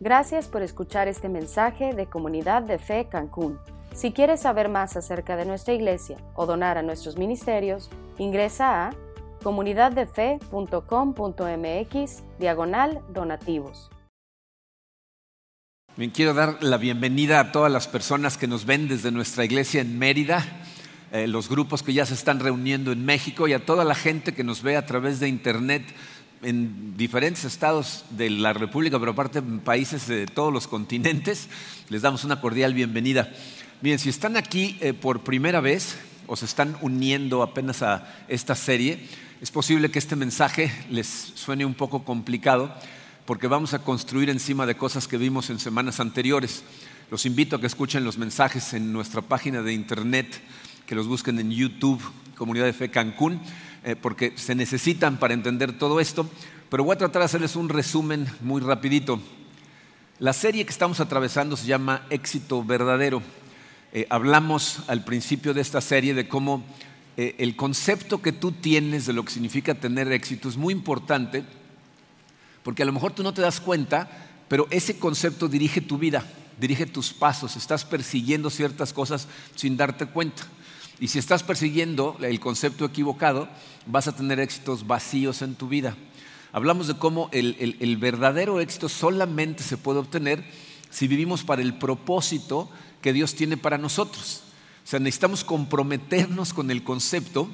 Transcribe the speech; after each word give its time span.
Gracias 0.00 0.46
por 0.46 0.62
escuchar 0.62 1.08
este 1.08 1.28
mensaje 1.28 1.92
de 1.92 2.06
Comunidad 2.06 2.62
de 2.62 2.78
Fe 2.78 3.08
Cancún. 3.10 3.58
Si 3.92 4.12
quieres 4.12 4.42
saber 4.42 4.68
más 4.68 4.96
acerca 4.96 5.36
de 5.36 5.44
nuestra 5.44 5.74
iglesia 5.74 6.18
o 6.36 6.46
donar 6.46 6.78
a 6.78 6.82
nuestros 6.82 7.16
ministerios, 7.16 7.90
ingresa 8.16 8.86
a 8.86 8.94
comunidaddefe.com.mx 9.42 12.22
diagonal 12.38 13.00
donativos. 13.12 13.90
Bien, 15.96 16.12
quiero 16.12 16.32
dar 16.32 16.62
la 16.62 16.76
bienvenida 16.76 17.40
a 17.40 17.50
todas 17.50 17.72
las 17.72 17.88
personas 17.88 18.38
que 18.38 18.46
nos 18.46 18.66
ven 18.66 18.86
desde 18.86 19.10
nuestra 19.10 19.44
iglesia 19.44 19.80
en 19.80 19.98
Mérida, 19.98 20.44
eh, 21.10 21.26
los 21.26 21.48
grupos 21.48 21.82
que 21.82 21.92
ya 21.92 22.06
se 22.06 22.14
están 22.14 22.38
reuniendo 22.38 22.92
en 22.92 23.04
México 23.04 23.48
y 23.48 23.52
a 23.52 23.66
toda 23.66 23.82
la 23.82 23.96
gente 23.96 24.32
que 24.32 24.44
nos 24.44 24.62
ve 24.62 24.76
a 24.76 24.86
través 24.86 25.18
de 25.18 25.26
internet 25.26 25.82
en 26.42 26.96
diferentes 26.96 27.44
estados 27.44 28.04
de 28.10 28.30
la 28.30 28.52
República, 28.52 28.98
pero 28.98 29.12
aparte 29.12 29.40
en 29.40 29.60
países 29.60 30.06
de 30.06 30.26
todos 30.26 30.52
los 30.52 30.68
continentes. 30.68 31.48
Les 31.88 32.02
damos 32.02 32.24
una 32.24 32.40
cordial 32.40 32.74
bienvenida. 32.74 33.32
Bien, 33.80 33.98
si 33.98 34.08
están 34.08 34.36
aquí 34.36 34.76
eh, 34.80 34.92
por 34.92 35.20
primera 35.20 35.60
vez 35.60 35.96
o 36.26 36.36
se 36.36 36.44
están 36.44 36.76
uniendo 36.80 37.42
apenas 37.42 37.82
a 37.82 38.24
esta 38.28 38.54
serie, 38.54 39.06
es 39.40 39.50
posible 39.50 39.90
que 39.90 39.98
este 39.98 40.16
mensaje 40.16 40.72
les 40.90 41.06
suene 41.06 41.64
un 41.64 41.74
poco 41.74 42.04
complicado 42.04 42.74
porque 43.24 43.46
vamos 43.46 43.74
a 43.74 43.80
construir 43.80 44.30
encima 44.30 44.66
de 44.66 44.76
cosas 44.76 45.06
que 45.06 45.18
vimos 45.18 45.50
en 45.50 45.58
semanas 45.58 46.00
anteriores. 46.00 46.62
Los 47.10 47.26
invito 47.26 47.56
a 47.56 47.60
que 47.60 47.66
escuchen 47.66 48.04
los 48.04 48.18
mensajes 48.18 48.74
en 48.74 48.92
nuestra 48.92 49.22
página 49.22 49.62
de 49.62 49.72
internet, 49.72 50.40
que 50.86 50.94
los 50.94 51.06
busquen 51.06 51.38
en 51.38 51.50
YouTube, 51.50 52.02
Comunidad 52.36 52.66
de 52.66 52.72
Fe 52.72 52.90
Cancún 52.90 53.40
eh, 53.88 53.96
porque 53.96 54.34
se 54.36 54.54
necesitan 54.54 55.16
para 55.16 55.32
entender 55.32 55.78
todo 55.78 55.98
esto, 55.98 56.28
pero 56.68 56.84
voy 56.84 56.92
a 56.92 56.98
tratar 56.98 57.20
de 57.20 57.24
hacerles 57.24 57.56
un 57.56 57.70
resumen 57.70 58.26
muy 58.42 58.60
rapidito. 58.60 59.18
La 60.18 60.34
serie 60.34 60.66
que 60.66 60.72
estamos 60.72 61.00
atravesando 61.00 61.56
se 61.56 61.66
llama 61.66 62.02
Éxito 62.10 62.62
Verdadero. 62.62 63.22
Eh, 63.94 64.06
hablamos 64.10 64.80
al 64.88 65.04
principio 65.04 65.54
de 65.54 65.62
esta 65.62 65.80
serie 65.80 66.12
de 66.12 66.28
cómo 66.28 66.66
eh, 67.16 67.34
el 67.38 67.56
concepto 67.56 68.20
que 68.20 68.32
tú 68.32 68.52
tienes 68.52 69.06
de 69.06 69.14
lo 69.14 69.24
que 69.24 69.32
significa 69.32 69.74
tener 69.74 70.12
éxito 70.12 70.50
es 70.50 70.58
muy 70.58 70.74
importante, 70.74 71.44
porque 72.62 72.82
a 72.82 72.86
lo 72.86 72.92
mejor 72.92 73.12
tú 73.12 73.22
no 73.22 73.32
te 73.32 73.40
das 73.40 73.58
cuenta, 73.58 74.06
pero 74.48 74.66
ese 74.68 74.98
concepto 74.98 75.48
dirige 75.48 75.80
tu 75.80 75.96
vida, 75.96 76.26
dirige 76.60 76.84
tus 76.84 77.14
pasos, 77.14 77.56
estás 77.56 77.86
persiguiendo 77.86 78.50
ciertas 78.50 78.92
cosas 78.92 79.28
sin 79.54 79.78
darte 79.78 80.04
cuenta. 80.04 80.42
Y 81.00 81.08
si 81.08 81.18
estás 81.18 81.42
persiguiendo 81.42 82.16
el 82.20 82.40
concepto 82.40 82.84
equivocado, 82.84 83.48
vas 83.88 84.06
a 84.06 84.14
tener 84.14 84.38
éxitos 84.38 84.86
vacíos 84.86 85.42
en 85.42 85.54
tu 85.54 85.66
vida. 85.68 85.96
Hablamos 86.52 86.86
de 86.86 86.94
cómo 86.94 87.28
el, 87.32 87.96
verdadero 87.96 88.60
éxito 88.60 88.88
solamente 88.88 89.62
se 89.62 89.76
puede 89.76 89.98
obtener 89.98 90.44
si 90.90 91.08
vivimos 91.08 91.42
para 91.42 91.62
el 91.62 91.74
propósito 91.74 92.70
que 93.02 93.12
Dios 93.12 93.34
tiene 93.34 93.56
para 93.56 93.78
nosotros. 93.78 94.42
O 94.84 94.86
sea, 94.88 95.00
necesitamos 95.00 95.44
comprometernos 95.44 96.54
con 96.54 96.70
el 96.70 96.84
concepto 96.84 97.48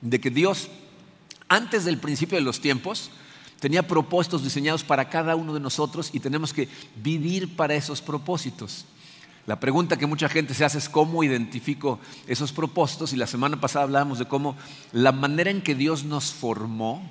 de 0.00 0.20
que 0.20 0.30
Dios, 0.30 0.68
antes 1.48 1.84
del 1.84 1.98
principio 1.98 2.36
de 2.36 2.44
los 2.44 2.60
tiempos, 2.60 3.10
tenía 3.60 3.86
propósitos 3.86 4.42
diseñados 4.42 4.84
para 4.84 5.08
cada 5.08 5.36
uno 5.36 5.54
de 5.54 5.60
nosotros 5.60 6.10
y 6.12 6.20
tenemos 6.20 6.52
que 6.52 6.68
vivir 7.02 7.56
para 7.56 7.74
esos 7.74 8.02
propósitos. 8.02 8.84
La 9.46 9.60
pregunta 9.60 9.98
que 9.98 10.06
mucha 10.06 10.30
gente 10.30 10.54
se 10.54 10.64
hace 10.64 10.78
es 10.78 10.88
cómo 10.88 11.22
identifico 11.22 12.00
esos 12.26 12.52
propósitos 12.52 13.12
y 13.12 13.16
la 13.16 13.26
semana 13.26 13.60
pasada 13.60 13.84
hablábamos 13.84 14.18
de 14.18 14.24
cómo 14.24 14.56
la 14.92 15.12
manera 15.12 15.50
en 15.50 15.60
que 15.60 15.74
Dios 15.74 16.04
nos 16.04 16.32
formó, 16.32 17.02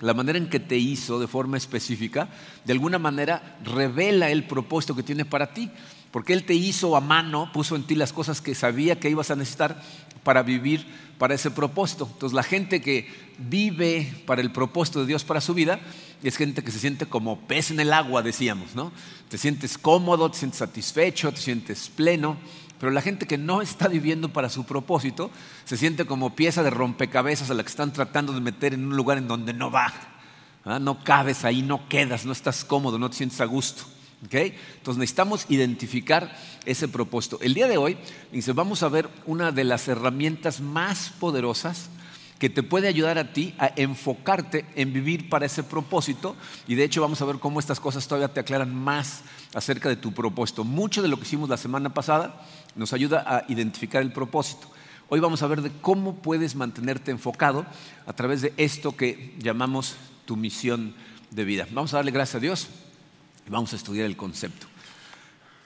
la 0.00 0.14
manera 0.14 0.38
en 0.38 0.48
que 0.48 0.58
te 0.58 0.78
hizo 0.78 1.20
de 1.20 1.26
forma 1.26 1.58
específica, 1.58 2.28
de 2.64 2.72
alguna 2.72 2.98
manera 2.98 3.58
revela 3.62 4.30
el 4.30 4.44
propósito 4.46 4.96
que 4.96 5.02
tiene 5.02 5.26
para 5.26 5.52
ti, 5.52 5.70
porque 6.12 6.34
Él 6.34 6.44
te 6.44 6.54
hizo 6.54 6.94
a 6.94 7.00
mano, 7.00 7.50
puso 7.52 7.74
en 7.74 7.84
ti 7.84 7.94
las 7.94 8.12
cosas 8.12 8.40
que 8.40 8.54
sabía 8.54 9.00
que 9.00 9.10
ibas 9.10 9.30
a 9.30 9.36
necesitar 9.36 9.82
para 10.22 10.42
vivir 10.42 10.86
para 11.18 11.34
ese 11.34 11.50
propósito. 11.50 12.08
Entonces 12.12 12.34
la 12.34 12.42
gente 12.42 12.80
que 12.80 13.08
vive 13.38 14.12
para 14.26 14.42
el 14.42 14.52
propósito 14.52 15.00
de 15.00 15.06
Dios 15.06 15.24
para 15.24 15.40
su 15.40 15.54
vida 15.54 15.80
es 16.22 16.36
gente 16.36 16.62
que 16.62 16.70
se 16.70 16.78
siente 16.78 17.06
como 17.06 17.40
pez 17.40 17.70
en 17.70 17.80
el 17.80 17.92
agua, 17.92 18.22
decíamos, 18.22 18.74
¿no? 18.74 18.92
Te 19.28 19.38
sientes 19.38 19.78
cómodo, 19.78 20.30
te 20.30 20.38
sientes 20.38 20.58
satisfecho, 20.58 21.32
te 21.32 21.40
sientes 21.40 21.88
pleno, 21.88 22.36
pero 22.78 22.92
la 22.92 23.00
gente 23.00 23.26
que 23.26 23.38
no 23.38 23.62
está 23.62 23.88
viviendo 23.88 24.32
para 24.32 24.48
su 24.48 24.64
propósito 24.64 25.30
se 25.64 25.76
siente 25.76 26.04
como 26.04 26.36
pieza 26.36 26.62
de 26.62 26.70
rompecabezas 26.70 27.50
a 27.50 27.54
la 27.54 27.62
que 27.62 27.70
están 27.70 27.92
tratando 27.92 28.32
de 28.32 28.40
meter 28.40 28.74
en 28.74 28.84
un 28.84 28.96
lugar 28.96 29.18
en 29.18 29.28
donde 29.28 29.54
no 29.54 29.70
va. 29.70 29.92
¿ah? 30.64 30.78
No 30.78 31.02
cabes 31.02 31.44
ahí, 31.44 31.62
no 31.62 31.88
quedas, 31.88 32.26
no 32.26 32.32
estás 32.32 32.64
cómodo, 32.64 32.98
no 32.98 33.08
te 33.08 33.16
sientes 33.16 33.40
a 33.40 33.46
gusto. 33.46 33.84
Entonces 34.30 34.98
necesitamos 34.98 35.46
identificar 35.48 36.36
ese 36.64 36.88
propósito. 36.88 37.38
El 37.40 37.54
día 37.54 37.66
de 37.66 37.76
hoy 37.76 37.96
vamos 38.54 38.82
a 38.82 38.88
ver 38.88 39.08
una 39.26 39.50
de 39.50 39.64
las 39.64 39.88
herramientas 39.88 40.60
más 40.60 41.12
poderosas 41.18 41.88
que 42.38 42.50
te 42.50 42.62
puede 42.62 42.88
ayudar 42.88 43.18
a 43.18 43.32
ti 43.32 43.54
a 43.58 43.72
enfocarte 43.76 44.64
en 44.74 44.92
vivir 44.92 45.28
para 45.28 45.46
ese 45.46 45.62
propósito. 45.62 46.36
Y 46.66 46.74
de 46.74 46.84
hecho 46.84 47.00
vamos 47.00 47.20
a 47.22 47.24
ver 47.24 47.38
cómo 47.38 47.60
estas 47.60 47.78
cosas 47.80 48.06
todavía 48.06 48.32
te 48.32 48.40
aclaran 48.40 48.74
más 48.74 49.22
acerca 49.54 49.88
de 49.88 49.96
tu 49.96 50.12
propósito. 50.12 50.64
Mucho 50.64 51.02
de 51.02 51.08
lo 51.08 51.16
que 51.18 51.22
hicimos 51.22 51.48
la 51.48 51.56
semana 51.56 51.94
pasada 51.94 52.44
nos 52.74 52.92
ayuda 52.92 53.24
a 53.26 53.44
identificar 53.48 54.02
el 54.02 54.12
propósito. 54.12 54.68
Hoy 55.08 55.20
vamos 55.20 55.42
a 55.42 55.46
ver 55.46 55.62
de 55.62 55.70
cómo 55.80 56.16
puedes 56.16 56.56
mantenerte 56.56 57.10
enfocado 57.10 57.66
a 58.06 58.12
través 58.12 58.40
de 58.40 58.54
esto 58.56 58.96
que 58.96 59.34
llamamos 59.38 59.96
tu 60.24 60.36
misión 60.36 60.94
de 61.30 61.44
vida. 61.44 61.66
Vamos 61.70 61.92
a 61.92 61.98
darle 61.98 62.12
gracias 62.12 62.36
a 62.36 62.40
Dios. 62.40 62.68
Vamos 63.48 63.72
a 63.72 63.76
estudiar 63.76 64.06
el 64.06 64.16
concepto. 64.16 64.66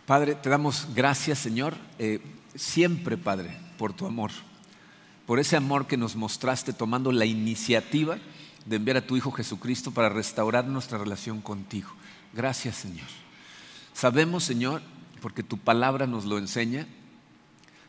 Padre, 0.07 0.35
te 0.35 0.49
damos 0.49 0.89
gracias, 0.95 1.39
Señor, 1.39 1.75
eh, 1.99 2.21
siempre, 2.55 3.17
Padre, 3.17 3.59
por 3.77 3.93
tu 3.93 4.07
amor, 4.07 4.31
por 5.27 5.39
ese 5.39 5.57
amor 5.57 5.87
que 5.87 5.97
nos 5.97 6.17
mostraste 6.17 6.73
tomando 6.73 7.13
la 7.13 7.27
iniciativa 7.27 8.19
de 8.65 8.77
enviar 8.77 8.97
a 8.97 9.07
tu 9.07 9.17
Hijo 9.17 9.31
Jesucristo 9.33 9.93
para 9.93 10.09
restaurar 10.09 10.67
nuestra 10.67 10.99
relación 10.99 11.41
contigo. 11.41 11.91
Gracias, 12.33 12.77
Señor. 12.77 13.07
Sabemos, 13.93 14.45
Señor, 14.45 14.83
porque 15.21 15.43
tu 15.43 15.59
palabra 15.59 16.07
nos 16.07 16.25
lo 16.25 16.39
enseña, 16.39 16.87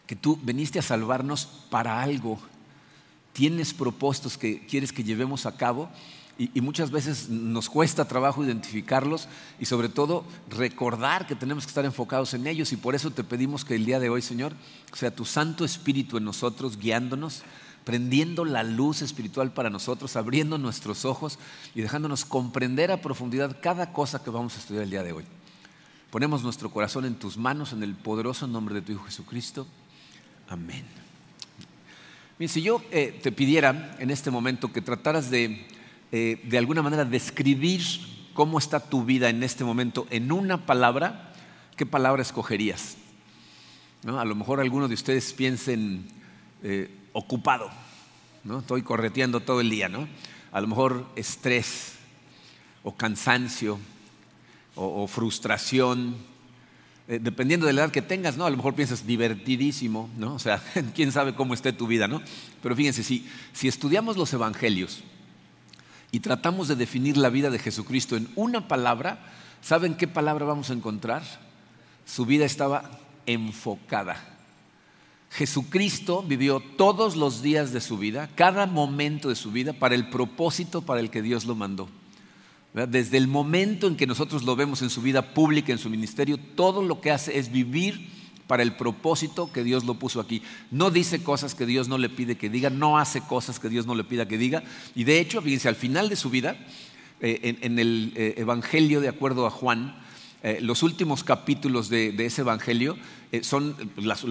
que 0.06 0.16
tú 0.16 0.40
viniste 0.42 0.80
a 0.80 0.84
salvarnos 0.84 1.46
para 1.70 2.02
algo. 2.02 2.40
Tienes 3.34 3.74
propósitos 3.74 4.38
que 4.38 4.66
quieres 4.66 4.92
que 4.92 5.04
llevemos 5.04 5.46
a 5.46 5.58
cabo 5.58 5.90
y, 6.40 6.62
muchas 6.62 6.92
veces 6.92 7.30
nos 7.30 7.70
cuesta 7.70 8.08
trabajo 8.08 8.44
identificarlos 8.44 9.28
y 9.60 9.66
sobre 9.66 9.90
todo 9.90 10.24
recordar 10.50 11.26
que 11.26 11.36
tenemos 11.36 11.66
que 11.66 11.70
estar 11.70 11.86
enfocados 11.86 12.34
en 12.36 12.46
ellos 12.46 12.72
y 12.72 12.78
por 12.78 12.94
eso 12.94 13.10
te 13.10 13.24
pedimos 13.24 13.66
que 13.66 13.76
el 13.76 13.86
día 13.86 14.00
de 14.00 14.10
hoy, 14.10 14.22
Señor, 14.22 14.54
sea 14.94 15.10
tu 15.10 15.26
Santo 15.26 15.66
Espíritu 15.66 16.18
en 16.18 16.26
nosotros, 16.26 16.78
guiándonos, 16.78 17.42
prendiendo 17.84 18.46
la 18.46 18.64
luz 18.64 19.02
espiritual 19.02 19.52
para 19.52 19.72
nosotros, 19.72 20.16
abriendo 20.16 20.60
nuestros 20.60 21.06
ojos 21.06 21.40
y 21.74 21.82
dejándonos 21.82 22.24
comprender 22.24 22.92
a 22.92 23.02
profundidad 23.02 23.58
cada 23.62 23.92
cosa 23.92 24.24
que 24.24 24.30
vamos 24.30 24.56
a 24.56 24.60
estudiar 24.60 24.84
el 24.84 24.92
día 24.92 25.04
de 25.04 25.14
hoy. 25.14 25.24
Ponemos 26.12 26.44
nuestro 26.44 26.70
corazón 26.70 27.06
en 27.06 27.16
tus 27.16 27.38
manos 27.38 27.74
en 27.74 27.82
el 27.82 27.96
poderoso 27.96 28.46
nombre 28.46 28.76
de 28.76 28.82
tu 28.82 28.92
Hijo 28.92 29.06
Jesucristo. 29.06 29.66
Amén. 30.50 30.86
Si 32.48 32.62
yo 32.62 32.84
eh, 32.92 33.20
te 33.24 33.32
pidiera 33.32 33.96
en 33.98 34.12
este 34.12 34.30
momento 34.30 34.72
que 34.72 34.82
trataras 34.82 35.32
de 35.32 35.68
eh, 36.12 36.42
de 36.44 36.58
alguna 36.58 36.82
manera 36.82 37.06
describir 37.06 37.82
cómo 38.34 38.60
está 38.60 38.80
tu 38.80 39.04
vida 39.04 39.30
en 39.30 39.44
este 39.44 39.64
momento 39.64 40.08
en 40.10 40.32
una 40.32 40.66
palabra, 40.66 41.34
¿qué 41.76 41.86
palabra 41.86 42.22
escogerías? 42.22 42.98
A 44.06 44.26
lo 44.26 44.36
mejor 44.36 44.60
algunos 44.60 44.90
de 44.90 44.96
ustedes 44.96 45.34
piensen 45.34 46.08
eh, 46.64 46.90
ocupado, 47.14 47.70
¿no? 48.44 48.60
estoy 48.60 48.84
correteando 48.84 49.42
todo 49.42 49.60
el 49.60 49.70
día, 49.70 49.90
¿no? 49.90 50.08
a 50.52 50.62
lo 50.62 50.68
mejor 50.68 51.06
estrés 51.16 51.94
o 52.84 52.96
cansancio 52.96 53.80
o, 54.76 55.08
frustración, 55.08 56.16
eh, 57.08 57.20
dependiendo 57.22 57.66
de 57.66 57.74
la 57.74 57.82
edad 57.82 57.92
que 57.92 58.04
tengas, 58.04 58.38
¿no? 58.38 58.46
A 58.46 58.50
lo 58.50 58.58
mejor 58.58 58.76
piensas 58.76 59.08
divertidísimo, 59.08 60.10
¿no? 60.18 60.36
O 60.36 60.40
sea, 60.40 60.62
quién 60.96 61.12
sabe 61.12 61.34
cómo 61.34 61.54
esté 61.56 61.74
tu 61.74 61.88
vida, 61.88 62.08
¿no? 62.08 62.22
Pero 62.62 62.76
fíjense, 62.76 63.04
si, 63.04 63.28
si 63.54 63.68
estudiamos 63.68 64.18
los 64.18 64.32
evangelios, 64.34 65.04
y 66.12 66.20
tratamos 66.20 66.68
de 66.68 66.76
definir 66.76 67.18
la 67.18 67.30
vida 67.30 67.50
de 67.50 67.60
Jesucristo 67.60 68.16
en 68.16 68.30
una 68.36 68.68
palabra, 68.68 69.20
¿saben 69.62 69.96
qué 69.96 70.08
palabra 70.08 70.46
vamos 70.46 70.70
a 70.70 70.74
encontrar? 70.74 71.24
Su 72.06 72.26
vida 72.26 72.46
estaba 72.46 72.90
enfocada. 73.26 74.38
Jesucristo 75.30 76.24
vivió 76.24 76.62
todos 76.78 77.16
los 77.16 77.42
días 77.42 77.74
de 77.74 77.82
su 77.82 77.98
vida, 77.98 78.30
cada 78.36 78.66
momento 78.66 79.30
de 79.30 79.36
su 79.36 79.52
vida, 79.52 79.74
para 79.74 79.96
el 79.96 80.10
propósito 80.10 80.82
para 80.82 81.02
el 81.02 81.10
que 81.10 81.22
Dios 81.22 81.46
lo 81.46 81.56
mandó. 81.56 81.90
Desde 82.74 83.18
el 83.18 83.28
momento 83.28 83.88
en 83.88 83.98
que 83.98 84.08
nosotros 84.08 84.44
lo 84.44 84.56
vemos 84.56 84.82
en 84.82 84.90
su 84.90 85.02
vida 85.02 85.34
pública, 85.34 85.72
en 85.72 85.80
su 85.80 85.90
ministerio, 85.90 86.38
todo 86.38 86.82
lo 86.82 87.02
que 87.02 87.12
hace 87.12 87.38
es 87.38 87.52
vivir 87.52 88.17
para 88.48 88.64
el 88.64 88.76
propósito 88.76 89.52
que 89.52 89.64
Dios 89.64 89.84
lo 89.84 89.96
puso 89.96 90.20
aquí. 90.20 90.42
No 90.72 90.90
dice 90.90 91.22
cosas 91.22 91.54
que 91.54 91.66
Dios 91.66 91.88
no 91.88 91.98
le 91.98 92.10
pide 92.10 92.38
que 92.38 92.50
diga, 92.50 92.70
no 92.70 92.98
hace 92.98 93.22
cosas 93.22 93.60
que 93.60 93.70
Dios 93.70 93.86
no 93.86 93.94
le 93.94 94.04
pida 94.04 94.28
que 94.28 94.38
diga. 94.38 94.64
Y 94.96 95.04
de 95.04 95.20
hecho, 95.20 95.42
fíjense, 95.42 95.68
al 95.68 95.76
final 95.76 96.10
de 96.10 96.16
su 96.16 96.30
vida, 96.30 96.58
eh, 97.20 97.58
en, 97.62 97.80
el 97.80 98.14
eh, 98.16 98.36
Evangelio 98.38 99.02
de 99.02 99.10
acuerdo 99.10 99.46
a 99.46 99.52
Juan, 99.52 99.96
eh, 100.44 100.60
los 100.62 100.84
últimos 100.84 101.24
capítulos 101.24 101.90
de, 101.90 102.14
ese 102.20 102.42
Evangelio 102.42 102.96
eh, 103.32 103.44
son 103.44 103.76
las, 103.98 104.24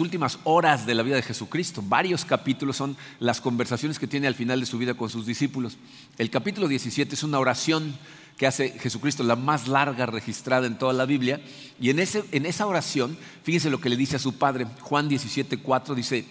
últimas 0.00 0.38
horas 0.44 0.84
de 0.84 0.94
la 0.94 1.02
vida 1.02 1.16
de 1.16 1.22
Jesucristo. 1.22 1.82
Varios 1.86 2.26
capítulos 2.26 2.76
son 2.76 2.96
las 3.18 3.40
conversaciones 3.40 3.98
que 3.98 4.06
tiene 4.06 4.26
al 4.26 4.34
final 4.34 4.60
de 4.60 4.66
su 4.66 4.76
vida 4.76 4.94
con 4.94 5.08
sus 5.08 5.24
discípulos. 5.24 5.78
El 6.18 6.30
capítulo 6.30 6.68
17 6.68 7.14
es 7.14 7.22
una 7.22 7.38
oración 7.38 7.96
que 8.36 8.46
hace 8.46 8.70
Jesucristo, 8.78 9.22
la 9.22 9.36
más 9.36 9.66
larga 9.66 10.06
registrada 10.06 10.66
en 10.66 10.78
toda 10.78 10.92
la 10.92 11.06
Biblia. 11.06 11.40
Y 11.80 11.90
en 11.90 11.98
esa 11.98 12.66
oración, 12.66 13.16
fíjense 13.42 13.70
lo 13.70 13.80
que 13.80 13.88
le 13.88 13.96
dice 13.96 14.16
a 14.16 14.20
su 14.20 14.34
padre. 14.34 14.66
Juan 14.80 15.08
17, 15.08 15.58
4 15.58 15.94
dice, 15.94 16.26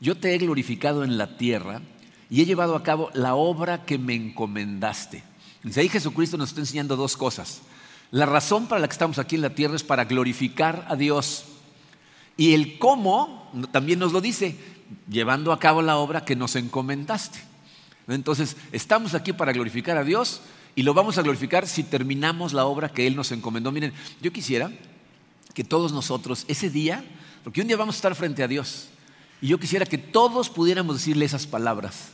yo 0.00 0.16
te 0.16 0.34
he 0.34 0.38
glorificado 0.38 1.04
en 1.04 1.16
la 1.16 1.36
tierra 1.36 1.80
y 2.28 2.42
he 2.42 2.44
llevado 2.44 2.74
a 2.74 2.82
cabo 2.82 3.10
la 3.14 3.36
obra 3.36 3.84
que 3.84 3.98
me 3.98 4.14
encomendaste. 4.14 5.22
Dice, 5.62 5.80
ahí 5.80 5.88
Jesucristo 5.88 6.36
nos 6.36 6.48
está 6.48 6.60
enseñando 6.60 6.96
dos 6.96 7.16
cosas. 7.16 7.62
La 8.12 8.26
razón 8.26 8.66
para 8.66 8.80
la 8.80 8.88
que 8.88 8.92
estamos 8.92 9.18
aquí 9.18 9.36
en 9.36 9.42
la 9.42 9.54
tierra 9.54 9.74
es 9.74 9.82
para 9.82 10.04
glorificar 10.04 10.84
a 10.88 10.96
Dios. 10.96 11.46
Y 12.36 12.52
el 12.52 12.78
cómo 12.78 13.50
también 13.72 13.98
nos 13.98 14.12
lo 14.12 14.20
dice, 14.20 14.54
llevando 15.08 15.50
a 15.50 15.58
cabo 15.58 15.80
la 15.80 15.96
obra 15.96 16.22
que 16.22 16.36
nos 16.36 16.54
encomendaste. 16.54 17.40
Entonces, 18.08 18.58
estamos 18.70 19.14
aquí 19.14 19.32
para 19.32 19.54
glorificar 19.54 19.96
a 19.96 20.04
Dios 20.04 20.42
y 20.74 20.82
lo 20.82 20.92
vamos 20.92 21.16
a 21.16 21.22
glorificar 21.22 21.66
si 21.66 21.84
terminamos 21.84 22.52
la 22.52 22.66
obra 22.66 22.90
que 22.90 23.06
Él 23.06 23.16
nos 23.16 23.32
encomendó. 23.32 23.72
Miren, 23.72 23.94
yo 24.20 24.30
quisiera 24.30 24.70
que 25.54 25.64
todos 25.64 25.92
nosotros 25.92 26.44
ese 26.48 26.68
día, 26.68 27.02
porque 27.42 27.62
un 27.62 27.66
día 27.66 27.78
vamos 27.78 27.94
a 27.94 27.98
estar 27.98 28.14
frente 28.14 28.42
a 28.42 28.48
Dios, 28.48 28.88
y 29.40 29.48
yo 29.48 29.58
quisiera 29.58 29.86
que 29.86 29.96
todos 29.96 30.50
pudiéramos 30.50 30.96
decirle 30.96 31.24
esas 31.24 31.46
palabras. 31.46 32.10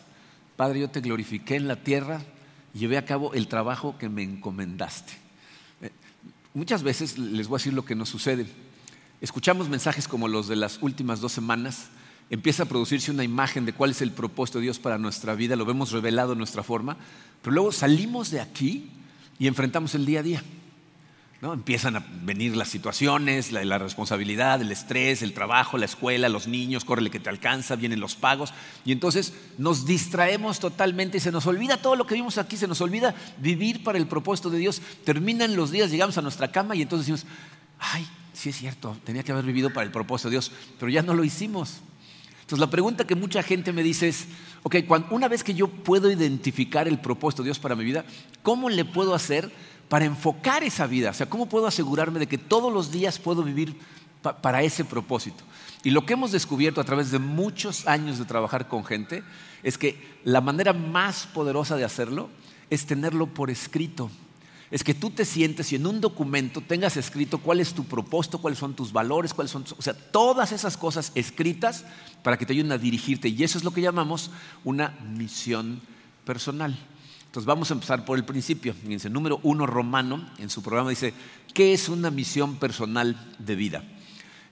Padre, 0.57 0.79
yo 0.79 0.91
te 0.91 1.01
glorifiqué 1.01 1.57
en 1.57 1.67
la 1.67 1.77
tierra 1.77 2.23
y 2.73 2.79
llevé 2.79 2.99
a 2.99 3.05
cabo 3.05 3.35
el 3.35 3.49
trabajo 3.49 3.97
que 3.99 4.09
me 4.09 4.23
encomendaste. 4.23 5.28
Muchas 6.55 6.83
veces 6.83 7.19
les 7.19 7.47
voy 7.49 7.57
a 7.57 7.59
decir 7.59 7.75
lo 7.75 7.85
que 7.85 7.95
nos 7.95 8.09
sucede. 8.09 8.47
Escuchamos 9.21 9.69
mensajes 9.69 10.09
como 10.09 10.29
los 10.29 10.49
de 10.49 10.57
las 10.57 10.79
últimas 10.81 11.21
dos 11.21 11.33
semanas, 11.33 11.89
empieza 12.31 12.63
a 12.63 12.67
producirse 12.67 13.11
una 13.11 13.25
imagen 13.25 13.65
de 13.65 13.73
cuál 13.73 13.91
es 13.91 14.03
el 14.03 14.13
propósito 14.13 14.59
de 14.59 14.65
Dios 14.65 14.79
para 14.79 14.99
nuestra 14.99 15.35
vida, 15.35 15.57
lo 15.57 15.65
vemos 15.65 15.93
revelado 15.93 16.33
en 16.33 16.39
nuestra 16.39 16.63
forma, 16.63 16.97
pero 17.43 17.55
luego 17.55 17.73
salimos 17.73 18.31
de 18.31 18.41
aquí 18.41 18.91
y 19.39 19.47
enfrentamos 19.47 19.95
el 19.95 20.07
día 20.07 20.21
a 20.21 20.23
día. 20.23 20.43
Empiezan 21.41 21.95
a 21.95 22.05
venir 22.23 22.57
las 22.57 22.69
situaciones, 22.69 23.53
la, 23.53 23.79
responsabilidad, 23.79 24.61
el 24.61 24.73
estrés, 24.73 25.23
el 25.23 25.35
trabajo, 25.35 25.79
la 25.79 25.85
escuela, 25.85 26.29
los 26.29 26.49
niños, 26.49 26.85
córrele 26.85 27.11
que 27.11 27.21
te 27.21 27.31
alcanza, 27.31 27.77
vienen 27.77 28.01
los 28.01 28.17
pagos. 28.17 28.53
Y 28.85 28.91
entonces 28.91 29.33
nos 29.57 29.87
distraemos 29.87 30.59
totalmente 30.59 31.19
y 31.19 31.21
se 31.21 31.31
nos 31.31 31.47
olvida 31.47 31.77
todo 31.77 31.95
lo 31.95 32.09
que 32.09 32.17
vimos 32.17 32.39
aquí, 32.39 32.57
se 32.57 32.67
nos 32.67 32.81
olvida 32.81 33.15
vivir 33.39 33.85
para 33.85 33.99
el 33.99 34.09
propósito 34.09 34.51
de 34.51 34.59
Dios. 34.59 34.83
Terminan 35.05 35.55
los 35.55 35.71
días, 35.71 35.93
llegamos 35.93 36.19
a 36.19 36.23
nuestra 36.23 36.51
cama 36.51 36.75
y 36.75 36.83
entonces 36.83 37.07
decimos, 37.07 37.33
ay, 37.79 38.05
sí 38.33 38.49
es 38.49 38.57
cierto, 38.57 38.97
tenía 39.05 39.23
que 39.23 39.31
haber 39.31 39.45
vivido 39.45 39.73
para 39.73 39.87
el 39.87 39.93
propósito 39.93 40.31
de 40.31 40.35
Dios, 40.35 40.51
pero 40.81 40.91
ya 40.91 41.03
no 41.03 41.15
lo 41.15 41.23
hicimos. 41.23 41.83
Entonces 42.41 42.59
la 42.59 42.71
pregunta 42.71 43.07
que 43.07 43.15
mucha 43.15 43.45
gente 43.45 43.73
me 43.73 43.85
dice 43.85 44.09
es, 44.09 44.27
ok, 44.65 44.77
una 45.11 45.29
vez 45.29 45.45
que 45.45 45.55
yo 45.55 45.69
puedo 45.69 46.11
identificar 46.11 46.89
el 46.89 46.99
propósito 46.99 47.43
de 47.43 47.49
Dios 47.49 47.61
para 47.61 47.77
mi 47.77 47.85
vida, 47.85 48.05
¿cómo 48.43 48.71
le 48.71 48.85
puedo 48.85 49.15
hacer? 49.15 49.53
Para 49.89 50.05
enfocar 50.05 50.63
esa 50.65 50.87
vida. 50.87 51.11
O 51.11 51.15
sea, 51.15 51.29
¿cómo 51.29 51.49
puedo 51.49 51.67
asegurarme 51.67 52.19
de 52.19 52.27
que 52.27 52.39
todos 52.39 52.73
los 52.73 52.91
días 52.91 53.19
puedo 53.19 53.43
vivir 53.43 53.77
para 54.43 54.63
ese 54.63 54.85
propósito? 54.85 55.45
Y 55.85 55.91
lo 55.91 56.05
que 56.05 56.15
hemos 56.15 56.33
descubierto 56.33 56.81
a 56.81 56.85
través 56.85 57.11
de 57.11 57.19
muchos 57.19 57.87
años 57.87 58.19
de 58.19 58.25
trabajar 58.25 58.69
con 58.69 58.85
gente 58.85 59.23
es 59.63 59.79
que 59.79 60.19
la 60.25 60.41
manera 60.41 60.73
más 60.73 61.27
poderosa 61.27 61.77
de 61.77 61.85
hacerlo 61.85 62.29
es 62.69 62.87
tenerlo 62.87 63.27
por 63.27 63.51
escrito. 63.51 64.11
Es 64.71 64.85
que 64.85 64.93
tú 64.93 65.11
te 65.11 65.25
sientes 65.25 65.73
y 65.73 65.77
en 65.77 65.87
un 65.87 66.01
documento 66.01 66.61
tengas 66.61 66.99
escrito 66.99 67.39
cuál 67.39 67.61
es 67.61 67.73
tu 67.73 67.85
propósito, 67.85 68.39
cuáles 68.39 68.59
son 68.59 68.75
tus 68.75 68.93
valores, 68.93 69.33
cuáles 69.33 69.51
son, 69.51 69.65
o 69.79 69.81
sea, 69.81 69.95
todas 69.95 70.53
esas 70.53 70.77
cosas 70.77 71.11
escritas 71.15 71.87
para 72.23 72.37
que 72.37 72.45
te 72.45 72.53
ayuden 72.53 72.73
a 72.73 72.79
dirigirte. 72.79 73.29
Y 73.29 73.43
eso 73.45 73.57
es 73.57 73.65
lo 73.65 73.71
que 73.71 73.81
llamamos 73.81 74.31
una 74.65 74.99
misión 75.17 75.81
personal. 76.27 76.77
Entonces 77.29 77.47
vamos 77.47 77.71
a 77.71 77.75
empezar 77.75 78.07
por 78.07 78.17
el 78.17 78.25
principio. 78.25 78.73
Fíjense, 78.73 79.11
número 79.11 79.39
uno 79.43 79.67
romano 79.67 80.31
en 80.39 80.49
su 80.49 80.63
programa 80.63 80.89
dice, 80.89 81.13
¿qué 81.53 81.75
es 81.75 81.91
una 81.91 82.11
misión 82.11 82.57
personal 82.57 83.35
de 83.39 83.55
vida? 83.55 83.85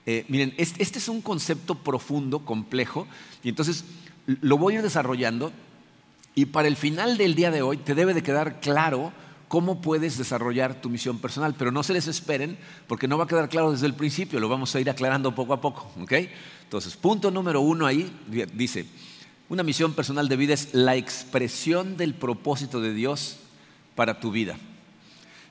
Eh, 0.05 0.25
miren, 0.29 0.53
este, 0.57 0.83
es 0.83 1.09
un 1.09 1.21
concepto 1.21 1.75
profundo, 1.75 2.45
complejo, 2.45 3.07
y 3.43 3.49
entonces 3.49 3.83
lo 4.27 4.59
voy 4.59 4.73
a 4.73 4.77
ir 4.77 4.83
desarrollando 4.83 5.51
y 6.35 6.45
para 6.45 6.67
el 6.67 6.75
final 6.75 7.17
del 7.17 7.33
día 7.33 7.49
de 7.49 7.63
hoy 7.63 7.77
te 7.77 7.95
debe 7.95 8.13
de 8.13 8.21
quedar 8.21 8.59
claro 8.59 9.11
cómo 9.47 9.81
puedes 9.81 10.19
desarrollar 10.19 10.79
tu 10.79 10.89
misión 10.89 11.17
personal, 11.17 11.55
pero 11.57 11.71
no 11.71 11.81
se 11.81 11.93
les 11.93 12.07
esperen 12.07 12.59
porque 12.85 13.07
no 13.07 13.17
va 13.17 13.23
a 13.23 13.27
quedar 13.27 13.49
claro 13.49 13.71
desde 13.71 13.87
el 13.87 13.95
principio, 13.95 14.39
lo 14.39 14.49
vamos 14.49 14.75
a 14.75 14.79
ir 14.79 14.87
aclarando 14.87 15.33
poco 15.33 15.53
a 15.53 15.61
poco. 15.61 15.91
Entonces, 15.97 16.95
punto 16.95 17.31
número 17.31 17.61
uno 17.61 17.87
ahí 17.87 18.11
dice, 18.53 18.85
una 19.49 19.63
misión 19.63 19.93
personal 19.93 20.27
de 20.27 20.35
vida 20.35 20.53
es 20.53 20.73
la 20.73 20.95
expresión 20.95 21.97
del 21.97 22.13
propósito 22.13 22.81
de 22.81 22.93
Dios 22.93 23.37
para 23.95 24.19
tu 24.19 24.31
vida. 24.31 24.57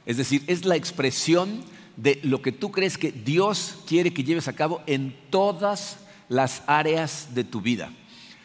Es 0.04 0.16
decir, 0.18 0.42
es 0.46 0.64
la 0.64 0.76
expresión 0.76 1.62
de 1.96 2.20
lo 2.22 2.42
que 2.42 2.52
tú 2.52 2.70
crees 2.70 2.98
que 2.98 3.10
Dios 3.10 3.76
quiere 3.86 4.12
que 4.12 4.24
lleves 4.24 4.48
a 4.48 4.52
cabo 4.52 4.82
en 4.86 5.16
todas 5.30 5.98
las 6.28 6.62
áreas 6.66 7.28
de 7.34 7.44
tu 7.44 7.60
vida. 7.60 7.90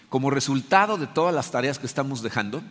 Como 0.10 0.30
resultado 0.30 0.98
de 0.98 1.08
todas 1.08 1.36
las 1.36 1.52
tareas 1.52 1.80
que 1.80 1.86
estamos 1.86 2.22
dejando, 2.22 2.62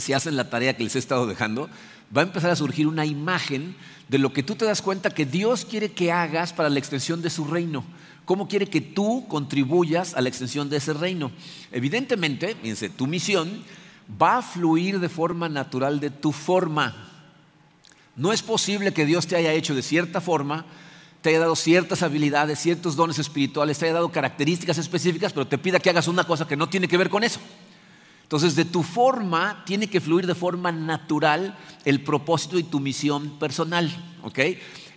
si 0.00 0.12
hacen 0.12 0.36
la 0.36 0.50
tarea 0.50 0.76
que 0.76 0.84
les 0.84 0.96
he 0.96 0.98
estado 0.98 1.26
dejando, 1.26 1.68
va 2.16 2.22
a 2.22 2.24
empezar 2.24 2.50
a 2.50 2.56
surgir 2.56 2.86
una 2.86 3.06
imagen 3.06 3.76
de 4.08 4.18
lo 4.18 4.32
que 4.32 4.42
tú 4.42 4.56
te 4.56 4.64
das 4.64 4.82
cuenta 4.82 5.10
que 5.10 5.24
Dios 5.24 5.64
quiere 5.64 5.92
que 5.92 6.12
hagas 6.12 6.52
para 6.52 6.68
la 6.68 6.78
extensión 6.78 7.22
de 7.22 7.30
su 7.30 7.44
reino 7.44 7.84
cómo 8.32 8.48
quiere 8.48 8.66
que 8.66 8.80
tú 8.80 9.26
contribuyas 9.28 10.14
a 10.14 10.22
la 10.22 10.30
extensión 10.30 10.70
de 10.70 10.78
ese 10.78 10.94
reino. 10.94 11.30
Evidentemente, 11.70 12.56
fíjense, 12.62 12.88
tu 12.88 13.06
misión 13.06 13.62
va 14.10 14.38
a 14.38 14.42
fluir 14.42 15.00
de 15.00 15.10
forma 15.10 15.50
natural 15.50 16.00
de 16.00 16.08
tu 16.08 16.32
forma. 16.32 17.10
No 18.16 18.32
es 18.32 18.40
posible 18.40 18.94
que 18.94 19.04
Dios 19.04 19.26
te 19.26 19.36
haya 19.36 19.52
hecho 19.52 19.74
de 19.74 19.82
cierta 19.82 20.22
forma, 20.22 20.64
te 21.20 21.28
haya 21.28 21.40
dado 21.40 21.54
ciertas 21.54 22.02
habilidades, 22.02 22.58
ciertos 22.58 22.96
dones 22.96 23.18
espirituales, 23.18 23.76
te 23.76 23.84
haya 23.84 23.96
dado 23.96 24.10
características 24.10 24.78
específicas, 24.78 25.34
pero 25.34 25.46
te 25.46 25.58
pida 25.58 25.78
que 25.78 25.90
hagas 25.90 26.08
una 26.08 26.24
cosa 26.24 26.48
que 26.48 26.56
no 26.56 26.70
tiene 26.70 26.88
que 26.88 26.96
ver 26.96 27.10
con 27.10 27.24
eso. 27.24 27.38
Entonces, 28.22 28.56
de 28.56 28.64
tu 28.64 28.82
forma 28.82 29.62
tiene 29.66 29.88
que 29.88 30.00
fluir 30.00 30.26
de 30.26 30.34
forma 30.34 30.72
natural 30.72 31.54
el 31.84 32.02
propósito 32.02 32.58
y 32.58 32.62
tu 32.62 32.80
misión 32.80 33.38
personal, 33.38 33.94
¿ok? 34.22 34.38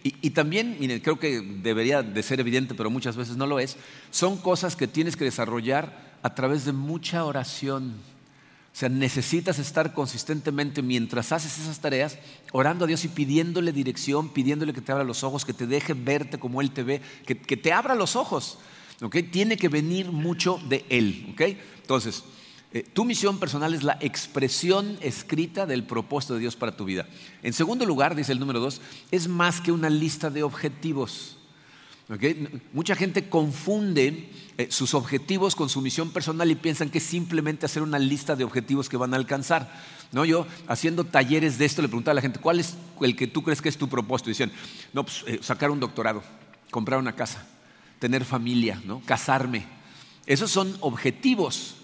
Y, 0.08 0.30
también, 0.30 0.78
miren, 0.80 1.00
creo 1.00 1.18
que 1.18 1.42
debería 1.42 2.04
de 2.04 2.22
ser 2.22 2.40
evidente, 2.40 2.76
pero 2.76 2.92
muchas 2.92 3.18
veces 3.18 3.38
no 3.38 3.48
lo 3.48 3.58
es, 3.58 3.76
son 4.12 4.38
cosas 4.38 4.76
que 4.76 4.86
tienes 4.86 5.16
que 5.16 5.24
desarrollar 5.24 6.14
a 6.22 6.36
través 6.36 6.64
de 6.64 6.74
mucha 6.74 7.26
oración. 7.26 7.96
O 8.72 8.78
sea, 8.78 8.88
necesitas 8.88 9.58
estar 9.58 9.96
consistentemente 9.96 10.84
mientras 10.84 11.32
haces 11.32 11.58
esas 11.58 11.80
tareas, 11.80 12.20
orando 12.52 12.86
a 12.86 12.88
Dios 12.88 13.04
y 13.04 13.08
pidiéndole 13.08 13.72
dirección, 13.72 14.30
pidiéndole 14.30 14.74
que 14.74 14.82
te 14.82 14.92
abra 14.92 15.04
los 15.04 15.24
ojos, 15.24 15.44
que 15.44 15.54
te 15.54 15.66
deje 15.66 15.96
verte 15.96 16.38
como 16.38 16.62
Él 16.62 16.70
te 16.70 16.84
ve, 16.84 17.02
que, 17.26 17.36
te 17.36 17.74
abra 17.74 17.96
los 17.96 18.16
ojos. 18.16 18.60
Tiene 19.32 19.58
que 19.58 19.70
venir 19.70 20.12
mucho 20.12 20.62
de 20.70 20.86
Él. 20.90 21.34
Entonces, 21.82 22.24
eh, 22.76 22.84
tu 22.92 23.06
misión 23.06 23.40
personal 23.40 23.74
es 23.74 23.84
la 23.84 23.98
expresión 24.02 24.98
escrita 25.00 25.66
del 25.66 25.86
propósito 25.86 26.34
de 26.34 26.42
Dios 26.42 26.58
para 26.58 26.76
tu 26.76 26.84
vida. 26.84 27.08
En 27.42 27.54
segundo 27.54 27.86
lugar, 27.86 28.16
dice 28.16 28.34
el 28.34 28.40
número 28.42 28.60
dos, 28.60 28.82
es 29.12 29.30
más 29.30 29.62
que 29.62 29.72
una 29.72 29.90
lista 29.90 30.30
de 30.30 30.44
objetivos. 30.44 31.38
Mucha 32.74 32.98
gente 32.98 33.30
confunde 33.30 34.30
eh, 34.58 34.68
sus 34.72 34.94
objetivos 34.94 35.56
con 35.56 35.70
su 35.70 35.80
misión 35.80 36.12
personal 36.12 36.52
y 36.52 36.56
piensan 36.56 36.90
que 36.90 36.98
es 36.98 37.06
simplemente 37.06 37.66
hacer 37.66 37.82
una 37.82 37.98
lista 37.98 38.36
de 38.36 38.44
objetivos 38.44 38.90
que 38.90 38.98
van 38.98 39.14
a 39.14 39.18
alcanzar. 39.18 39.72
¿No? 40.12 40.26
Yo 40.26 40.46
haciendo 40.68 41.06
talleres 41.06 41.58
de 41.58 41.64
esto 41.64 41.82
le 41.82 41.88
preguntaba 41.88 42.12
a 42.12 42.16
la 42.16 42.22
gente, 42.22 42.42
¿cuál 42.42 42.60
es 42.60 42.76
el 43.00 43.16
que 43.16 43.28
tú 43.28 43.42
crees 43.42 43.62
que 43.62 43.70
es 43.70 43.78
tu 43.78 43.88
propósito? 43.88 44.30
Y 44.30 44.34
decían, 44.34 44.52
no, 44.92 45.06
pues 45.06 45.24
eh, 45.28 45.40
sacar 45.42 45.72
un 45.72 45.80
doctorado, 45.80 46.24
comprar 46.72 47.00
una 47.00 47.16
casa, 47.16 47.48
tener 48.00 48.26
familia, 48.26 48.82
¿no? 48.84 49.02
casarme. 49.06 49.66
Esos 50.26 50.52
son 50.52 50.76
objetivos. 50.82 51.76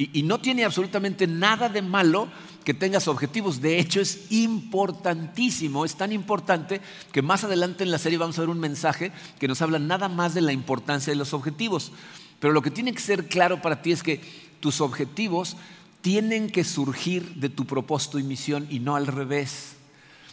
Y, 0.00 0.22
no 0.22 0.38
tiene 0.38 0.64
absolutamente 0.64 1.26
nada 1.26 1.68
de 1.68 1.82
malo 1.82 2.28
que 2.62 2.72
tengas 2.72 3.08
objetivos. 3.08 3.60
De 3.60 3.80
hecho, 3.80 4.00
es 4.00 4.30
importantísimo, 4.30 5.84
es 5.84 5.96
tan 5.96 6.12
importante 6.12 6.80
que 7.10 7.20
más 7.20 7.42
adelante 7.42 7.82
en 7.82 7.90
la 7.90 7.98
serie 7.98 8.16
vamos 8.16 8.38
a 8.38 8.42
ver 8.42 8.50
un 8.50 8.60
mensaje 8.60 9.10
que 9.40 9.48
nos 9.48 9.60
habla 9.60 9.80
nada 9.80 10.08
más 10.08 10.34
de 10.34 10.40
la 10.40 10.52
importancia 10.52 11.12
de 11.12 11.16
los 11.16 11.34
objetivos. 11.34 11.90
Pero 12.38 12.52
lo 12.52 12.62
que 12.62 12.70
tiene 12.70 12.92
que 12.92 13.00
ser 13.00 13.26
claro 13.26 13.60
para 13.60 13.82
ti 13.82 13.90
es 13.90 14.04
que 14.04 14.20
tus 14.60 14.80
objetivos 14.80 15.56
tienen 16.00 16.48
que 16.48 16.62
surgir 16.62 17.34
de 17.34 17.48
tu 17.48 17.66
propósito 17.66 18.20
y 18.20 18.22
misión 18.22 18.68
y 18.70 18.78
no 18.78 18.94
al 18.94 19.08
revés. 19.08 19.77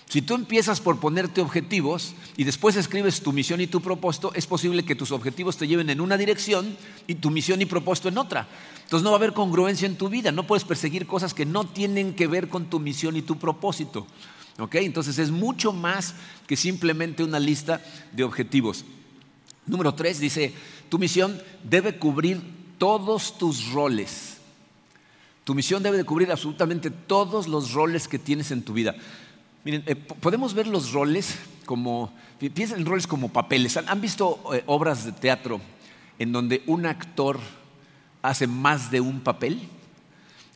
Si 0.08 0.22
tú 0.22 0.36
empiezas 0.36 0.80
por 0.80 1.00
ponerte 1.00 1.42
objetivos 1.42 2.14
y 2.38 2.44
después 2.44 2.76
escribes 2.76 3.22
tu 3.22 3.34
misión 3.34 3.60
y 3.60 3.68
tu 3.68 3.82
propósito, 3.82 4.32
es 4.36 4.46
posible 4.46 4.86
que 4.86 4.96
tus 4.96 5.12
objetivos 5.12 5.58
te 5.58 5.68
lleven 5.68 5.90
en 5.90 6.00
una 6.00 6.18
dirección 6.18 6.78
y 7.08 7.16
tu 7.16 7.32
misión 7.32 7.62
y 7.62 7.66
propósito 7.66 8.10
en 8.10 8.18
otra. 8.18 8.48
Entonces 8.84 9.04
no 9.04 9.10
va 9.10 9.16
a 9.16 9.20
haber 9.20 9.34
congruencia 9.34 9.88
en 9.88 9.98
tu 9.98 10.10
vida, 10.10 10.32
no 10.32 10.46
puedes 10.46 10.64
perseguir 10.64 11.08
cosas 11.08 11.34
que 11.34 11.46
no 11.46 11.66
tienen 11.66 12.14
que 12.14 12.28
ver 12.28 12.50
con 12.50 12.70
tu 12.70 12.80
misión 12.80 13.16
y 13.18 13.24
tu 13.24 13.40
propósito. 13.40 14.06
Entonces 14.58 15.18
es 15.18 15.32
mucho 15.32 15.74
más 15.74 16.14
que 16.48 16.56
simplemente 16.56 17.24
una 17.24 17.40
lista 17.40 17.82
de 18.14 18.24
objetivos. 18.24 18.86
Número 19.66 19.96
tres 19.96 20.20
dice, 20.20 20.54
tu 20.88 21.00
misión 21.00 21.42
debe 21.64 21.98
cubrir 21.98 22.42
todos 22.78 23.38
tus 23.38 23.72
roles. 23.72 24.38
Tu 25.44 25.56
misión 25.56 25.84
debe 25.84 25.98
de 25.98 26.06
cubrir 26.06 26.32
absolutamente 26.32 26.90
todos 26.90 27.48
los 27.48 27.74
roles 27.74 28.08
que 28.08 28.20
tienes 28.20 28.52
en 28.52 28.62
tu 28.62 28.74
vida. 28.74 28.96
Miren, 29.66 29.84
eh, 29.88 29.96
podemos 29.96 30.54
ver 30.54 30.68
los 30.68 30.92
roles 30.92 31.40
como, 31.66 32.14
piensen 32.38 32.78
en 32.78 32.86
roles 32.86 33.08
como 33.08 33.34
papeles. 33.34 33.76
¿Han, 33.78 34.00
visto 34.00 34.40
eh, 34.54 34.64
obras 34.68 35.06
de 35.06 35.12
teatro 35.12 35.60
en 36.20 36.32
donde 36.32 36.62
un 36.68 36.86
actor 36.86 37.40
hace 38.22 38.46
más 38.46 38.92
de 38.92 39.02
un 39.02 39.20
papel? 39.22 39.68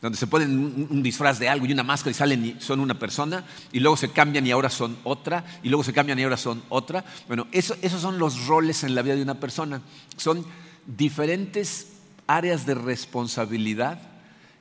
donde 0.00 0.16
se 0.16 0.26
ponen 0.26 0.88
un, 0.88 1.02
disfraz 1.02 1.38
de 1.38 1.46
algo 1.46 1.66
y 1.66 1.72
una 1.72 1.82
máscara 1.82 2.12
y 2.12 2.14
salen 2.14 2.42
y 2.42 2.56
son 2.58 2.80
una 2.80 2.98
persona, 2.98 3.44
y 3.70 3.80
luego 3.80 3.98
se 3.98 4.10
cambian 4.10 4.46
y 4.46 4.50
ahora 4.50 4.70
son 4.70 4.96
otra, 5.04 5.44
y 5.62 5.68
luego 5.68 5.84
se 5.84 5.92
cambian 5.92 6.18
y 6.18 6.22
ahora 6.22 6.38
son 6.38 6.62
otra. 6.70 7.04
Bueno, 7.26 7.46
esos 7.52 8.00
son 8.00 8.18
los 8.18 8.46
roles 8.46 8.82
en 8.82 8.94
la 8.94 9.02
vida 9.02 9.16
de 9.16 9.22
una 9.22 9.34
persona. 9.34 9.82
Son 10.16 10.46
diferentes 10.86 11.98
áreas 12.26 12.64
de 12.64 12.76
responsabilidad 12.76 14.00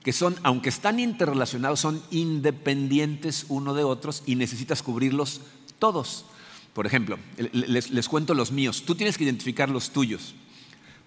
que 0.03 0.13
son, 0.13 0.36
aunque 0.44 0.70
están 0.70 1.00
interrelacionados, 1.00 1.79
son 1.79 2.01
independientes 2.12 3.46
uno 3.50 3.74
de 3.74 3.84
otros 3.84 4.24
y 4.25 4.36
necesitas 4.36 4.82
cubrirlos 4.82 5.41
todos. 5.77 6.25
Por 6.74 6.86
ejemplo, 6.86 7.18
les, 7.51 8.08
cuento 8.08 8.34
los 8.34 8.51
míos. 8.51 8.84
Tú 8.86 8.96
tienes 8.96 9.18
que 9.18 9.24
identificar 9.24 9.70
los 9.70 9.89
tuyos. 9.89 10.36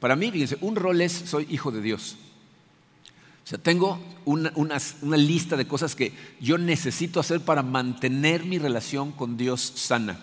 Para 0.01 0.17
mí, 0.17 0.31
fíjense, 0.31 0.59
un 0.61 0.77
rol 0.77 1.01
es 1.01 1.13
soy 1.13 1.47
hijo 1.49 1.71
de 1.71 1.81
Dios. 1.81 2.17
O 3.45 3.47
sea, 3.47 3.59
tengo 3.59 3.99
una, 4.25 4.79
lista 5.17 5.57
de 5.57 5.67
cosas 5.67 5.95
que 5.95 6.13
yo 6.41 6.59
necesito 6.59 7.21
hacer 7.21 7.41
para 7.41 7.63
mantener 7.63 8.45
mi 8.45 8.59
relación 8.59 9.13
con 9.13 9.37
Dios 9.37 9.73
sana. 9.77 10.19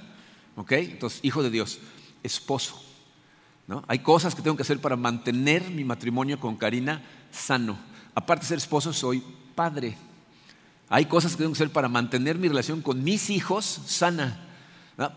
¿Ok? 0.55 0.73
Entonces, 0.73 1.19
hijo 1.23 1.41
de 1.41 1.49
Dios, 1.49 1.79
esposo. 2.23 2.81
¿no? 3.67 3.83
Hay 3.87 3.99
cosas 3.99 4.35
que 4.35 4.41
tengo 4.41 4.55
que 4.55 4.63
hacer 4.63 4.79
para 4.79 4.95
mantener 4.95 5.69
mi 5.69 5.83
matrimonio 5.83 6.39
con 6.39 6.57
Karina 6.57 7.01
sano. 7.31 7.77
Aparte 8.19 8.43
de 8.43 8.49
ser 8.49 8.57
esposo, 8.57 8.91
soy 8.91 9.23
padre. 9.55 9.95
Hay 10.89 11.05
cosas 11.05 11.31
que 11.31 11.37
tengo 11.37 11.51
que 11.51 11.55
hacer 11.57 11.71
para 11.71 11.87
mantener 11.87 12.37
mi 12.37 12.49
relación 12.49 12.81
con 12.81 13.01
mis 13.01 13.29
hijos 13.29 13.79
sana. 13.85 14.45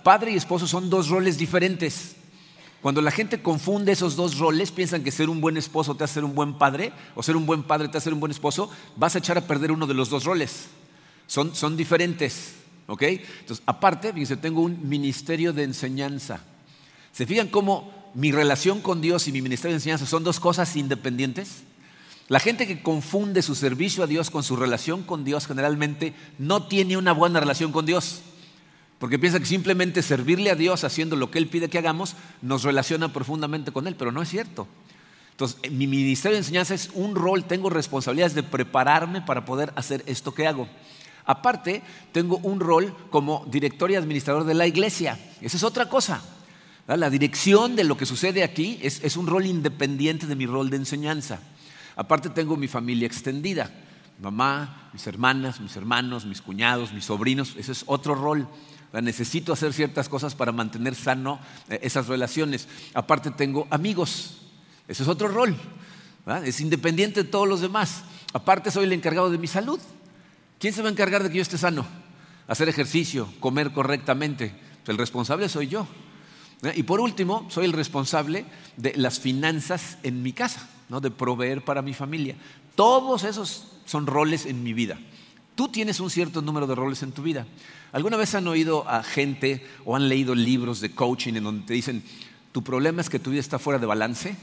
Padre 0.05 0.31
y 0.31 0.37
esposo 0.37 0.69
son 0.69 0.89
dos 0.89 1.09
roles 1.09 1.37
diferentes. 1.37 2.15
Cuando 2.81 3.03
la 3.03 3.11
gente 3.11 3.43
confunde 3.43 3.91
esos 3.91 4.15
dos 4.15 4.39
roles, 4.39 4.71
piensan 4.71 5.03
que 5.03 5.11
ser 5.11 5.31
un 5.31 5.41
buen 5.41 5.57
esposo 5.57 5.97
te 5.97 6.05
hace 6.05 6.15
ser 6.15 6.25
un 6.25 6.37
buen 6.37 6.59
padre, 6.59 6.93
o 7.17 7.25
ser 7.25 7.35
un 7.35 7.45
buen 7.45 7.65
padre 7.65 7.89
te 7.89 7.99
hace 7.99 8.05
ser 8.05 8.15
un 8.15 8.21
buen 8.21 8.31
esposo, 8.31 8.71
vas 8.95 9.17
a 9.17 9.19
echar 9.19 9.37
a 9.37 9.49
perder 9.49 9.73
uno 9.73 9.89
de 9.89 9.95
los 9.95 10.09
dos 10.09 10.23
roles. 10.23 10.69
Son, 11.27 11.57
son 11.57 11.77
diferentes. 11.77 12.55
¿Ok? 12.87 13.03
Entonces, 13.03 13.65
aparte, 13.67 14.13
fíjense, 14.13 14.37
tengo 14.37 14.61
un 14.61 14.89
ministerio 14.89 15.53
de 15.53 15.65
enseñanza. 15.65 16.39
¿Se 17.11 17.27
fijan 17.27 17.49
cómo 17.49 18.13
mi 18.15 18.31
relación 18.31 18.81
con 18.81 19.01
Dios 19.01 19.27
y 19.27 19.33
mi 19.33 19.43
ministerio 19.43 19.73
de 19.73 19.79
enseñanza 19.79 20.07
son 20.07 20.23
dos 20.23 20.39
cosas 20.39 20.77
independientes? 20.77 21.65
La 22.29 22.41
gente 22.41 22.67
que 22.67 22.83
confunde 22.83 23.43
su 23.43 23.55
servicio 23.55 24.05
a 24.05 24.07
Dios 24.07 24.31
con 24.31 24.43
su 24.43 24.57
relación 24.57 25.03
con 25.03 25.25
Dios 25.25 25.47
generalmente 25.47 26.15
no 26.39 26.67
tiene 26.67 26.97
una 26.97 27.13
buena 27.13 27.41
relación 27.41 27.73
con 27.73 27.87
Dios 27.87 28.23
porque 29.03 29.19
piensa 29.19 29.41
que 29.41 29.47
simplemente 29.47 30.01
servirle 30.01 30.53
a 30.53 30.55
Dios 30.55 30.85
haciendo 30.85 31.17
lo 31.17 31.29
que 31.29 31.41
Él 31.41 31.49
pide 31.49 31.69
que 31.69 31.77
hagamos 31.77 32.15
nos 32.41 32.63
relaciona 32.63 33.13
profundamente 33.13 33.73
con 33.73 33.89
Él, 33.89 33.97
pero 33.97 34.13
no 34.13 34.23
es 34.23 34.29
cierto. 34.29 34.69
Entonces, 35.33 35.73
mi 35.73 35.89
ministerio 35.89 36.37
de 36.37 36.43
enseñanza 36.43 36.73
es 36.73 36.89
un 36.95 37.17
rol, 37.17 37.43
tengo 37.43 37.69
responsabilidades 37.69 38.37
de 38.37 38.45
prepararme 38.45 39.21
para 39.21 39.45
poder 39.45 39.73
hacer 39.75 40.05
esto 40.07 40.33
que 40.33 40.47
hago. 40.47 40.69
Aparte, 41.25 41.83
tengo 42.13 42.37
un 42.45 42.61
rol 42.61 42.95
como 43.11 43.45
director 43.51 43.91
y 43.91 43.97
administrador 43.97 44.45
de 44.45 44.55
la 44.55 44.69
iglesia. 44.69 45.19
Esa 45.41 45.57
es 45.57 45.65
otra 45.65 45.89
cosa. 45.89 46.23
La 46.87 47.11
dirección 47.11 47.75
de 47.75 47.83
lo 47.83 47.97
que 47.97 48.07
sucede 48.07 48.45
aquí 48.45 48.79
es, 48.83 49.03
es 49.03 49.17
un 49.17 49.27
rol 49.27 49.47
independiente 49.47 50.29
de 50.29 50.37
mi 50.37 50.47
rol 50.47 50.71
de 50.71 50.77
enseñanza. 50.77 51.41
Aparte, 51.97 52.31
tengo 52.31 52.57
mi 52.57 52.69
familia 52.69 53.07
extendida 53.07 53.71
mamá, 54.23 54.89
mis 54.93 55.07
hermanas, 55.07 55.61
mis 55.61 55.77
hermanos, 55.77 56.25
mis 56.25 56.41
cuñados, 56.41 56.93
mis 56.93 57.05
sobrinos, 57.05 57.55
ese 57.59 57.73
es 57.73 57.85
otro 57.87 58.15
rol. 58.15 58.49
Necesito 58.93 59.53
hacer 59.53 59.73
ciertas 59.73 60.09
cosas 60.09 60.35
para 60.35 60.53
mantener 60.53 60.95
sano 60.95 61.41
eh, 61.69 61.81
esas 61.83 62.09
relaciones. 62.09 62.69
Aparte 62.95 63.31
tengo 63.31 63.67
amigos, 63.71 64.43
ese 64.87 65.03
es 65.03 65.09
otro 65.09 65.29
rol. 65.29 65.57
Es 66.45 66.61
independiente 66.61 67.25
de 67.25 67.29
todos 67.29 67.49
los 67.49 67.63
demás. 67.63 68.03
Aparte 68.33 68.71
soy 68.71 68.85
el 68.85 68.93
encargado 68.93 69.31
de 69.31 69.39
mi 69.39 69.47
salud. 69.47 69.81
¿Quién 70.59 70.73
se 70.73 70.83
va 70.83 70.89
a 70.89 70.93
encargar 70.93 71.23
de 71.23 71.31
que 71.31 71.37
yo 71.37 71.43
esté 71.43 71.59
sano? 71.59 71.85
Hacer 72.47 72.69
ejercicio, 72.69 73.29
comer 73.41 73.73
correctamente. 73.73 74.55
El 74.87 74.99
responsable 74.99 75.49
soy 75.49 75.69
yo. 75.69 75.87
Y 76.77 76.85
por 76.85 77.01
último, 77.01 77.47
soy 77.51 77.65
el 77.65 77.73
responsable 77.73 78.45
de 78.77 78.93
las 78.95 79.19
finanzas 79.19 79.99
en 80.05 80.23
mi 80.23 80.33
casa, 80.33 80.69
¿no? 80.93 81.01
de 81.01 81.11
proveer 81.11 81.65
para 81.65 81.81
mi 81.81 81.95
familia. 81.95 82.37
Todos 82.75 83.25
esos 83.25 83.67
son 83.87 84.07
roles 84.07 84.45
en 84.45 84.63
mi 84.63 84.75
vida. 84.75 84.99
Tú 85.55 85.69
tienes 85.69 86.01
un 86.01 86.11
cierto 86.11 86.43
número 86.43 86.67
de 86.67 86.75
roles 86.75 87.03
en 87.03 87.13
tu 87.13 87.23
vida. 87.23 87.47
¿Alguna 87.93 88.19
vez 88.19 88.35
han 88.35 88.47
oído 88.47 88.87
a 88.87 89.03
gente 89.03 89.67
o 89.87 89.97
han 89.97 90.11
leído 90.11 90.35
libros 90.35 90.81
de 90.81 90.95
coaching 90.95 91.33
en 91.33 91.45
donde 91.45 91.67
te 91.67 91.73
dicen, 91.73 92.03
tu 92.53 92.63
problema 92.63 93.01
es 93.01 93.09
que 93.09 93.19
tu 93.19 93.31
vida 93.31 93.41
está 93.41 93.59
fuera 93.59 93.79
de 93.79 93.87
balance? 93.87 94.37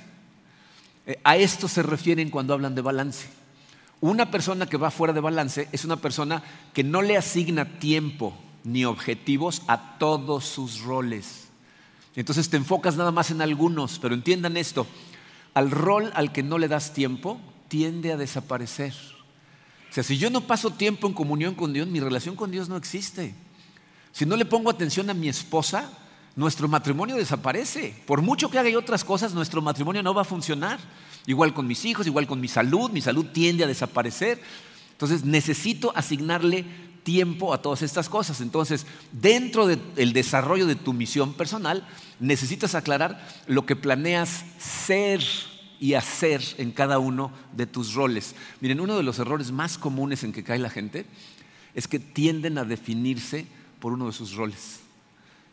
Eh, 1.06 1.20
a 1.24 1.38
esto 1.38 1.68
se 1.68 1.84
refieren 1.84 2.32
cuando 2.32 2.56
hablan 2.56 2.74
de 2.74 2.82
balance. 2.82 3.28
Una 4.02 4.32
persona 4.32 4.66
que 4.66 4.78
va 4.78 4.90
fuera 4.90 5.14
de 5.14 5.20
balance 5.20 5.70
es 5.72 5.86
una 5.86 5.98
persona 5.98 6.42
que 6.74 6.84
no 6.84 7.04
le 7.04 7.16
asigna 7.16 7.78
tiempo 7.78 8.36
ni 8.64 8.86
objetivos 8.86 9.62
a 9.68 10.00
todos 10.00 10.46
sus 10.46 10.82
roles. 10.82 11.50
Entonces 12.16 12.50
te 12.50 12.58
enfocas 12.58 12.98
nada 12.98 13.12
más 13.12 13.30
en 13.30 13.42
algunos, 13.44 14.00
pero 14.00 14.16
entiendan 14.16 14.58
esto, 14.58 14.88
al 15.54 15.72
rol 15.72 16.12
al 16.14 16.32
que 16.32 16.44
no 16.44 16.58
le 16.58 16.68
das 16.68 16.94
tiempo 16.94 17.40
tiende 17.68 18.12
a 18.12 18.18
desaparecer. 18.18 18.94
O 19.90 19.94
sea, 19.94 20.04
si 20.04 20.18
yo 20.18 20.30
no 20.30 20.42
paso 20.42 20.72
tiempo 20.72 21.08
en 21.08 21.14
comunión 21.14 21.56
con 21.56 21.74
Dios, 21.74 21.88
mi 21.88 22.00
relación 22.00 22.36
con 22.36 22.52
Dios 22.52 22.70
no 22.70 22.78
existe. 22.78 23.34
Si 24.12 24.26
no 24.26 24.36
le 24.36 24.46
pongo 24.46 24.70
atención 24.70 25.10
a 25.10 25.14
mi 25.14 25.30
esposa, 25.30 25.90
nuestro 26.36 26.68
matrimonio 26.68 27.16
desaparece. 27.16 27.96
Por 28.06 28.22
mucho 28.22 28.50
que 28.50 28.60
haga 28.60 28.78
otras 28.78 29.04
cosas, 29.04 29.34
nuestro 29.34 29.62
matrimonio 29.62 30.04
no 30.04 30.14
va 30.14 30.22
a 30.22 30.26
funcionar. 30.26 30.80
Igual 31.26 31.54
con 31.54 31.68
mis 31.68 31.86
hijos, 31.86 32.08
igual 32.08 32.28
con 32.28 32.40
mi 32.40 32.48
salud, 32.48 32.92
mi 32.92 33.02
salud 33.02 33.26
tiende 33.34 33.64
a 33.64 33.68
desaparecer. 33.68 34.42
Entonces 34.92 35.24
necesito 35.24 35.92
asignarle 35.96 36.66
tiempo 37.04 37.54
a 37.54 37.62
todas 37.62 37.82
estas 37.82 38.10
cosas. 38.10 38.42
Entonces, 38.42 38.86
dentro 39.12 39.68
del 39.68 40.14
desarrollo 40.14 40.66
de 40.66 40.76
tu 40.76 40.94
misión 40.94 41.34
personal, 41.34 41.88
necesitas 42.20 42.76
aclarar 42.76 43.26
lo 43.48 43.66
que 43.66 43.76
planeas 43.76 44.46
ser 44.58 45.24
y 45.80 45.94
hacer 45.94 46.42
en 46.58 46.72
cada 46.72 47.00
uno 47.00 47.32
de 47.56 47.66
tus 47.66 47.94
roles. 47.94 48.36
Miren, 48.60 48.82
uno 48.82 48.98
de 48.98 49.04
los 49.04 49.20
errores 49.20 49.52
más 49.52 49.78
comunes 49.78 50.24
en 50.24 50.34
que 50.34 50.44
cae 50.44 50.60
la 50.60 50.70
gente 50.70 51.06
es 51.74 51.88
que 51.88 52.00
tienden 52.00 52.58
a 52.58 52.66
definirse 52.66 53.48
por 53.80 53.94
uno 53.94 54.08
de 54.08 54.14
sus 54.14 54.34
roles. 54.34 54.82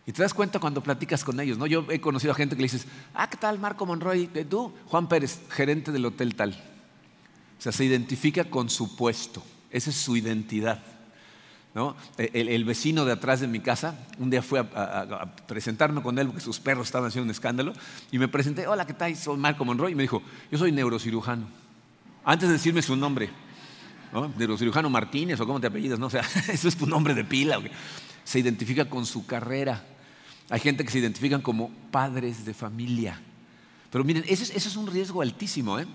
Y 0.06 0.12
te 0.12 0.22
das 0.22 0.34
cuenta 0.34 0.60
cuando 0.60 0.82
platicas 0.82 1.24
con 1.24 1.38
ellos, 1.40 1.58
¿no? 1.58 1.66
Yo 1.66 1.84
he 1.90 2.00
conocido 2.00 2.32
a 2.32 2.36
gente 2.36 2.54
que 2.54 2.62
le 2.62 2.66
dices, 2.66 2.86
ah, 3.12 3.28
¿qué 3.28 3.36
tal 3.36 3.58
Marco 3.58 3.86
Monroy? 3.86 4.28
¿Tú? 4.48 4.72
Juan 4.86 5.08
Pérez, 5.08 5.40
gerente 5.50 5.90
del 5.90 6.04
hotel 6.04 6.34
tal. 6.36 6.50
O 7.58 7.62
sea, 7.62 7.72
se 7.72 7.84
identifica 7.84 8.44
con 8.44 8.70
su 8.70 8.94
puesto. 8.94 9.42
Esa 9.70 9.90
es 9.90 9.96
su 9.96 10.16
identidad. 10.16 10.82
El, 12.16 12.64
vecino 12.64 13.04
de 13.04 13.12
atrás 13.12 13.40
de 13.40 13.46
mi 13.46 13.60
casa, 13.60 13.98
un 14.18 14.30
día 14.30 14.40
fue 14.40 14.60
a, 14.60 15.26
presentarme 15.46 16.00
con 16.00 16.18
él 16.18 16.28
porque 16.28 16.40
sus 16.40 16.58
perros 16.58 16.86
estaban 16.86 17.08
haciendo 17.08 17.24
un 17.24 17.30
escándalo 17.30 17.74
y 18.10 18.18
me 18.18 18.28
presenté, 18.28 18.66
hola, 18.66 18.86
¿qué 18.86 18.94
tal? 18.94 19.14
Soy 19.14 19.36
Marco 19.36 19.62
Monroy 19.64 19.92
y 19.92 19.94
me 19.94 20.02
dijo, 20.02 20.22
yo 20.50 20.56
soy 20.56 20.72
neurocirujano. 20.72 21.46
Antes 22.24 22.48
de 22.48 22.54
decirme 22.54 22.80
su 22.80 22.96
nombre, 22.96 23.28
neurocirujano 24.38 24.88
Martínez 24.88 25.38
o 25.38 25.46
cómo 25.46 25.60
te 25.60 25.66
apellidas, 25.66 25.98
¿no? 25.98 26.06
O 26.06 26.10
sea, 26.10 26.22
eso 26.48 26.66
es 26.66 26.76
tu 26.76 26.86
nombre 26.86 27.14
de 27.14 27.24
pila. 27.24 27.60
Se 28.24 28.38
identifica 28.38 28.88
con 28.88 29.04
su 29.04 29.26
carrera. 29.26 29.84
Hay 30.48 30.60
gente 30.60 30.82
que 30.82 30.90
se 30.90 30.98
identifican 30.98 31.42
como 31.42 31.70
padres 31.90 32.46
de 32.46 32.54
familia. 32.54 33.20
Pero 33.90 34.02
miren, 34.02 34.24
eso 34.28 34.44
es, 34.44 34.50
eso 34.50 34.68
es 34.68 34.76
un 34.76 34.86
riesgo 34.86 35.20
altísimo, 35.20 35.78
¿eh? 35.78 35.86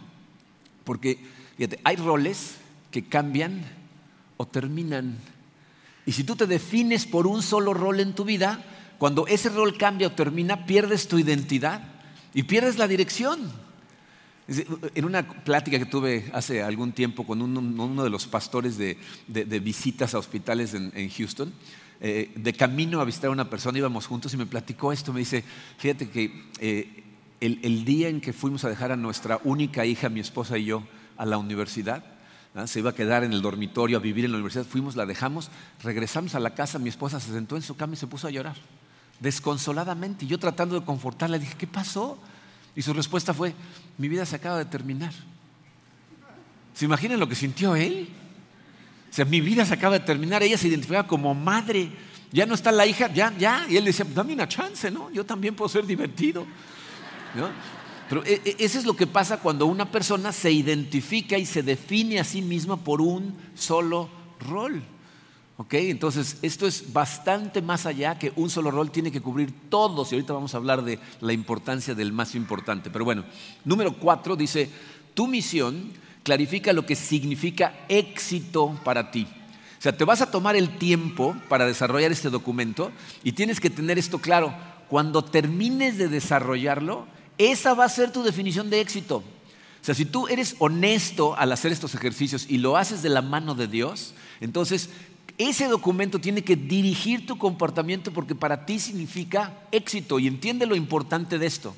Porque, 0.84 1.20
fíjate, 1.58 1.80
hay 1.84 1.96
roles 1.96 2.58
que 2.92 3.04
cambian 3.04 3.64
o 4.38 4.46
terminan 4.46 5.18
y 6.06 6.12
si 6.14 6.24
tú 6.24 6.36
te 6.36 6.48
defines 6.48 7.06
por 7.06 7.28
un 7.28 7.42
solo 7.42 7.74
rol 7.74 8.00
en 8.00 8.14
tu 8.14 8.24
vida, 8.24 8.64
cuando 8.98 9.28
ese 9.28 9.50
rol 9.50 9.78
cambia 9.78 10.08
o 10.08 10.12
termina, 10.12 10.66
pierdes 10.66 11.08
tu 11.08 11.20
identidad 11.20 11.82
y 12.34 12.44
pierdes 12.44 12.78
la 12.78 12.88
dirección. 12.88 13.52
En 14.96 15.06
una 15.06 15.26
plática 15.28 15.80
que 15.80 15.86
tuve 15.86 16.30
hace 16.34 16.62
algún 16.62 16.92
tiempo 16.92 17.26
con 17.26 17.42
uno, 17.42 18.04
de 18.04 18.10
los 18.10 18.28
pastores 18.28 18.78
de, 18.78 18.98
visitas 19.60 20.14
a 20.14 20.20
hospitales 20.20 20.74
en, 20.74 21.10
Houston, 21.10 21.54
eh, 22.00 22.32
de 22.36 22.54
camino 22.54 23.00
a 23.00 23.06
visitar 23.06 23.30
a 23.30 23.34
una 23.34 23.50
persona, 23.50 23.78
íbamos 23.78 24.08
juntos 24.08 24.34
y 24.34 24.38
me 24.38 24.48
platicó 24.48 24.92
esto, 24.92 25.14
me 25.14 25.20
dice, 25.20 25.44
fíjate 25.78 26.10
que 26.10 26.50
eh, 26.60 27.04
el, 27.40 27.60
el 27.62 27.86
día 27.86 28.10
en 28.10 28.20
que 28.20 28.34
fuimos 28.34 28.66
a 28.66 28.70
dejar 28.70 28.92
a 28.92 28.96
nuestra 28.96 29.40
única 29.44 29.86
hija, 29.86 30.10
mi 30.10 30.20
esposa 30.20 30.58
y 30.58 30.66
yo, 30.66 30.84
a 31.18 31.26
la 31.26 31.38
universidad, 31.38 32.04
se 32.66 32.80
iba 32.80 32.90
a 32.90 32.96
quedar 32.96 33.24
en 33.24 33.32
el 33.32 33.42
dormitorio 33.42 33.98
a 33.98 34.02
vivir 34.02 34.26
en 34.26 34.32
la 34.32 34.38
universidad. 34.38 34.66
Fuimos, 34.66 34.96
la 34.96 35.06
dejamos, 35.06 35.50
regresamos 35.82 36.36
a 36.36 36.40
la 36.40 36.54
casa, 36.54 36.80
mi 36.80 36.90
esposa 36.90 37.20
se 37.20 37.32
sentó 37.32 37.56
en 37.56 37.62
su 37.62 37.76
cama 37.76 37.94
y 37.94 37.98
se 37.98 38.08
puso 38.08 38.28
a 38.28 38.32
llorar, 38.32 38.56
desconsoladamente. 39.20 40.26
Y 40.26 40.28
yo 40.28 40.38
tratando 40.38 40.80
de 40.80 40.86
confortarla, 40.86 41.38
dije, 41.38 41.56
¿qué 41.58 41.68
pasó? 41.68 42.18
Y 42.76 42.82
su 42.82 42.94
respuesta 42.94 43.34
fue, 43.34 43.54
mi 43.98 44.10
vida 44.10 44.26
se 44.26 44.36
acaba 44.36 44.58
de 44.58 44.66
terminar. 44.66 45.14
¿Se 46.74 46.86
imaginan 46.86 47.20
lo 47.20 47.28
que 47.28 47.36
sintió 47.36 47.76
él? 47.76 48.10
O 49.10 49.14
sea, 49.14 49.26
mi 49.26 49.42
vida 49.42 49.66
se 49.66 49.74
acaba 49.74 50.00
de 50.00 50.06
terminar, 50.06 50.44
ella 50.44 50.58
se 50.58 50.68
identificaba 50.68 51.08
como 51.08 51.34
madre, 51.34 51.90
ya 52.32 52.46
no 52.46 52.54
está 52.54 52.72
la 52.72 52.86
hija, 52.86 53.12
ya, 53.14 53.34
ya. 53.38 53.66
Y 53.70 53.78
él 53.78 53.86
decía, 53.86 54.06
dame 54.14 54.34
una 54.34 54.48
chance, 54.48 54.90
¿no? 54.90 55.12
Yo 55.12 55.26
también 55.26 55.56
puedo 55.56 55.68
ser 55.68 55.86
divertido. 55.86 56.46
¿No? 57.36 57.50
Pero 58.12 58.26
e, 58.26 58.42
e, 58.44 58.56
eso 58.60 58.78
es 58.78 58.84
lo 58.84 58.94
que 58.94 59.08
pasa 59.08 59.40
cuando 59.40 59.66
una 59.68 59.90
persona 59.90 60.34
se 60.34 60.52
identifica 60.52 61.38
y 61.38 61.46
se 61.46 61.64
define 61.64 62.20
a 62.20 62.26
sí 62.26 62.42
misma 62.42 62.76
por 62.76 63.00
un 63.00 63.34
solo 63.56 64.10
rol. 64.50 64.84
¿Ok? 65.56 65.76
Entonces, 65.76 66.36
esto 66.42 66.68
es 66.68 66.92
bastante 66.92 67.62
más 67.62 67.86
allá 67.86 68.20
que 68.20 68.34
un 68.36 68.50
solo 68.50 68.70
rol 68.70 68.92
tiene 68.92 69.14
que 69.14 69.22
cubrir 69.22 69.54
todos. 69.70 70.12
Y 70.12 70.16
ahorita 70.16 70.34
vamos 70.34 70.54
a 70.54 70.58
hablar 70.58 70.84
de 70.84 71.00
la 71.22 71.32
importancia 71.32 71.96
del 71.96 72.12
más 72.12 72.36
importante. 72.36 72.90
Pero 72.90 73.06
bueno, 73.06 73.24
número 73.64 73.98
cuatro 73.98 74.36
dice, 74.36 74.70
tu 75.14 75.26
misión 75.26 75.94
clarifica 76.24 76.74
lo 76.74 76.86
que 76.86 76.98
significa 76.98 77.86
éxito 77.88 78.78
para 78.84 79.10
ti. 79.10 79.26
O 79.80 79.82
sea, 79.82 79.96
te 79.96 80.04
vas 80.04 80.20
a 80.20 80.30
tomar 80.30 80.58
el 80.58 80.78
tiempo 80.78 81.34
para 81.48 81.66
desarrollar 81.66 82.12
este 82.12 82.30
documento 82.30 82.92
y 83.24 83.32
tienes 83.32 83.62
que 83.62 83.70
tener 83.70 83.98
esto 83.98 84.20
claro. 84.20 84.54
Cuando 84.90 85.24
termines 85.24 85.98
de 85.98 86.10
desarrollarlo, 86.10 87.08
esa 87.38 87.74
va 87.74 87.86
a 87.86 87.90
ser 87.90 88.12
tu 88.12 88.24
definición 88.24 88.70
de 88.70 88.82
éxito. 88.82 89.18
O 89.82 89.84
sea, 89.84 89.96
si 89.96 90.06
tú 90.06 90.28
eres 90.28 90.56
honesto 90.60 91.36
al 91.36 91.52
hacer 91.52 91.72
estos 91.72 91.96
ejercicios 91.96 92.46
y 92.48 92.60
lo 92.60 92.78
haces 92.78 93.02
de 93.02 93.10
la 93.10 93.24
mano 93.24 93.56
de 93.56 93.68
Dios, 93.68 94.14
entonces 94.40 94.90
ese 95.40 95.68
documento 95.68 96.20
tiene 96.20 96.44
que 96.44 96.56
dirigir 96.56 97.26
tu 97.26 97.40
comportamiento 97.40 98.12
porque 98.14 98.36
para 98.36 98.66
ti 98.66 98.80
significa 98.80 99.54
éxito. 99.72 100.20
Y 100.20 100.28
entiende 100.28 100.68
lo 100.68 100.76
importante 100.76 101.40
de 101.40 101.48
esto. 101.48 101.76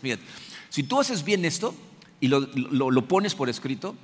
Si 0.69 0.83
tú 0.83 0.99
haces 0.99 1.23
bien 1.23 1.45
esto 1.45 1.73
y 2.19 2.27
lo, 2.27 2.41
lo 2.41 3.07
pones 3.07 3.35
por 3.35 3.49
escrito, 3.49 3.95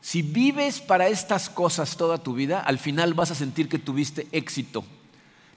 si 0.00 0.22
vives 0.22 0.80
para 0.80 1.08
estas 1.08 1.50
cosas 1.50 1.96
toda 1.96 2.18
tu 2.18 2.34
vida, 2.34 2.60
al 2.60 2.78
final 2.78 3.14
vas 3.14 3.32
a 3.32 3.34
sentir 3.34 3.68
que 3.68 3.80
tuviste 3.80 4.28
éxito. 4.30 4.84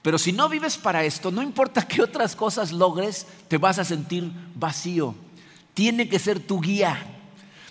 Pero 0.02 0.18
si 0.18 0.32
no 0.32 0.48
vives 0.48 0.76
para 0.76 1.04
esto, 1.04 1.30
no 1.30 1.42
importa 1.42 1.82
qué 1.88 2.02
otras 2.02 2.34
cosas 2.34 2.72
logres, 2.72 3.26
te 3.46 3.56
vas 3.56 3.78
a 3.78 3.84
sentir 3.84 4.32
vacío 4.56 5.14
tiene 5.74 6.08
que 6.08 6.18
ser 6.18 6.40
tu 6.40 6.60
guía. 6.60 7.06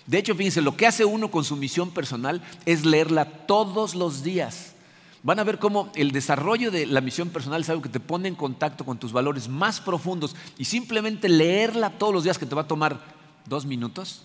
De 0.06 0.18
hecho, 0.18 0.34
fíjense, 0.34 0.60
lo 0.60 0.76
que 0.76 0.86
hace 0.86 1.04
uno 1.04 1.30
con 1.30 1.44
su 1.44 1.56
misión 1.56 1.90
personal 1.90 2.42
es 2.66 2.84
leerla 2.84 3.24
todos 3.24 3.94
los 3.94 4.22
días. 4.22 4.74
Van 5.22 5.38
a 5.38 5.44
ver 5.44 5.58
cómo 5.58 5.90
el 5.94 6.12
desarrollo 6.12 6.70
de 6.70 6.84
la 6.84 7.00
misión 7.00 7.30
personal 7.30 7.62
es 7.62 7.70
algo 7.70 7.82
que 7.82 7.88
te 7.88 8.00
pone 8.00 8.28
en 8.28 8.34
contacto 8.34 8.84
con 8.84 8.98
tus 8.98 9.12
valores 9.12 9.48
más 9.48 9.80
profundos 9.80 10.36
y 10.58 10.66
simplemente 10.66 11.30
leerla 11.30 11.90
todos 11.90 12.12
los 12.12 12.24
días 12.24 12.36
que 12.36 12.44
te 12.44 12.54
va 12.54 12.62
a 12.62 12.68
tomar 12.68 13.00
dos 13.46 13.64
minutos 13.64 14.22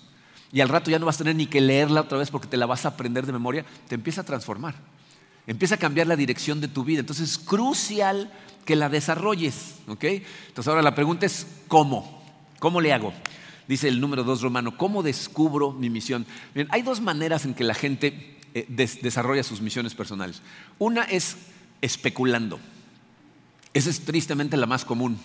y 0.52 0.62
al 0.62 0.70
rato 0.70 0.90
ya 0.90 1.00
no 1.00 1.06
vas 1.06 1.16
a 1.16 1.20
tener 1.20 1.36
ni 1.36 1.46
que 1.46 1.62
leerla 1.62 2.02
otra 2.02 2.18
vez 2.18 2.32
porque 2.32 2.48
te 2.48 2.58
la 2.58 2.66
vas 2.66 2.86
a 2.86 2.90
aprender 2.90 3.26
de 3.26 3.32
memoria, 3.32 3.66
te 3.88 3.96
empieza 3.96 4.22
a 4.22 4.24
transformar, 4.26 4.76
empieza 5.48 5.76
a 5.76 5.78
cambiar 5.78 6.08
la 6.08 6.16
dirección 6.16 6.60
de 6.60 6.68
tu 6.68 6.84
vida. 6.84 7.02
Entonces 7.02 7.32
es 7.32 7.38
crucial 7.38 8.32
que 8.66 8.76
la 8.76 8.90
desarrolles. 8.90 9.76
Entonces 9.88 10.68
ahora 10.68 10.82
la 10.82 10.96
pregunta 10.96 11.26
es 11.26 11.48
¿cómo? 11.68 12.24
¿Cómo 12.60 12.82
le 12.82 12.92
hago? 12.92 13.14
Dice 13.70 13.88
el 13.88 14.02
número 14.02 14.24
dos 14.24 14.42
romano, 14.42 14.76
¿cómo 14.76 15.04
descubro 15.04 15.72
mi 15.72 15.92
misión? 15.92 16.26
hay 16.70 16.82
dos 16.82 17.02
maneras 17.02 17.46
en 17.46 17.54
que 17.54 17.64
la 17.64 17.76
gente 17.76 18.40
eh, 18.56 18.66
desarrolla 19.02 19.44
sus 19.44 19.62
misiones 19.62 19.94
personales. 19.94 20.42
Una 20.80 21.04
es 21.04 21.38
especulando. 21.80 22.60
Esa 23.76 23.92
es 23.92 24.02
tristemente 24.02 24.58
la 24.58 24.66
más 24.66 24.84
común. 24.84 25.20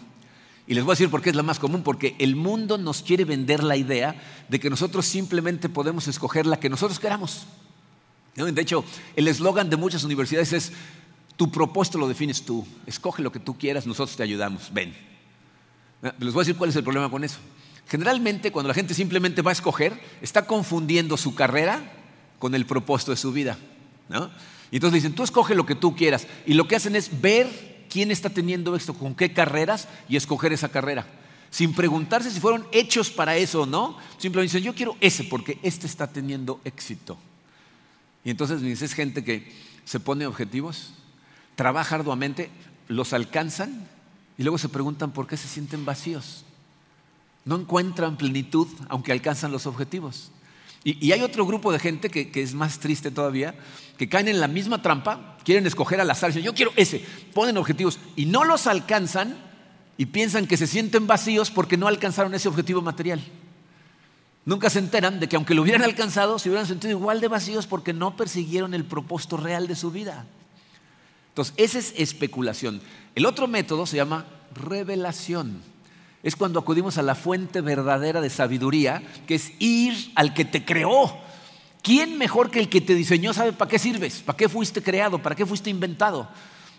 Y 0.67 0.75
les 0.75 0.85
voy 0.85 0.93
a 0.93 0.97
decir 0.97 1.09
por 1.09 1.23
qué 1.23 1.31
es 1.31 1.37
la 1.37 1.43
más 1.43 1.59
común, 1.59 1.83
porque 1.83 2.17
el 2.19 2.37
mundo 2.37 2.77
nos 2.77 3.01
quiere 3.01 3.25
vender 3.25 3.65
la 3.65 3.79
idea 3.79 4.15
de 4.51 4.61
que 4.61 4.69
nosotros 4.69 5.07
simplemente 5.07 5.71
podemos 5.71 6.07
escoger 6.07 6.45
la 6.45 6.61
que 6.61 6.69
nosotros 6.69 7.01
queramos. 7.01 7.47
De 8.35 8.61
hecho, 8.61 8.85
el 9.17 9.27
eslogan 9.27 9.71
de 9.71 9.79
muchas 9.79 10.05
universidades 10.05 10.53
es, 10.53 10.73
tu 11.37 11.51
propósito 11.51 11.97
lo 11.97 12.09
defines 12.09 12.43
tú, 12.45 12.67
escoge 12.85 13.23
lo 13.23 13.33
que 13.33 13.41
tú 13.41 13.57
quieras, 13.57 13.87
nosotros 13.87 14.17
te 14.19 14.23
ayudamos, 14.23 14.71
ven. 14.71 14.95
Les 16.19 16.35
voy 16.35 16.43
a 16.43 16.45
decir 16.45 16.57
cuál 16.57 16.69
es 16.69 16.77
el 16.77 16.85
problema 16.85 17.11
con 17.11 17.25
eso. 17.25 17.39
Generalmente 17.87 18.51
cuando 18.51 18.69
la 18.69 18.75
gente 18.75 18.95
simplemente 18.95 19.43
va 19.43 19.51
a 19.51 19.53
escoger, 19.53 19.99
está 20.23 20.47
confundiendo 20.47 21.17
su 21.17 21.35
carrera 21.35 21.93
con 22.39 22.55
el 22.55 22.67
propósito 22.67 23.11
de 23.11 23.17
su 23.17 23.33
vida. 23.33 23.59
Y 24.71 24.77
entonces 24.77 25.03
dicen, 25.03 25.15
tú 25.15 25.23
escoge 25.23 25.55
lo 25.55 25.67
que 25.67 25.75
tú 25.75 25.95
quieras. 25.95 26.27
Y 26.47 26.55
lo 26.55 26.67
que 26.67 26.77
hacen 26.77 26.97
es 26.97 27.21
ver 27.21 27.85
quién 27.91 28.11
está 28.11 28.31
teniendo 28.31 28.75
esto, 28.75 28.95
con 28.95 29.15
qué 29.15 29.33
carreras 29.33 29.89
y 30.09 30.17
escoger 30.17 30.53
esa 30.53 30.71
carrera. 30.71 31.07
Sin 31.51 31.75
preguntarse 31.75 32.31
si 32.31 32.41
fueron 32.41 32.67
hechos 32.73 33.11
para 33.11 33.37
eso 33.37 33.63
o 33.63 33.67
no. 33.67 33.99
Simplemente 34.19 34.57
dicen, 34.57 34.65
yo 34.65 34.75
quiero 34.75 34.97
ese 35.01 35.25
porque 35.25 35.59
este 35.63 35.87
está 35.87 36.07
teniendo 36.09 36.61
éxito. 36.65 37.19
Y 38.25 38.31
entonces 38.31 38.63
es 38.83 38.95
gente 38.95 39.23
que 39.23 39.53
se 39.85 40.01
pone 40.01 40.27
objetivos, 40.27 40.95
trabaja 41.55 41.97
arduamente, 41.97 42.51
los 42.89 43.13
alcanzan 43.13 43.87
y 44.39 44.43
luego 44.43 44.57
se 44.57 44.71
preguntan 44.71 45.13
por 45.13 45.27
qué 45.27 45.37
se 45.37 45.47
sienten 45.47 45.85
vacíos 45.85 46.45
no 47.45 47.57
encuentran 47.57 48.17
plenitud 48.17 48.69
aunque 48.89 49.13
alcanzan 49.13 49.53
los 49.53 49.67
objetivos. 49.67 50.31
Y, 50.87 51.13
hay 51.13 51.23
otro 51.23 51.47
grupo 51.47 51.73
de 51.73 51.79
gente 51.79 52.11
que, 52.11 52.31
es 52.43 52.53
más 52.53 52.79
triste 52.79 53.11
todavía, 53.11 53.55
que 53.97 54.09
caen 54.09 54.29
en 54.29 54.39
la 54.39 54.49
misma 54.49 54.83
trampa, 54.83 55.39
quieren 55.43 55.67
escoger 55.67 55.99
al 55.99 56.11
azar, 56.11 56.31
yo 56.33 56.55
quiero 56.55 56.73
ese, 56.77 57.03
ponen 57.33 57.57
objetivos 57.57 57.99
y 58.17 58.27
no 58.27 58.45
los 58.45 58.67
alcanzan 58.67 59.35
y 59.97 60.07
piensan 60.07 60.47
que 60.47 60.59
se 60.59 60.67
sienten 60.67 61.07
vacíos 61.07 61.51
porque 61.51 61.79
no 61.79 61.89
alcanzaron 61.89 62.35
ese 62.35 62.49
objetivo 62.49 62.83
material. 62.83 63.23
Nunca 64.45 64.69
se 64.69 64.79
enteran 64.79 65.21
de 65.21 65.29
que 65.29 65.37
aunque 65.37 65.55
lo 65.55 65.63
hubieran 65.63 65.83
alcanzado, 65.83 66.39
se 66.39 66.51
hubieran 66.51 66.67
sentido 66.67 66.91
igual 66.91 67.23
de 67.23 67.29
vacíos 67.29 67.67
porque 67.67 67.95
no 67.95 68.15
persiguieron 68.15 68.75
el 68.75 68.85
propósito 68.85 69.39
real 69.39 69.67
de 69.67 69.77
su 69.77 69.91
vida. 69.91 70.27
Entonces, 71.31 71.55
esa 71.57 71.79
es 71.79 71.95
especulación. 71.97 72.83
El 73.15 73.25
otro 73.25 73.49
método 73.49 73.87
se 73.87 73.97
llama 73.97 74.27
revelación 74.55 75.63
es 76.25 76.37
cuando 76.37 76.59
acudimos 76.59 76.97
a 76.97 77.03
la 77.03 77.15
fuente 77.15 77.61
verdadera 77.61 78.23
de 78.23 78.31
sabiduría, 78.31 79.03
que 79.27 79.35
es 79.35 79.53
ir 79.59 80.11
al 80.15 80.33
que 80.33 80.47
te 80.47 80.65
creó. 80.65 81.15
¿Quién 81.83 82.17
mejor 82.17 82.51
que 82.51 82.61
el 82.61 82.71
que 82.71 82.81
te 82.81 82.95
diseñó 82.95 83.35
sabe 83.35 83.53
para 83.53 83.71
qué 83.71 83.79
sirves? 83.79 84.23
¿Para 84.23 84.39
qué 84.39 84.49
fuiste 84.49 84.83
creado? 84.83 85.19
¿Para 85.19 85.37
qué 85.37 85.45
fuiste 85.45 85.69
inventado? 85.69 86.27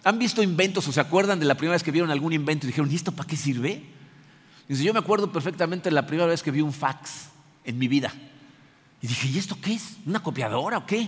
¿Han 0.03 0.17
visto 0.17 0.41
inventos 0.41 0.87
o 0.87 0.91
se 0.91 0.99
acuerdan 0.99 1.39
de 1.39 1.45
la 1.45 1.53
primera 1.53 1.75
vez 1.75 1.83
que 1.83 1.91
vieron 1.91 2.09
algún 2.09 2.33
invento 2.33 2.65
y 2.65 2.69
dijeron, 2.69 2.91
¿y 2.91 2.95
esto 2.95 3.11
para 3.11 3.29
qué 3.29 3.37
sirve? 3.37 3.83
Dice, 4.67 4.83
yo 4.83 4.93
me 4.93 4.99
acuerdo 4.99 5.31
perfectamente 5.31 5.89
de 5.89 5.95
la 5.95 6.07
primera 6.07 6.25
vez 6.25 6.41
que 6.41 6.49
vi 6.49 6.61
un 6.61 6.73
fax 6.73 7.27
en 7.65 7.77
mi 7.77 7.87
vida. 7.87 8.11
Y 8.99 9.05
dije, 9.05 9.27
¿y 9.27 9.37
esto 9.37 9.55
qué 9.61 9.75
es? 9.75 9.97
¿Una 10.07 10.23
copiadora 10.23 10.79
o 10.79 10.87
qué? 10.87 11.07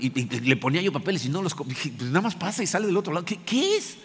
Y, 0.00 0.10
le 0.40 0.56
ponía 0.56 0.82
yo 0.82 0.92
papeles 0.92 1.24
y 1.24 1.30
no 1.30 1.40
los... 1.40 1.56
Dije, 1.66 1.94
pues 1.96 2.10
nada 2.10 2.20
más 2.20 2.34
pasa 2.34 2.62
y 2.62 2.66
sale 2.66 2.86
del 2.86 2.96
otro 2.98 3.14
lado. 3.14 3.24
qué 3.24 3.76
es? 3.76 3.96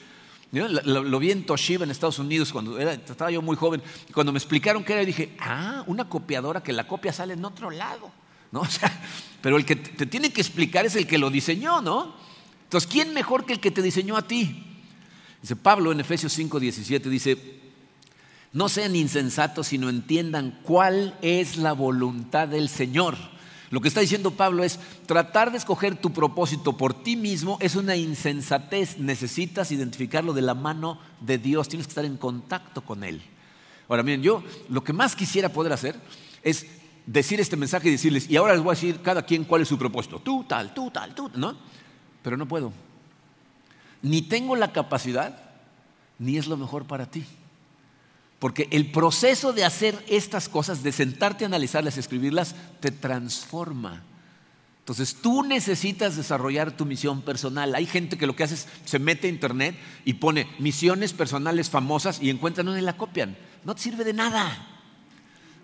Lo, 0.54 1.18
vi 1.18 1.32
en 1.32 1.48
Toshiba 1.48 1.84
en 1.84 1.90
Estados 1.90 2.20
Unidos 2.20 2.54
cuando 2.54 2.78
estaba 2.78 3.32
yo 3.32 3.42
muy 3.42 3.56
joven. 3.56 3.82
Y 4.08 4.14
cuando 4.14 4.32
me 4.32 4.38
explicaron 4.38 4.84
qué 4.84 4.94
era, 4.94 5.04
dije, 5.04 5.36
ah, 5.40 5.84
una 5.88 6.08
copiadora 6.08 6.62
que 6.62 6.72
la 6.72 6.88
copia 6.88 7.12
sale 7.12 7.34
en 7.34 7.44
otro 7.44 7.72
lado. 7.72 8.12
¿No? 8.52 8.62
pero 9.42 9.58
el 9.58 9.66
que 9.66 9.76
te 9.76 10.06
tiene 10.06 10.32
que 10.32 10.42
explicar 10.42 10.86
es 10.86 10.96
el 10.96 11.08
que 11.08 11.18
lo 11.18 11.32
diseñó, 11.32 11.82
¿no? 11.82 12.16
Entonces, 12.66 12.88
¿quién 12.88 13.16
mejor 13.16 13.48
que 13.48 13.54
el 13.54 13.60
que 13.60 13.72
te 13.72 13.82
diseñó 13.82 14.16
a 14.16 14.28
ti? 14.28 14.64
Dice 15.42 15.56
Pablo 15.56 15.92
en 15.92 16.00
Efesios 16.00 16.32
5, 16.34 16.60
17, 16.60 17.10
dice, 17.10 17.62
no 18.52 18.70
sean 18.70 18.96
insensatos, 18.96 19.68
sino 19.68 19.90
entiendan 19.90 20.60
cuál 20.62 21.18
es 21.24 21.58
la 21.58 21.74
voluntad 21.74 22.48
del 22.48 22.70
Señor. 22.70 23.18
Lo 23.74 23.82
que 23.82 23.88
está 23.88 24.02
diciendo 24.02 24.30
Pablo 24.30 24.64
es, 24.64 24.80
tratar 25.08 25.50
de 25.50 25.58
escoger 25.58 25.96
tu 25.96 26.14
propósito 26.14 26.78
por 26.78 26.94
ti 26.94 27.16
mismo 27.16 27.58
es 27.60 27.76
una 27.76 27.96
insensatez. 27.96 29.00
Necesitas 29.00 29.72
identificarlo 29.72 30.32
de 30.34 30.44
la 30.44 30.54
mano 30.54 31.00
de 31.22 31.40
Dios, 31.40 31.70
tienes 31.70 31.88
que 31.88 31.90
estar 31.90 32.06
en 32.06 32.18
contacto 32.18 32.82
con 32.82 33.04
Él. 33.04 33.24
Ahora, 33.90 34.04
miren, 34.04 34.22
yo 34.22 34.44
lo 34.70 34.84
que 34.84 34.94
más 34.94 35.16
quisiera 35.16 35.50
poder 35.50 35.74
hacer 35.74 36.00
es 36.44 36.68
decir 37.08 37.40
este 37.40 37.58
mensaje 37.58 37.88
y 37.88 37.94
decirles, 37.94 38.30
y 38.30 38.36
ahora 38.36 38.54
les 38.54 38.62
voy 38.62 38.74
a 38.74 38.76
decir 38.76 39.02
cada 39.02 39.26
quien 39.26 39.44
cuál 39.44 39.64
es 39.64 39.70
su 39.70 39.80
propósito. 39.80 40.20
Tú 40.20 40.44
tal, 40.44 40.72
tú 40.76 40.92
tal, 40.92 41.16
tú, 41.16 41.32
¿no? 41.34 41.58
Pero 42.22 42.38
no 42.38 42.48
puedo. 42.48 42.72
Ni 44.04 44.22
tengo 44.22 44.56
la 44.56 44.72
capacidad, 44.72 45.36
ni 46.20 46.38
es 46.38 46.46
lo 46.46 46.58
mejor 46.58 46.86
para 46.86 47.08
ti. 47.08 47.26
Porque 48.44 48.68
el 48.72 48.92
proceso 48.92 49.54
de 49.54 49.64
hacer 49.64 50.04
estas 50.10 50.50
cosas, 50.50 50.84
de 50.84 50.92
sentarte 50.92 51.46
a 51.46 51.48
analizarlas, 51.48 51.98
escribirlas, 51.98 52.56
te 52.82 52.92
transforma. 52.92 54.04
Entonces 54.80 55.16
tú 55.16 55.44
necesitas 55.44 56.18
desarrollar 56.18 56.76
tu 56.76 56.86
misión 56.86 57.22
personal. 57.22 57.74
Hay 57.74 57.86
gente 57.86 58.18
que 58.18 58.28
lo 58.28 58.36
que 58.36 58.44
hace 58.44 58.56
es 58.56 58.68
se 58.84 59.00
mete 59.00 59.28
a 59.28 59.30
internet 59.30 59.78
y 60.04 60.16
pone 60.16 60.46
misiones 60.60 61.14
personales 61.14 61.70
famosas 61.70 62.22
y 62.22 62.30
encuentran 62.30 62.68
una 62.68 62.80
y 62.80 62.82
la 62.82 62.98
copian. 62.98 63.38
No 63.64 63.76
te 63.76 63.82
sirve 63.82 64.04
de 64.04 64.12
nada. 64.12 64.68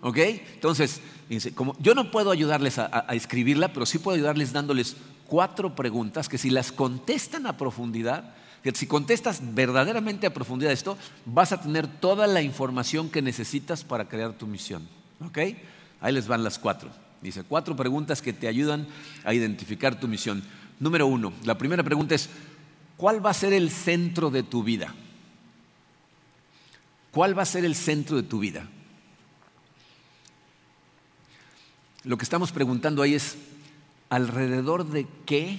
¿Ok? 0.00 0.16
Entonces, 0.16 1.02
como 1.54 1.76
yo 1.80 1.94
no 1.94 2.10
puedo 2.10 2.30
ayudarles 2.30 2.78
a, 2.78 3.04
escribirla, 3.10 3.74
pero 3.74 3.84
sí 3.84 3.98
puedo 3.98 4.16
ayudarles 4.16 4.54
dándoles 4.54 4.96
cuatro 5.26 5.76
preguntas 5.76 6.30
que 6.30 6.38
si 6.38 6.48
las 6.48 6.72
contestan 6.72 7.46
a 7.46 7.58
profundidad, 7.58 8.36
si 8.74 8.86
contestas 8.86 9.40
verdaderamente 9.54 10.26
a 10.26 10.34
profundidad 10.34 10.72
esto, 10.72 10.98
vas 11.24 11.52
a 11.52 11.60
tener 11.60 11.86
toda 11.86 12.26
la 12.26 12.42
información 12.42 13.08
que 13.08 13.22
necesitas 13.22 13.84
para 13.84 14.08
crear 14.08 14.34
tu 14.34 14.46
misión. 14.46 14.86
¿Ok? 15.24 15.38
Ahí 16.00 16.12
les 16.12 16.26
van 16.26 16.44
las 16.44 16.58
cuatro. 16.58 16.90
Dice, 17.22 17.42
cuatro 17.42 17.76
preguntas 17.76 18.22
que 18.22 18.32
te 18.32 18.48
ayudan 18.48 18.86
a 19.24 19.34
identificar 19.34 19.98
tu 19.98 20.08
misión. 20.08 20.42
Número 20.78 21.06
uno, 21.06 21.32
la 21.44 21.58
primera 21.58 21.82
pregunta 21.82 22.14
es, 22.14 22.28
¿cuál 22.96 23.24
va 23.24 23.30
a 23.30 23.34
ser 23.34 23.52
el 23.52 23.70
centro 23.70 24.30
de 24.30 24.42
tu 24.42 24.62
vida? 24.62 24.94
¿Cuál 27.10 27.36
va 27.36 27.42
a 27.42 27.46
ser 27.46 27.64
el 27.64 27.74
centro 27.74 28.16
de 28.16 28.22
tu 28.22 28.38
vida? 28.38 28.66
Lo 32.04 32.16
que 32.16 32.24
estamos 32.24 32.52
preguntando 32.52 33.02
ahí 33.02 33.14
es, 33.14 33.36
¿alrededor 34.08 34.88
de 34.88 35.06
qué 35.26 35.58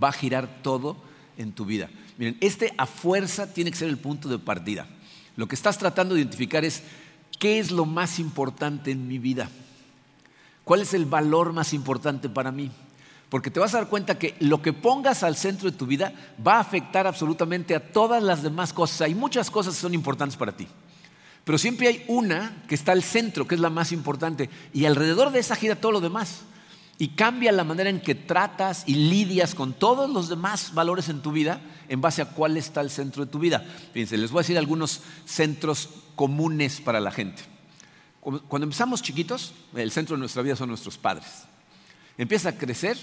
va 0.00 0.08
a 0.08 0.12
girar 0.12 0.62
todo 0.62 0.96
en 1.36 1.52
tu 1.52 1.64
vida? 1.64 1.90
Miren, 2.20 2.36
este 2.42 2.74
a 2.76 2.84
fuerza 2.84 3.50
tiene 3.50 3.70
que 3.70 3.78
ser 3.78 3.88
el 3.88 3.96
punto 3.96 4.28
de 4.28 4.38
partida. 4.38 4.86
Lo 5.36 5.48
que 5.48 5.54
estás 5.54 5.78
tratando 5.78 6.14
de 6.14 6.20
identificar 6.20 6.66
es, 6.66 6.82
¿qué 7.38 7.58
es 7.58 7.70
lo 7.70 7.86
más 7.86 8.18
importante 8.18 8.90
en 8.90 9.08
mi 9.08 9.18
vida? 9.18 9.48
¿Cuál 10.64 10.82
es 10.82 10.92
el 10.92 11.06
valor 11.06 11.54
más 11.54 11.72
importante 11.72 12.28
para 12.28 12.52
mí? 12.52 12.70
Porque 13.30 13.50
te 13.50 13.58
vas 13.58 13.72
a 13.72 13.78
dar 13.78 13.88
cuenta 13.88 14.18
que 14.18 14.34
lo 14.38 14.60
que 14.60 14.74
pongas 14.74 15.22
al 15.22 15.34
centro 15.34 15.70
de 15.70 15.78
tu 15.78 15.86
vida 15.86 16.12
va 16.46 16.56
a 16.56 16.60
afectar 16.60 17.06
absolutamente 17.06 17.74
a 17.74 17.90
todas 17.90 18.22
las 18.22 18.42
demás 18.42 18.74
cosas. 18.74 19.00
Hay 19.00 19.14
muchas 19.14 19.50
cosas 19.50 19.76
que 19.76 19.80
son 19.80 19.94
importantes 19.94 20.36
para 20.36 20.54
ti. 20.54 20.68
Pero 21.44 21.56
siempre 21.56 21.88
hay 21.88 22.04
una 22.06 22.64
que 22.68 22.74
está 22.74 22.92
al 22.92 23.02
centro, 23.02 23.46
que 23.46 23.54
es 23.54 23.62
la 23.62 23.70
más 23.70 23.92
importante, 23.92 24.50
y 24.74 24.84
alrededor 24.84 25.32
de 25.32 25.38
esa 25.38 25.56
gira 25.56 25.74
todo 25.74 25.92
lo 25.92 26.02
demás. 26.02 26.42
Y 27.00 27.08
cambia 27.08 27.50
la 27.50 27.64
manera 27.64 27.88
en 27.88 28.02
que 28.02 28.14
tratas 28.14 28.84
y 28.86 28.94
lidias 28.94 29.54
con 29.54 29.72
todos 29.72 30.10
los 30.10 30.28
demás 30.28 30.74
valores 30.74 31.08
en 31.08 31.22
tu 31.22 31.32
vida 31.32 31.62
en 31.88 32.02
base 32.02 32.20
a 32.20 32.26
cuál 32.26 32.58
está 32.58 32.82
el 32.82 32.90
centro 32.90 33.24
de 33.24 33.32
tu 33.32 33.38
vida. 33.38 33.64
Fíjense, 33.94 34.18
les 34.18 34.30
voy 34.30 34.40
a 34.40 34.42
decir 34.42 34.58
algunos 34.58 35.00
centros 35.24 35.88
comunes 36.14 36.82
para 36.82 37.00
la 37.00 37.10
gente. 37.10 37.42
Cuando 38.20 38.64
empezamos 38.64 39.00
chiquitos, 39.00 39.54
el 39.74 39.90
centro 39.90 40.14
de 40.14 40.20
nuestra 40.20 40.42
vida 40.42 40.56
son 40.56 40.68
nuestros 40.68 40.98
padres. 40.98 41.44
Empiezas 42.18 42.52
a 42.52 42.58
crecer 42.58 42.98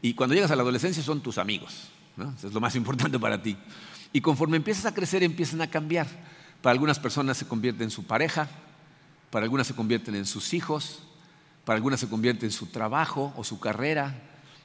y 0.00 0.14
cuando 0.14 0.34
llegas 0.34 0.50
a 0.50 0.56
la 0.56 0.62
adolescencia 0.62 1.02
son 1.02 1.20
tus 1.20 1.36
amigos. 1.36 1.90
Eso 2.38 2.48
es 2.48 2.54
lo 2.54 2.60
más 2.60 2.74
importante 2.74 3.18
para 3.18 3.42
ti. 3.42 3.58
Y 4.14 4.22
conforme 4.22 4.56
empiezas 4.56 4.86
a 4.86 4.94
crecer 4.94 5.22
empiezan 5.22 5.60
a 5.60 5.66
cambiar. 5.68 6.06
Para 6.62 6.72
algunas 6.72 6.98
personas 6.98 7.36
se 7.36 7.46
convierte 7.46 7.84
en 7.84 7.90
su 7.90 8.04
pareja, 8.04 8.48
para 9.28 9.44
algunas 9.44 9.66
se 9.66 9.74
convierten 9.74 10.14
en 10.14 10.24
sus 10.24 10.54
hijos, 10.54 11.02
para 11.64 11.76
algunas 11.76 12.00
se 12.00 12.08
convierte 12.08 12.46
en 12.46 12.52
su 12.52 12.66
trabajo 12.66 13.32
o 13.36 13.44
su 13.44 13.60
carrera, 13.60 14.20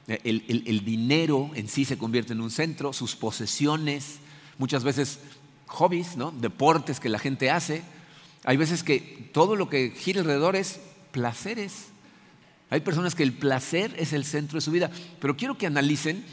el, 0.08 0.84
dinero 0.84 1.50
en 1.54 1.68
sí 1.68 1.84
se 1.84 1.98
convierte 1.98 2.32
en 2.32 2.40
un 2.40 2.50
centro, 2.50 2.92
sus 2.92 3.14
posesiones, 3.14 4.20
muchas 4.56 4.82
veces 4.82 5.20
hobbies, 5.66 6.16
¿no? 6.16 6.30
deportes 6.30 6.98
que 6.98 7.08
la 7.08 7.18
gente 7.18 7.50
hace. 7.50 7.82
Hay 8.44 8.56
veces 8.56 8.82
que 8.82 9.30
todo 9.32 9.54
lo 9.54 9.68
que 9.68 9.90
gira 9.90 10.20
alrededor 10.20 10.56
es 10.56 10.80
placeres. 11.12 11.88
Hay 12.70 12.80
personas 12.80 13.14
que 13.14 13.22
el 13.22 13.32
placer 13.32 13.94
es 13.98 14.12
el 14.12 14.24
centro 14.24 14.56
de 14.56 14.62
su 14.62 14.70
vida, 14.70 14.90
pero 15.20 15.36
quiero 15.36 15.58
que 15.58 15.66
analicen 15.66 16.24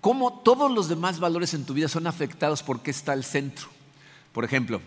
cómo 0.00 0.40
todos 0.40 0.70
los 0.70 0.88
demás 0.88 1.18
valores 1.18 1.54
en 1.54 1.64
tu 1.64 1.74
vida 1.74 1.88
son 1.88 2.06
afectados 2.06 2.62
por 2.62 2.82
qué 2.82 2.90
está 2.90 3.14
el 3.14 3.24
centro. 3.24 3.68
Por 4.32 4.44
ejemplo, 4.44 4.80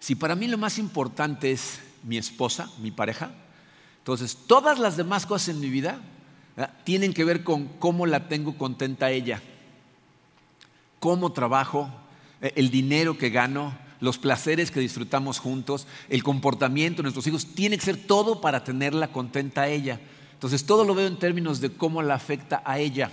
si 0.00 0.14
para 0.14 0.34
mí 0.34 0.48
lo 0.48 0.58
más 0.58 0.78
importante 0.78 1.52
es 1.52 1.80
mi 2.02 2.18
esposa, 2.18 2.70
mi 2.78 2.90
pareja, 2.90 3.32
entonces 4.02 4.36
todas 4.48 4.80
las 4.80 4.96
demás 4.96 5.26
cosas 5.26 5.50
en 5.50 5.60
mi 5.60 5.70
vida 5.70 6.00
tienen 6.82 7.14
que 7.14 7.24
ver 7.24 7.44
con 7.44 7.68
cómo 7.78 8.04
la 8.04 8.26
tengo 8.26 8.58
contenta 8.58 9.12
ella, 9.12 9.40
cómo 10.98 11.30
trabajo, 11.30 11.88
eh, 12.40 12.52
el 12.56 12.70
dinero 12.70 13.16
que 13.16 13.30
gano, 13.30 13.72
los 14.00 14.18
placeres 14.18 14.72
que 14.72 14.80
disfrutamos 14.80 15.38
juntos, 15.38 15.86
el 16.08 16.24
comportamiento 16.24 16.98
de 16.98 17.04
nuestros 17.04 17.28
hijos, 17.28 17.46
tiene 17.54 17.78
que 17.78 17.84
ser 17.84 17.96
todo 17.96 18.40
para 18.40 18.64
tenerla 18.64 19.12
contenta 19.12 19.62
a 19.62 19.68
ella. 19.68 20.00
Entonces 20.32 20.66
todo 20.66 20.84
lo 20.84 20.96
veo 20.96 21.06
en 21.06 21.20
términos 21.20 21.60
de 21.60 21.70
cómo 21.70 22.02
la 22.02 22.14
afecta 22.14 22.60
a 22.64 22.80
ella. 22.80 23.12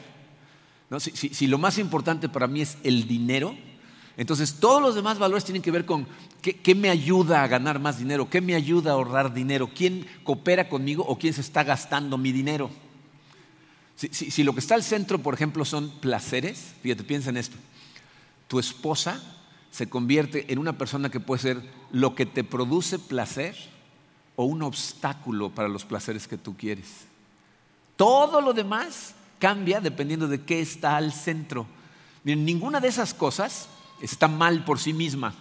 si, 0.98 1.46
lo 1.46 1.60
más 1.60 1.78
importante 1.78 2.30
para 2.30 2.48
mí 2.48 2.62
es 2.62 2.80
el 2.84 3.08
dinero, 3.08 3.56
entonces, 4.20 4.56
todos 4.56 4.82
los 4.82 4.96
demás 4.96 5.18
valores 5.18 5.46
tienen 5.46 5.62
que 5.62 5.72
ver 5.72 5.86
con 5.86 6.06
qué, 6.42 6.76
me 6.76 6.90
ayuda 6.90 7.42
a 7.42 7.48
ganar 7.48 7.80
más 7.80 8.00
dinero, 8.00 8.30
qué 8.30 8.42
me 8.42 8.54
ayuda 8.54 8.92
a 8.92 8.96
ahorrar 8.96 9.34
dinero, 9.34 9.70
quién 9.74 10.06
coopera 10.26 10.68
conmigo 10.68 11.06
o 11.08 11.18
quién 11.18 11.34
se 11.34 11.40
está 11.40 11.64
gastando 11.64 12.18
mi 12.18 12.34
dinero. 12.34 12.70
Si, 13.96 14.44
lo 14.44 14.52
que 14.54 14.60
está 14.60 14.76
al 14.76 14.84
centro, 14.84 15.20
por 15.20 15.36
ejemplo, 15.36 15.64
son 15.64 15.90
placeres, 16.02 16.74
fíjate, 16.84 17.06
piensa 17.06 17.30
en 17.30 17.38
esto. 17.38 17.56
Tu 18.50 18.60
esposa 18.60 19.24
se 19.72 19.88
convierte 19.88 20.52
en 20.52 20.60
una 20.60 20.78
persona 20.78 21.10
que 21.10 21.22
puede 21.22 21.42
ser 21.42 21.64
lo 21.94 22.14
que 22.14 22.26
te 22.26 22.44
produce 22.44 23.00
placer 23.00 23.56
o 24.36 24.44
un 24.44 24.64
obstáculo 24.64 25.50
para 25.50 25.70
los 25.70 25.86
placeres 25.86 26.28
que 26.28 26.38
tú 26.38 26.58
quieres. 26.58 27.06
Todo 27.96 28.42
lo 28.42 28.52
demás 28.52 29.16
cambia 29.40 29.80
dependiendo 29.80 30.28
de 30.28 30.42
qué 30.42 30.60
está 30.60 30.98
al 30.98 31.14
centro. 31.14 31.68
ninguna 32.26 32.82
de 32.82 32.90
esas 32.90 33.14
cosas 33.14 33.70
está 34.02 34.28
mal 34.28 34.66
por 34.66 34.80
sí 34.80 34.94
misma. 34.94 35.34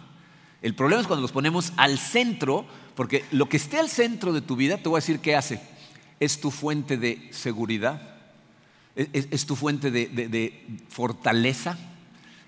El 0.62 0.74
problema 0.74 1.00
es 1.00 1.06
cuando 1.06 1.22
los 1.22 1.32
ponemos 1.32 1.72
al 1.76 1.98
centro, 1.98 2.66
porque 2.94 3.24
lo 3.30 3.48
que 3.48 3.56
esté 3.56 3.78
al 3.78 3.88
centro 3.88 4.32
de 4.32 4.40
tu 4.40 4.56
vida, 4.56 4.78
te 4.78 4.88
voy 4.88 4.98
a 4.98 5.02
decir 5.02 5.20
qué 5.20 5.36
hace. 5.36 5.60
Es 6.20 6.40
tu 6.40 6.50
fuente 6.50 6.96
de 6.96 7.28
seguridad, 7.32 8.16
es, 8.96 9.46
tu 9.46 9.54
fuente 9.54 9.90
de, 9.90 10.66
fortaleza, 10.88 11.78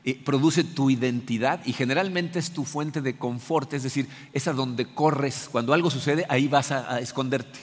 eh, 0.04 0.20
produce 0.24 0.64
tu 0.64 0.90
identidad 0.90 1.60
y 1.64 1.72
generalmente 1.72 2.38
es 2.38 2.52
tu 2.52 2.64
fuente 2.64 3.00
de 3.02 3.16
confort, 3.16 3.72
es 3.74 3.84
decir, 3.84 4.08
es 4.32 4.48
a 4.48 4.52
donde 4.52 4.86
corres. 4.86 5.48
Cuando 5.52 5.72
algo 5.72 5.90
sucede, 5.90 6.26
ahí 6.28 6.48
vas 6.48 6.72
a 6.72 6.98
esconderte. 6.98 7.60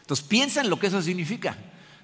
Entonces 0.00 0.26
piensa 0.26 0.62
en 0.62 0.70
lo 0.70 0.80
que 0.80 0.88
eso 0.88 1.02
significa. 1.02 1.56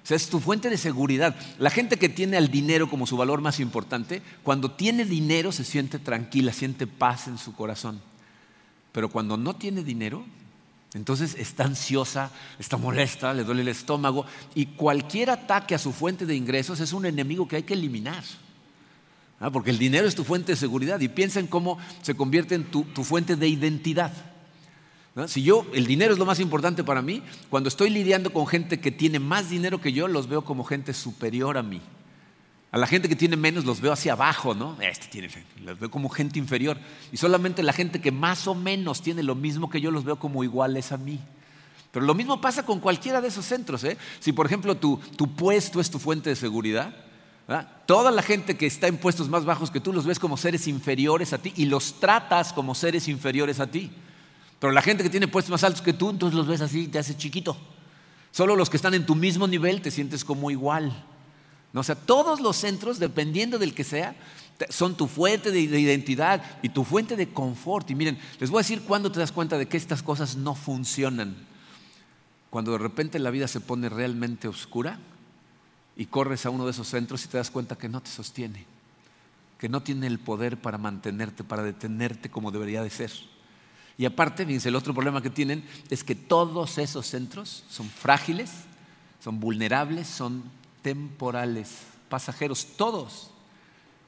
O 0.05 0.07
sea, 0.07 0.17
es 0.17 0.29
tu 0.29 0.39
fuente 0.39 0.69
de 0.69 0.77
seguridad. 0.77 1.35
La 1.57 1.71
gente 1.71 1.97
que 1.97 2.09
tiene 2.09 2.37
al 2.37 2.51
dinero 2.51 2.87
como 2.87 3.07
su 3.07 3.17
valor 3.17 3.41
más 3.41 3.59
importante, 3.59 4.21
cuando 4.43 4.69
tiene 4.69 5.03
dinero 5.03 5.51
se 5.51 5.63
siente 5.63 5.97
tranquila, 5.97 6.53
siente 6.53 6.85
paz 6.85 7.27
en 7.27 7.39
su 7.39 7.55
corazón. 7.55 7.99
Pero 8.91 9.09
cuando 9.09 9.35
no 9.35 9.55
tiene 9.55 9.83
dinero, 9.83 10.23
entonces 10.93 11.33
está 11.39 11.63
ansiosa, 11.63 12.29
está 12.59 12.77
molesta, 12.77 13.33
le 13.33 13.43
duele 13.43 13.63
el 13.63 13.69
estómago 13.69 14.27
y 14.53 14.67
cualquier 14.67 15.31
ataque 15.31 15.73
a 15.73 15.79
su 15.79 15.91
fuente 15.91 16.27
de 16.27 16.35
ingresos 16.35 16.79
es 16.79 16.93
un 16.93 17.07
enemigo 17.07 17.47
que 17.47 17.55
hay 17.55 17.63
que 17.63 17.73
eliminar. 17.73 18.23
¿Ah? 19.39 19.49
Porque 19.49 19.71
el 19.71 19.79
dinero 19.79 20.07
es 20.07 20.13
tu 20.13 20.23
fuente 20.23 20.51
de 20.51 20.55
seguridad 20.55 20.99
y 20.99 21.07
piensa 21.07 21.39
en 21.39 21.47
cómo 21.47 21.79
se 22.03 22.15
convierte 22.15 22.53
en 22.53 22.65
tu 22.65 22.83
fuente 23.03 23.35
de 23.35 23.47
identidad. 23.47 24.13
Si 25.27 25.43
yo, 25.43 25.65
el 25.73 25.87
dinero 25.87 26.11
es 26.11 26.19
lo 26.19 26.25
más 26.25 26.41
importante 26.41 26.83
para 26.83 27.01
mí, 27.01 27.23
cuando 27.49 27.69
estoy 27.69 27.89
lidiando 27.89 28.33
con 28.33 28.45
gente 28.47 28.81
que 28.81 28.91
tiene 28.91 29.19
más 29.19 29.49
dinero 29.49 29.79
que 29.79 29.93
yo, 29.93 30.09
los 30.09 30.27
veo 30.27 30.43
como 30.43 30.65
gente 30.65 30.93
superior 30.93 31.57
a 31.57 31.63
mí. 31.63 31.81
A 32.71 32.77
la 32.77 32.85
gente 32.85 33.07
que 33.07 33.15
tiene 33.15 33.37
menos 33.37 33.63
los 33.63 33.79
veo 33.79 33.93
hacia 33.93 34.11
abajo, 34.11 34.53
¿no? 34.53 34.75
Este 34.81 35.07
tiene, 35.07 35.29
los 35.63 35.79
veo 35.79 35.89
como 35.89 36.09
gente 36.09 36.37
inferior. 36.37 36.77
Y 37.13 37.17
solamente 37.17 37.63
la 37.63 37.71
gente 37.71 38.01
que 38.01 38.11
más 38.11 38.45
o 38.47 38.55
menos 38.55 39.01
tiene 39.01 39.23
lo 39.23 39.35
mismo 39.35 39.69
que 39.69 39.79
yo 39.79 39.89
los 39.91 40.03
veo 40.03 40.19
como 40.19 40.43
iguales 40.43 40.91
a 40.91 40.97
mí. 40.97 41.21
Pero 41.93 42.05
lo 42.05 42.13
mismo 42.13 42.41
pasa 42.41 42.65
con 42.65 42.81
cualquiera 42.81 43.21
de 43.21 43.29
esos 43.29 43.45
centros. 43.45 43.85
¿eh? 43.85 43.97
Si, 44.19 44.33
por 44.33 44.45
ejemplo, 44.45 44.75
tu, 44.75 44.97
tu 45.15 45.33
puesto 45.33 45.79
es 45.79 45.89
tu 45.89 45.97
fuente 45.97 46.29
de 46.29 46.35
seguridad, 46.35 46.93
toda 47.85 48.11
la 48.11 48.21
gente 48.21 48.57
que 48.57 48.65
está 48.65 48.87
en 48.87 48.97
puestos 48.97 49.29
más 49.29 49.45
bajos 49.45 49.71
que 49.71 49.79
tú 49.79 49.93
los 49.93 50.05
ves 50.05 50.19
como 50.19 50.35
seres 50.35 50.67
inferiores 50.67 51.31
a 51.31 51.37
ti 51.37 51.53
y 51.55 51.67
los 51.67 52.01
tratas 52.01 52.51
como 52.51 52.75
seres 52.75 53.07
inferiores 53.07 53.61
a 53.61 53.67
ti. 53.67 53.91
Pero 54.65 54.73
la 54.73 54.81
gente 54.81 55.03
que 55.03 55.11
tiene 55.11 55.27
puestos 55.27 55.51
más 55.51 55.63
altos 55.63 55.83
que 55.83 55.93
tú, 55.93 56.09
entonces 56.09 56.35
los 56.35 56.47
ves 56.47 56.59
así 56.59 56.85
y 56.85 56.87
te 56.87 56.97
hace 56.97 57.15
chiquito. 57.15 57.55
Solo 58.31 58.55
los 58.55 58.67
que 58.67 58.77
están 58.77 58.95
en 58.95 59.05
tu 59.05 59.13
mismo 59.13 59.47
nivel 59.47 59.79
te 59.79 59.91
sientes 59.91 60.25
como 60.25 60.49
igual. 60.49 61.05
¿No? 61.71 61.81
O 61.81 61.83
sea, 61.83 61.93
todos 61.93 62.39
los 62.39 62.55
centros, 62.55 62.97
dependiendo 62.97 63.59
del 63.59 63.75
que 63.75 63.83
sea, 63.83 64.15
son 64.69 64.97
tu 64.97 65.05
fuente 65.05 65.51
de 65.51 65.59
identidad 65.59 66.41
y 66.63 66.69
tu 66.69 66.83
fuente 66.83 67.15
de 67.15 67.29
confort. 67.29 67.91
Y 67.91 67.93
miren, 67.93 68.17
les 68.39 68.49
voy 68.49 68.57
a 68.57 68.63
decir 68.63 68.81
cuándo 68.81 69.11
te 69.11 69.19
das 69.19 69.31
cuenta 69.31 69.55
de 69.55 69.67
que 69.67 69.77
estas 69.77 70.01
cosas 70.01 70.35
no 70.35 70.55
funcionan. 70.55 71.35
Cuando 72.49 72.71
de 72.71 72.79
repente 72.79 73.19
la 73.19 73.29
vida 73.29 73.47
se 73.47 73.59
pone 73.59 73.87
realmente 73.87 74.47
oscura 74.47 74.97
y 75.95 76.07
corres 76.07 76.43
a 76.47 76.49
uno 76.49 76.65
de 76.65 76.71
esos 76.71 76.87
centros 76.87 77.23
y 77.23 77.27
te 77.27 77.37
das 77.37 77.51
cuenta 77.51 77.77
que 77.77 77.87
no 77.87 78.01
te 78.01 78.09
sostiene, 78.09 78.65
que 79.59 79.69
no 79.69 79.83
tiene 79.83 80.07
el 80.07 80.17
poder 80.17 80.57
para 80.59 80.79
mantenerte, 80.79 81.43
para 81.43 81.61
detenerte 81.61 82.31
como 82.31 82.49
debería 82.49 82.81
de 82.81 82.89
ser. 82.89 83.11
Y 83.97 84.05
aparte, 84.05 84.45
fíjense, 84.45 84.69
el 84.69 84.75
otro 84.75 84.93
problema 84.93 85.21
que 85.21 85.29
tienen 85.29 85.63
es 85.89 86.03
que 86.03 86.15
todos 86.15 86.77
esos 86.77 87.07
centros 87.07 87.63
son 87.69 87.89
frágiles, 87.89 88.51
son 89.23 89.39
vulnerables, 89.39 90.07
son 90.07 90.43
temporales, 90.81 91.83
pasajeros, 92.09 92.67
todos. 92.77 93.31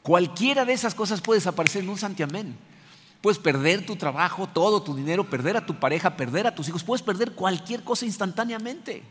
Cualquiera 0.01 0.65
de 0.65 0.73
esas 0.73 0.93
cosas 0.93 1.21
puede 1.21 1.39
desaparecer 1.39 1.83
en 1.83 1.89
un 1.89 1.97
santiamén. 1.97 2.55
Puedes 3.21 3.39
perder 3.39 3.85
tu 3.85 3.95
trabajo, 3.95 4.47
todo 4.47 4.83
tu 4.83 4.95
dinero, 4.95 5.29
perder 5.29 5.57
a 5.57 5.65
tu 5.65 5.79
pareja, 5.79 6.15
perder 6.15 6.47
a 6.47 6.55
tus 6.55 6.67
hijos, 6.67 6.83
puedes 6.83 7.01
perder 7.01 7.31
cualquier 7.31 7.83
cosa 7.83 8.05
instantáneamente. 8.05 9.03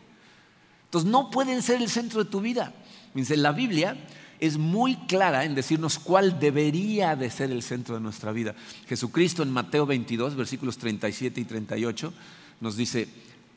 Entonces 0.85 1.11
no 1.11 1.31
pueden 1.31 1.63
ser 1.63 1.83
el 1.83 1.91
centro 1.91 2.23
de 2.23 2.31
tu 2.31 2.41
vida. 2.41 2.73
La 3.15 3.53
Biblia 3.53 3.97
es 4.41 4.59
muy 4.59 4.97
clara 4.97 5.45
en 5.45 5.55
decirnos 5.55 5.99
cuál 5.99 6.39
debería 6.39 7.17
de 7.17 7.31
ser 7.31 7.51
el 7.51 7.63
centro 7.63 7.95
de 7.95 8.01
nuestra 8.01 8.33
vida. 8.33 8.55
Jesucristo 8.89 9.43
en 9.43 9.51
Mateo 9.51 9.87
22, 9.87 10.37
versículos 10.37 10.79
37 10.79 11.41
y 11.41 11.45
38, 11.45 12.13
nos 12.61 12.77
dice, 12.77 13.09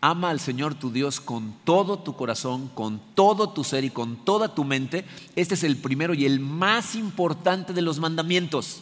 ama 0.02 0.30
al 0.30 0.40
Señor 0.40 0.76
tu 0.76 0.92
Dios 0.92 1.20
con 1.20 1.56
todo 1.64 2.00
tu 2.00 2.16
corazón, 2.16 2.70
con 2.70 3.02
todo 3.16 3.50
tu 3.50 3.64
ser 3.64 3.84
y 3.84 3.90
con 3.90 4.24
toda 4.24 4.56
tu 4.56 4.64
mente. 4.64 5.06
Este 5.36 5.56
es 5.56 5.64
el 5.64 5.78
primero 5.78 6.14
y 6.14 6.26
el 6.26 6.40
más 6.40 6.96
importante 6.96 7.74
de 7.74 7.82
los 7.82 8.00
mandamientos. 8.00 8.82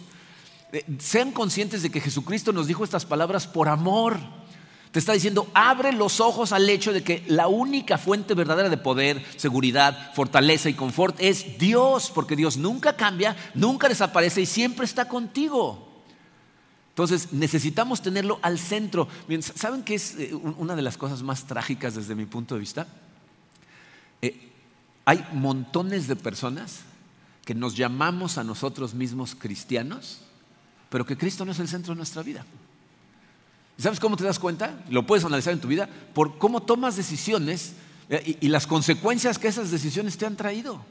Eh, 0.74 0.84
sean 1.00 1.32
conscientes 1.32 1.82
de 1.82 1.90
que 1.90 2.02
Jesucristo 2.02 2.52
nos 2.52 2.68
dijo 2.68 2.84
estas 2.84 3.06
palabras 3.06 3.48
por 3.48 3.70
amor. 3.70 4.18
Está 4.98 5.14
diciendo, 5.14 5.48
abre 5.54 5.92
los 5.92 6.20
ojos 6.20 6.52
al 6.52 6.68
hecho 6.70 6.92
de 6.92 7.04
que 7.04 7.24
la 7.28 7.48
única 7.48 7.98
fuente 7.98 8.34
verdadera 8.34 8.70
de 8.70 8.78
poder, 8.78 9.24
seguridad, 9.36 10.14
fortaleza 10.14 10.70
y 10.70 10.74
confort 10.74 11.16
es 11.20 11.60
Dios, 11.60 12.12
porque 12.14 12.36
Dios 12.36 12.58
nunca 12.58 12.96
cambia, 12.96 13.36
nunca 13.54 13.90
desaparece 13.90 14.42
y 14.42 14.46
siempre 14.46 14.86
está 14.86 15.08
contigo. 15.08 15.88
Entonces 16.90 17.32
necesitamos 17.32 18.02
tenerlo 18.02 18.40
al 18.42 18.58
centro. 18.58 19.08
¿Saben 19.56 19.84
qué 19.84 19.94
es 19.94 20.16
eh, 20.16 20.34
una 20.34 20.76
de 20.76 20.82
las 20.82 20.98
cosas 20.98 21.22
más 21.22 21.46
trágicas 21.46 21.94
desde 21.94 22.16
mi 22.16 22.26
punto 22.26 22.56
de 22.56 22.62
vista? 22.62 22.88
Eh, 24.22 24.52
hay 25.06 25.24
montones 25.32 26.08
de 26.08 26.16
personas 26.16 26.80
que 27.46 27.54
nos 27.54 27.78
llamamos 27.78 28.40
a 28.40 28.44
nosotros 28.44 28.96
mismos 28.96 29.36
cristianos, 29.36 30.22
pero 30.90 31.06
que 31.06 31.18
Cristo 31.18 31.46
no 31.46 31.52
es 31.52 31.60
el 31.60 31.68
centro 31.68 31.94
de 31.94 31.98
nuestra 31.98 32.24
vida. 32.24 32.44
¿Sabes 33.78 34.00
cómo 34.00 34.18
te 34.18 34.24
das 34.24 34.40
cuenta? 34.40 34.84
Lo 34.90 35.06
puedes 35.06 35.24
analizar 35.24 35.54
en 35.54 35.60
tu 35.60 35.68
vida 35.68 35.88
por 36.14 36.38
cómo 36.38 36.64
tomas 36.64 36.96
decisiones 36.96 37.74
eh, 38.10 38.38
y, 38.42 38.48
las 38.48 38.66
consecuencias 38.66 39.38
que 39.38 39.48
esas 39.48 39.70
decisiones 39.70 40.18
te 40.18 40.26
han 40.26 40.36
traído. 40.36 40.84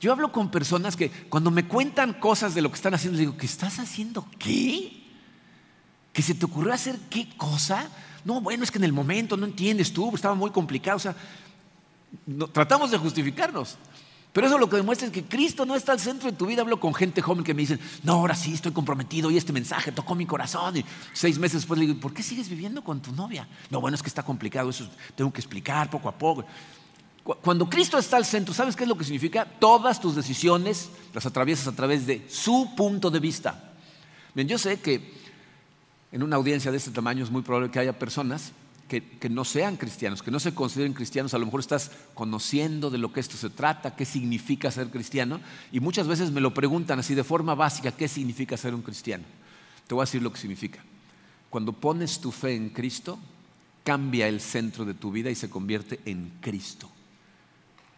Yo 0.00 0.12
hablo 0.12 0.32
con 0.32 0.50
personas 0.50 0.96
que 0.96 1.10
cuando 1.10 1.50
me 1.50 1.66
cuentan 1.66 2.14
cosas 2.14 2.54
de 2.54 2.62
lo 2.62 2.70
que 2.70 2.76
están 2.76 2.94
haciendo, 2.94 3.16
les 3.16 3.26
digo, 3.26 3.36
¿qué 3.36 3.46
estás 3.46 3.78
haciendo? 3.78 4.26
¿Qué? 4.38 5.02
¿Que 6.12 6.22
se 6.22 6.34
te 6.34 6.44
ocurrió 6.44 6.72
hacer 6.72 6.98
qué 7.08 7.28
cosa? 7.36 7.88
No, 8.24 8.40
bueno, 8.40 8.64
es 8.64 8.70
que 8.70 8.78
en 8.78 8.84
el 8.84 8.92
momento 8.92 9.36
no 9.36 9.46
entiendes 9.46 9.92
tú, 9.92 10.14
estaba 10.14 10.34
muy 10.34 10.50
complicado. 10.50 10.96
O 10.96 11.00
sea, 11.00 11.14
tratamos 12.52 12.90
de 12.90 12.98
justificarnos. 12.98 13.76
Pero 14.32 14.46
eso 14.46 14.58
lo 14.58 14.68
que 14.68 14.76
demuestra 14.76 15.08
es 15.08 15.12
que 15.12 15.24
Cristo 15.24 15.66
no 15.66 15.74
está 15.74 15.92
al 15.92 15.98
centro 15.98 16.30
de 16.30 16.36
tu 16.36 16.46
vida. 16.46 16.62
Hablo 16.62 16.78
con 16.78 16.94
gente 16.94 17.20
joven 17.20 17.42
que 17.42 17.52
me 17.52 17.62
dicen, 17.62 17.80
no, 18.04 18.12
ahora 18.12 18.36
sí 18.36 18.54
estoy 18.54 18.70
comprometido 18.70 19.30
y 19.30 19.36
este 19.36 19.52
mensaje 19.52 19.90
tocó 19.90 20.14
mi 20.14 20.24
corazón. 20.24 20.76
Y 20.76 20.84
seis 21.12 21.38
meses 21.38 21.62
después 21.62 21.80
le 21.80 21.86
digo, 21.86 21.98
¿por 21.98 22.14
qué 22.14 22.22
sigues 22.22 22.48
viviendo 22.48 22.84
con 22.84 23.00
tu 23.00 23.12
novia? 23.12 23.48
No, 23.70 23.80
bueno, 23.80 23.96
es 23.96 24.02
que 24.02 24.08
está 24.08 24.22
complicado, 24.22 24.70
eso 24.70 24.88
tengo 25.16 25.32
que 25.32 25.40
explicar 25.40 25.90
poco 25.90 26.08
a 26.08 26.12
poco. 26.12 26.44
Cuando 27.22 27.68
Cristo 27.68 27.98
está 27.98 28.16
al 28.16 28.24
centro, 28.24 28.54
¿sabes 28.54 28.76
qué 28.76 28.84
es 28.84 28.88
lo 28.88 28.96
que 28.96 29.04
significa? 29.04 29.44
Todas 29.44 30.00
tus 30.00 30.14
decisiones 30.14 30.90
las 31.12 31.26
atraviesas 31.26 31.66
a 31.66 31.72
través 31.72 32.06
de 32.06 32.26
su 32.28 32.74
punto 32.76 33.10
de 33.10 33.20
vista. 33.20 33.72
Bien, 34.34 34.46
yo 34.46 34.58
sé 34.58 34.80
que 34.80 35.12
en 36.12 36.22
una 36.22 36.36
audiencia 36.36 36.70
de 36.70 36.76
este 36.76 36.90
tamaño 36.92 37.24
es 37.24 37.30
muy 37.30 37.42
probable 37.42 37.70
que 37.70 37.78
haya 37.78 37.98
personas 37.98 38.52
que, 38.90 39.28
no 39.30 39.44
sean 39.44 39.76
cristianos, 39.76 40.20
que 40.20 40.32
no 40.32 40.40
se 40.40 40.52
consideren 40.52 40.94
cristianos, 40.94 41.32
a 41.32 41.38
lo 41.38 41.46
mejor 41.46 41.60
estás 41.60 41.92
conociendo 42.12 42.90
de 42.90 42.98
lo 42.98 43.12
que 43.12 43.20
esto 43.20 43.36
se 43.36 43.48
trata, 43.48 43.94
qué 43.94 44.04
significa 44.04 44.68
ser 44.72 44.88
cristiano, 44.90 45.40
y 45.70 45.78
muchas 45.78 46.08
veces 46.08 46.32
me 46.32 46.40
lo 46.40 46.52
preguntan 46.52 46.98
así 46.98 47.14
de 47.14 47.22
forma 47.22 47.54
básica, 47.54 47.92
¿qué 47.92 48.08
significa 48.08 48.56
ser 48.56 48.74
un 48.74 48.82
cristiano? 48.82 49.22
Te 49.86 49.94
voy 49.94 50.02
a 50.02 50.06
decir 50.06 50.22
lo 50.22 50.32
que 50.32 50.40
significa. 50.40 50.82
Cuando 51.50 51.72
pones 51.72 52.20
tu 52.20 52.32
fe 52.32 52.56
en 52.56 52.70
Cristo, 52.70 53.20
cambia 53.84 54.26
el 54.26 54.40
centro 54.40 54.84
de 54.84 54.94
tu 54.94 55.12
vida 55.12 55.30
y 55.30 55.36
se 55.36 55.48
convierte 55.48 56.00
en 56.04 56.32
Cristo. 56.40 56.90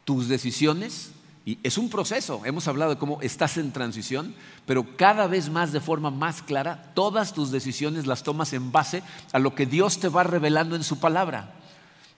Tus 0.05 0.29
decisiones 0.29 1.13
y 1.45 1.59
es 1.65 1.77
un 1.77 1.89
proceso, 1.91 2.43
hemos 2.45 2.69
hablado 2.69 2.93
de 2.93 2.99
cómo 2.99 3.21
estás 3.21 3.57
en 3.57 3.73
transición, 3.73 4.35
pero 4.65 4.97
cada 4.97 5.27
vez 5.27 5.51
más 5.51 5.73
de 5.73 5.81
forma 5.81 6.11
más 6.11 6.41
clara, 6.41 6.93
todas 6.95 7.35
tus 7.35 7.51
decisiones 7.51 8.07
las 8.07 8.23
tomas 8.23 8.53
en 8.53 8.71
base 8.71 9.03
a 9.33 9.41
lo 9.41 9.53
que 9.55 9.67
Dios 9.67 9.99
te 9.99 10.09
va 10.09 10.23
revelando 10.23 10.77
en 10.77 10.85
su 10.85 11.01
palabra. 11.01 11.55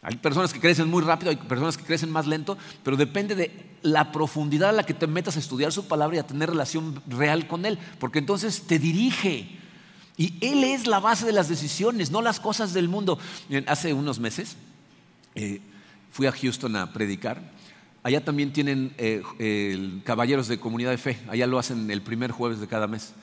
Hay 0.02 0.16
personas 0.16 0.52
que 0.52 0.60
crecen 0.60 0.90
muy 0.90 1.02
rápido, 1.02 1.30
hay 1.30 1.36
personas 1.36 1.78
que 1.78 1.84
crecen 1.84 2.10
más 2.10 2.26
lento, 2.26 2.58
pero 2.82 2.98
depende 2.98 3.34
de 3.34 3.78
la 3.80 4.12
profundidad 4.12 4.68
a 4.68 4.72
la 4.72 4.84
que 4.84 4.92
te 4.92 5.06
metas 5.06 5.36
a 5.36 5.38
estudiar 5.38 5.72
su 5.72 5.88
palabra 5.88 6.16
y 6.16 6.18
a 6.18 6.26
tener 6.26 6.50
relación 6.50 7.02
real 7.06 7.46
con 7.46 7.64
Él, 7.64 7.78
porque 7.98 8.18
entonces 8.18 8.64
te 8.66 8.78
dirige. 8.78 9.58
Y 10.18 10.34
Él 10.42 10.64
es 10.64 10.86
la 10.86 11.00
base 11.00 11.24
de 11.24 11.32
las 11.32 11.48
decisiones, 11.48 12.10
no 12.10 12.20
las 12.20 12.40
cosas 12.40 12.74
del 12.74 12.90
mundo. 12.90 13.18
Hace 13.66 13.94
unos 13.94 14.20
meses 14.20 14.58
eh, 15.34 15.62
fui 16.12 16.26
a 16.26 16.32
Houston 16.32 16.76
a 16.76 16.92
predicar 16.92 17.53
Allá 18.04 18.22
también 18.22 18.52
tienen 18.52 18.92
eh, 18.98 20.00
caballeros 20.04 20.46
de 20.46 20.60
comunidad 20.60 20.90
de 20.90 20.98
fe, 20.98 21.18
allá 21.26 21.46
lo 21.46 21.58
hacen 21.58 21.90
el 21.90 22.02
primer 22.02 22.32
jueves 22.32 22.60
de 22.60 22.68
cada 22.68 22.86
mes. 22.86 23.14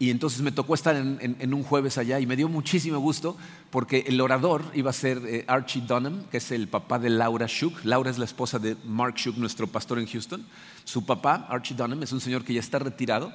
Y 0.00 0.10
entonces 0.10 0.42
me 0.42 0.50
tocó 0.50 0.74
estar 0.74 0.96
en, 0.96 1.54
un 1.54 1.62
jueves 1.62 1.98
allá 1.98 2.18
y 2.18 2.26
me 2.26 2.34
dio 2.34 2.48
muchísimo 2.48 2.98
gusto 2.98 3.36
porque 3.70 4.02
el 4.08 4.20
orador 4.20 4.64
iba 4.74 4.90
a 4.90 4.92
ser 4.92 5.22
eh, 5.24 5.44
Archie 5.46 5.82
Dunham, 5.82 6.24
que 6.32 6.38
es 6.38 6.50
el 6.50 6.66
papá 6.66 6.98
de 6.98 7.10
Laura 7.10 7.46
Shook. 7.48 7.84
Laura 7.84 8.10
es 8.10 8.18
la 8.18 8.24
esposa 8.24 8.58
de 8.58 8.76
Mark 8.84 9.14
Shook, 9.14 9.36
nuestro 9.36 9.68
pastor 9.68 10.00
en 10.00 10.08
Houston. 10.08 10.44
Su 10.82 11.06
papá, 11.06 11.46
Archie 11.48 11.76
Dunham, 11.76 12.02
es 12.02 12.10
un 12.10 12.20
señor 12.20 12.44
que 12.44 12.54
ya 12.54 12.60
está 12.60 12.80
retirado, 12.80 13.32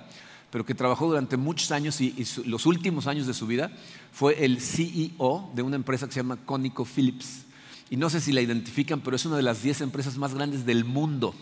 pero 0.52 0.66
que 0.66 0.76
trabajó 0.76 1.08
durante 1.08 1.38
muchos 1.38 1.72
años 1.72 2.02
y, 2.02 2.14
los 2.46 2.66
últimos 2.66 3.08
años 3.08 3.26
de 3.26 3.34
su 3.34 3.48
vida 3.48 3.72
fue 4.12 4.44
el 4.44 4.60
CEO 4.60 5.50
de 5.56 5.62
una 5.62 5.78
empresa 5.78 6.08
que 6.08 6.14
se 6.14 6.20
llama 6.20 6.40
Phillips 6.94 7.46
y 7.90 7.98
no 7.98 8.10
sé 8.10 8.22
si 8.22 8.32
la 8.32 8.42
identifican, 8.42 9.02
pero 9.02 9.16
es 9.16 9.26
una 9.26 9.38
de 9.38 9.44
las 9.44 9.64
10 9.64 9.82
empresas 9.82 10.18
más 10.18 10.34
grandes 10.34 10.66
del 10.66 10.86
mundo. 10.86 11.34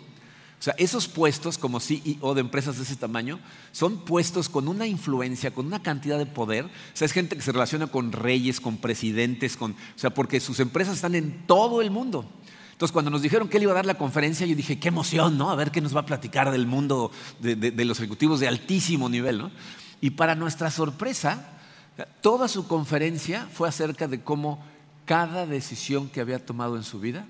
O 0.60 0.64
sea, 0.64 0.74
esos 0.80 1.08
puestos 1.08 1.58
como 1.60 1.80
CEO 1.80 2.34
de 2.34 2.42
empresas 2.42 2.78
de 2.78 2.84
ese 2.84 2.96
tamaño 2.96 3.40
son 3.72 4.00
puestos 4.06 4.50
con 4.50 4.68
una 4.68 4.88
influencia, 4.88 5.52
con 5.52 5.68
una 5.68 5.84
cantidad 5.84 6.18
de 6.18 6.26
poder. 6.26 6.66
O 6.66 6.70
sea, 6.94 7.06
es 7.06 7.12
gente 7.12 7.36
que 7.36 7.44
se 7.44 7.52
relaciona 7.52 7.88
con 7.88 8.12
reyes, 8.12 8.60
con 8.60 8.78
presidentes, 8.78 9.56
con, 9.56 9.74
o 9.74 10.00
sea, 10.00 10.10
porque 10.10 10.40
sus 10.40 10.60
empresas 10.60 10.96
están 10.96 11.14
en 11.14 11.46
todo 11.46 11.82
el 11.82 11.92
mundo. 11.92 12.26
Entonces, 12.72 12.92
cuando 12.92 13.12
nos 13.12 13.22
dijeron 13.22 13.50
que 13.50 13.58
él 13.58 13.64
iba 13.64 13.74
a 13.74 13.76
dar 13.76 13.86
la 13.86 14.00
conferencia, 14.00 14.48
yo 14.48 14.56
dije, 14.56 14.80
qué 14.80 14.88
emoción, 14.88 15.38
¿no? 15.38 15.52
A 15.52 15.56
ver 15.56 15.70
qué 15.70 15.82
nos 15.82 15.96
va 15.96 16.02
a 16.02 16.06
platicar 16.06 16.52
del 16.52 16.66
mundo 16.66 17.12
de, 17.40 17.56
de 17.56 17.86
los 17.86 18.00
ejecutivos 18.00 18.40
de 18.40 18.48
altísimo 18.48 19.10
nivel, 19.10 19.38
¿no? 19.38 19.52
Y 20.02 20.12
para 20.12 20.34
nuestra 20.34 20.72
sorpresa, 20.72 21.58
toda 22.22 22.48
su 22.48 22.68
conferencia 22.68 23.48
fue 23.52 23.70
acerca 23.70 24.08
de 24.08 24.22
cómo 24.24 24.64
cada 25.08 25.48
decisión 25.48 26.10
que 26.10 26.20
había 26.20 26.46
tomado 26.46 26.76
en 26.76 26.84
su 26.84 27.00
vida 27.00 27.26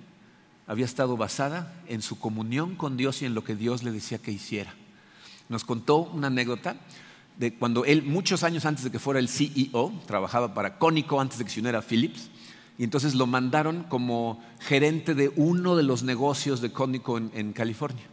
había 0.65 0.83
estado 0.83 1.15
basada 1.15 1.73
en 1.87 2.01
su 2.01 2.19
comunión 2.19 2.75
con 2.75 2.97
Dios 2.97 3.21
y 3.21 3.25
en 3.25 3.35
lo 3.35 3.43
que 3.43 3.55
Dios 3.55 3.83
le 3.83 3.91
decía 3.91 4.17
que 4.17 4.31
hiciera. 4.31 4.73
Nos 5.47 5.63
contó 5.63 5.97
una 5.97 6.27
anécdota 6.27 6.75
de 7.37 7.53
cuando 7.53 7.85
él, 7.85 8.01
muchos 8.01 8.43
años 8.43 8.65
antes 8.65 8.83
de 8.83 8.91
que 8.91 8.97
fuera 8.97 9.19
el 9.19 9.29
CEO, 9.29 9.93
trabajaba 10.07 10.55
para 10.55 10.79
Cónico 10.79 11.21
antes 11.21 11.37
de 11.37 11.45
que 11.45 11.51
se 11.51 11.59
uniera 11.59 11.79
a 11.79 11.83
Philips, 11.83 12.31
y 12.79 12.83
entonces 12.83 13.13
lo 13.13 13.27
mandaron 13.27 13.83
como 13.83 14.43
gerente 14.59 15.13
de 15.13 15.31
uno 15.35 15.75
de 15.75 15.83
los 15.83 16.01
negocios 16.01 16.61
de 16.61 16.71
Cónico 16.71 17.19
en, 17.19 17.53
California. 17.53 18.03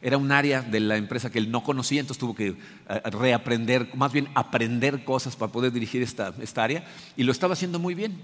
Era 0.00 0.16
un 0.16 0.30
área 0.30 0.62
de 0.62 0.78
la 0.78 0.96
empresa 0.96 1.30
que 1.30 1.40
él 1.40 1.50
no 1.50 1.64
conocía, 1.64 2.00
entonces 2.00 2.20
tuvo 2.20 2.36
que 2.36 2.50
eh, 2.88 3.00
reaprender, 3.10 3.90
más 3.96 4.12
bien 4.12 4.28
aprender 4.36 5.04
cosas 5.04 5.34
para 5.34 5.50
poder 5.50 5.72
dirigir 5.72 6.02
esta, 6.02 6.32
esta 6.40 6.62
área, 6.62 6.86
y 7.16 7.24
lo 7.24 7.32
estaba 7.32 7.54
haciendo 7.54 7.80
muy 7.80 7.96
bien. 7.96 8.16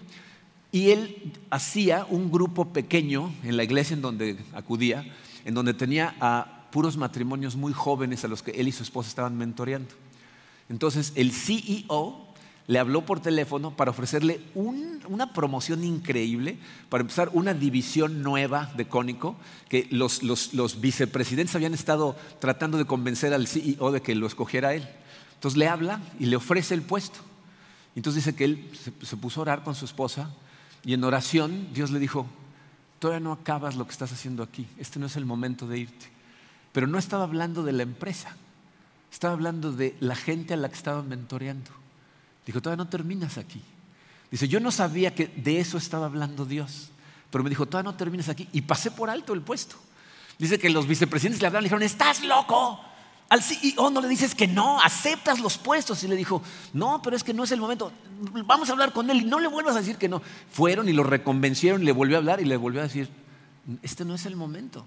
Y 0.74 0.90
él 0.90 1.32
hacía 1.50 2.04
un 2.10 2.32
grupo 2.32 2.72
pequeño 2.72 3.32
en 3.44 3.56
la 3.56 3.62
iglesia 3.62 3.94
en 3.94 4.02
donde 4.02 4.36
acudía, 4.54 5.06
en 5.44 5.54
donde 5.54 5.72
tenía 5.72 6.16
a 6.18 6.66
puros 6.72 6.96
matrimonios 6.96 7.54
muy 7.54 7.72
jóvenes 7.72 8.24
a 8.24 8.28
los 8.28 8.42
que 8.42 8.50
él 8.50 8.66
y 8.66 8.72
su 8.72 8.82
esposa 8.82 9.08
estaban 9.08 9.38
mentoreando. 9.38 9.94
Entonces 10.68 11.12
el 11.14 11.30
CEO 11.30 12.26
le 12.66 12.78
habló 12.80 13.06
por 13.06 13.20
teléfono 13.20 13.76
para 13.76 13.92
ofrecerle 13.92 14.40
una 14.56 15.32
promoción 15.32 15.84
increíble, 15.84 16.58
para 16.88 17.02
empezar 17.02 17.30
una 17.34 17.54
división 17.54 18.24
nueva 18.24 18.72
de 18.76 18.88
Cónico, 18.88 19.36
que 19.68 19.86
los, 19.92 20.22
vicepresidentes 20.80 21.54
habían 21.54 21.74
estado 21.74 22.16
tratando 22.40 22.78
de 22.78 22.84
convencer 22.84 23.32
al 23.32 23.46
CEO 23.46 23.92
de 23.92 24.02
que 24.02 24.16
lo 24.16 24.26
escogiera 24.26 24.74
él. 24.74 24.88
Entonces 25.34 25.56
le 25.56 25.68
habla 25.68 26.00
y 26.18 26.26
le 26.26 26.34
ofrece 26.34 26.74
el 26.74 26.82
puesto. 26.82 27.20
Entonces 27.94 28.24
dice 28.24 28.36
que 28.36 28.44
él 28.44 28.72
se 29.02 29.16
puso 29.16 29.38
a 29.38 29.42
orar 29.42 29.62
con 29.62 29.76
su 29.76 29.84
esposa 29.84 30.30
y 30.84 30.94
en 30.94 31.04
oración 31.04 31.68
Dios 31.72 31.90
le 31.90 31.98
dijo, 31.98 32.26
todavía 32.98 33.20
no 33.20 33.32
acabas 33.32 33.76
lo 33.76 33.84
que 33.86 33.92
estás 33.92 34.12
haciendo 34.12 34.42
aquí, 34.42 34.66
este 34.78 34.98
no 34.98 35.06
es 35.06 35.16
el 35.16 35.24
momento 35.24 35.66
de 35.66 35.78
irte. 35.78 36.06
Pero 36.72 36.86
no 36.86 36.98
estaba 36.98 37.24
hablando 37.24 37.62
de 37.62 37.72
la 37.72 37.84
empresa, 37.84 38.36
estaba 39.12 39.34
hablando 39.34 39.72
de 39.72 39.96
la 40.00 40.16
gente 40.16 40.54
a 40.54 40.56
la 40.56 40.68
que 40.68 40.74
estaba 40.74 41.02
mentoreando. 41.02 41.70
Dijo, 42.44 42.60
todavía 42.60 42.84
no 42.84 42.90
terminas 42.90 43.38
aquí. 43.38 43.62
Dice, 44.30 44.48
yo 44.48 44.58
no 44.58 44.70
sabía 44.70 45.14
que 45.14 45.28
de 45.28 45.60
eso 45.60 45.78
estaba 45.78 46.06
hablando 46.06 46.44
Dios, 46.44 46.90
pero 47.30 47.44
me 47.44 47.50
dijo, 47.50 47.66
todavía 47.66 47.92
no 47.92 47.96
terminas 47.96 48.28
aquí. 48.28 48.48
Y 48.52 48.62
pasé 48.62 48.90
por 48.90 49.08
alto 49.08 49.32
el 49.32 49.42
puesto. 49.42 49.76
Dice 50.38 50.58
que 50.58 50.68
los 50.68 50.88
vicepresidentes 50.88 51.40
le 51.40 51.46
hablaron 51.46 51.62
y 51.62 51.68
le 51.68 51.68
dijeron, 51.68 51.82
estás 51.84 52.24
loco, 52.24 52.80
Al 53.34 53.42
CEO 53.42 53.90
no 53.90 54.00
le 54.00 54.06
dices 54.06 54.32
que 54.32 54.46
no, 54.46 54.80
aceptas 54.80 55.40
los 55.40 55.58
puestos. 55.58 56.04
Y 56.04 56.06
le 56.06 56.14
dijo, 56.14 56.40
no, 56.72 57.02
pero 57.02 57.16
es 57.16 57.24
que 57.24 57.34
no 57.34 57.42
es 57.42 57.50
el 57.50 57.58
momento. 57.58 57.90
Vamos 58.46 58.68
a 58.68 58.72
hablar 58.72 58.92
con 58.92 59.10
él 59.10 59.22
y 59.22 59.24
no 59.24 59.40
le 59.40 59.48
vuelvas 59.48 59.74
a 59.74 59.80
decir 59.80 59.96
que 59.96 60.08
no. 60.08 60.22
Fueron 60.52 60.88
y 60.88 60.92
lo 60.92 61.02
reconvencieron 61.02 61.82
y 61.82 61.84
le 61.84 61.90
volvió 61.90 62.16
a 62.16 62.20
hablar 62.20 62.40
y 62.40 62.44
le 62.44 62.56
volvió 62.56 62.78
a 62.78 62.84
decir, 62.84 63.08
este 63.82 64.04
no 64.04 64.14
es 64.14 64.24
el 64.26 64.36
momento. 64.36 64.86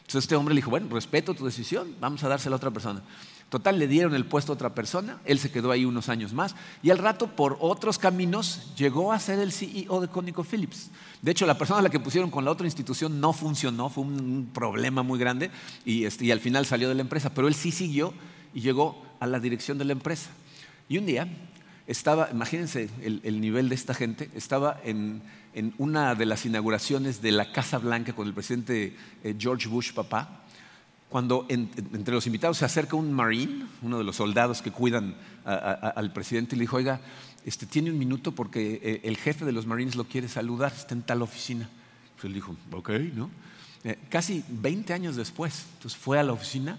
Entonces 0.00 0.24
este 0.24 0.36
hombre 0.36 0.54
le 0.54 0.58
dijo, 0.58 0.68
bueno, 0.68 0.88
respeto 0.90 1.32
tu 1.32 1.46
decisión, 1.46 1.96
vamos 1.98 2.22
a 2.22 2.28
dársela 2.28 2.56
a 2.56 2.58
otra 2.58 2.70
persona. 2.70 3.02
Total, 3.48 3.78
le 3.78 3.86
dieron 3.86 4.14
el 4.14 4.24
puesto 4.24 4.52
a 4.52 4.54
otra 4.54 4.74
persona, 4.74 5.20
él 5.24 5.38
se 5.38 5.52
quedó 5.52 5.70
ahí 5.70 5.84
unos 5.84 6.08
años 6.08 6.32
más 6.32 6.56
y 6.82 6.90
al 6.90 6.98
rato 6.98 7.28
por 7.28 7.56
otros 7.60 7.96
caminos 7.96 8.72
llegó 8.76 9.12
a 9.12 9.20
ser 9.20 9.38
el 9.38 9.52
CEO 9.52 10.00
de 10.00 10.08
ConocoPhillips. 10.08 10.90
De 11.22 11.30
hecho, 11.30 11.46
la 11.46 11.56
persona 11.56 11.78
a 11.78 11.82
la 11.82 11.90
que 11.90 12.00
pusieron 12.00 12.30
con 12.30 12.44
la 12.44 12.50
otra 12.50 12.66
institución 12.66 13.20
no 13.20 13.32
funcionó, 13.32 13.88
fue 13.88 14.02
un 14.02 14.50
problema 14.52 15.04
muy 15.04 15.18
grande 15.18 15.52
y, 15.84 16.04
este, 16.04 16.24
y 16.24 16.32
al 16.32 16.40
final 16.40 16.66
salió 16.66 16.88
de 16.88 16.96
la 16.96 17.02
empresa, 17.02 17.30
pero 17.34 17.46
él 17.46 17.54
sí 17.54 17.70
siguió 17.70 18.12
y 18.52 18.62
llegó 18.62 19.00
a 19.20 19.26
la 19.26 19.38
dirección 19.38 19.78
de 19.78 19.84
la 19.84 19.92
empresa. 19.92 20.30
Y 20.88 20.98
un 20.98 21.06
día 21.06 21.28
estaba, 21.86 22.28
imagínense 22.32 22.90
el, 23.02 23.40
nivel 23.40 23.68
de 23.68 23.74
esta 23.74 23.94
gente, 23.94 24.28
estaba 24.34 24.80
en, 24.84 25.22
una 25.78 26.14
de 26.14 26.26
las 26.26 26.44
inauguraciones 26.44 27.22
de 27.22 27.32
la 27.32 27.52
Casa 27.52 27.78
Blanca 27.78 28.12
con 28.12 28.26
el 28.26 28.34
presidente 28.34 28.96
eh, 29.22 29.34
George 29.38 29.68
Bush, 29.68 29.92
papá, 29.92 30.44
cuando 31.16 31.46
entre 31.48 32.12
los 32.12 32.26
invitados 32.26 32.58
se 32.58 32.66
acerca 32.66 32.94
un 32.94 33.10
marine, 33.10 33.64
uno 33.80 33.96
de 33.96 34.04
los 34.04 34.16
soldados 34.16 34.60
que 34.60 34.70
cuidan 34.70 35.14
al 35.46 36.12
presidente, 36.12 36.54
y 36.54 36.58
le 36.58 36.64
dijo, 36.64 36.76
oiga, 36.76 37.00
este, 37.46 37.64
tiene 37.64 37.90
un 37.90 37.98
minuto 37.98 38.32
porque 38.32 38.80
eh, 38.82 39.00
el 39.02 39.16
jefe 39.16 39.46
de 39.46 39.52
los 39.52 39.64
marines 39.64 39.96
lo 39.96 40.04
quiere 40.04 40.28
saludar, 40.28 40.74
está 40.76 40.92
en 40.92 41.00
tal 41.00 41.22
oficina. 41.22 41.70
Pues 42.16 42.26
él 42.26 42.34
dijo, 42.34 42.54
ok, 42.70 42.90
¿no? 43.14 43.30
Eh, 43.84 43.98
casi 44.10 44.44
20 44.46 44.92
años 44.92 45.16
después, 45.16 45.64
entonces 45.76 45.98
fue 45.98 46.18
a 46.18 46.22
la 46.22 46.34
oficina 46.34 46.78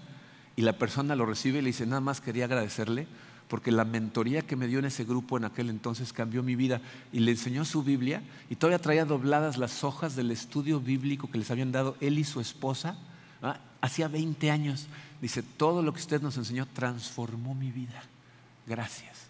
y 0.55 0.61
la 0.61 0.73
persona 0.73 1.15
lo 1.15 1.25
recibe 1.25 1.57
y 1.57 1.61
le 1.63 1.69
dice, 1.69 1.87
nada 1.87 2.01
más 2.01 2.21
quería 2.21 2.45
agradecerle 2.45 3.07
porque 3.47 3.71
la 3.71 3.85
mentoría 3.85 4.43
que 4.43 4.55
me 4.55 4.67
dio 4.67 4.77
en 4.77 4.85
ese 4.85 5.03
grupo 5.03 5.37
en 5.37 5.45
aquel 5.45 5.71
entonces 5.71 6.13
cambió 6.13 6.43
mi 6.43 6.55
vida 6.55 6.79
y 7.11 7.21
le 7.21 7.31
enseñó 7.31 7.65
su 7.65 7.81
Biblia 7.81 8.21
y 8.51 8.55
todavía 8.57 8.77
traía 8.77 9.05
dobladas 9.05 9.57
las 9.57 9.83
hojas 9.83 10.15
del 10.15 10.29
estudio 10.29 10.79
bíblico 10.79 11.27
que 11.27 11.39
les 11.39 11.49
habían 11.49 11.71
dado 11.71 11.97
él 12.01 12.19
y 12.19 12.23
su 12.23 12.39
esposa 12.39 12.99
hacía 13.81 14.07
20 14.07 14.51
años. 14.51 14.87
Dice, 15.21 15.43
todo 15.43 15.81
lo 15.81 15.93
que 15.93 15.99
usted 15.99 16.21
nos 16.21 16.37
enseñó 16.37 16.67
transformó 16.67 17.55
mi 17.55 17.71
vida. 17.71 18.03
Gracias. 18.65 19.27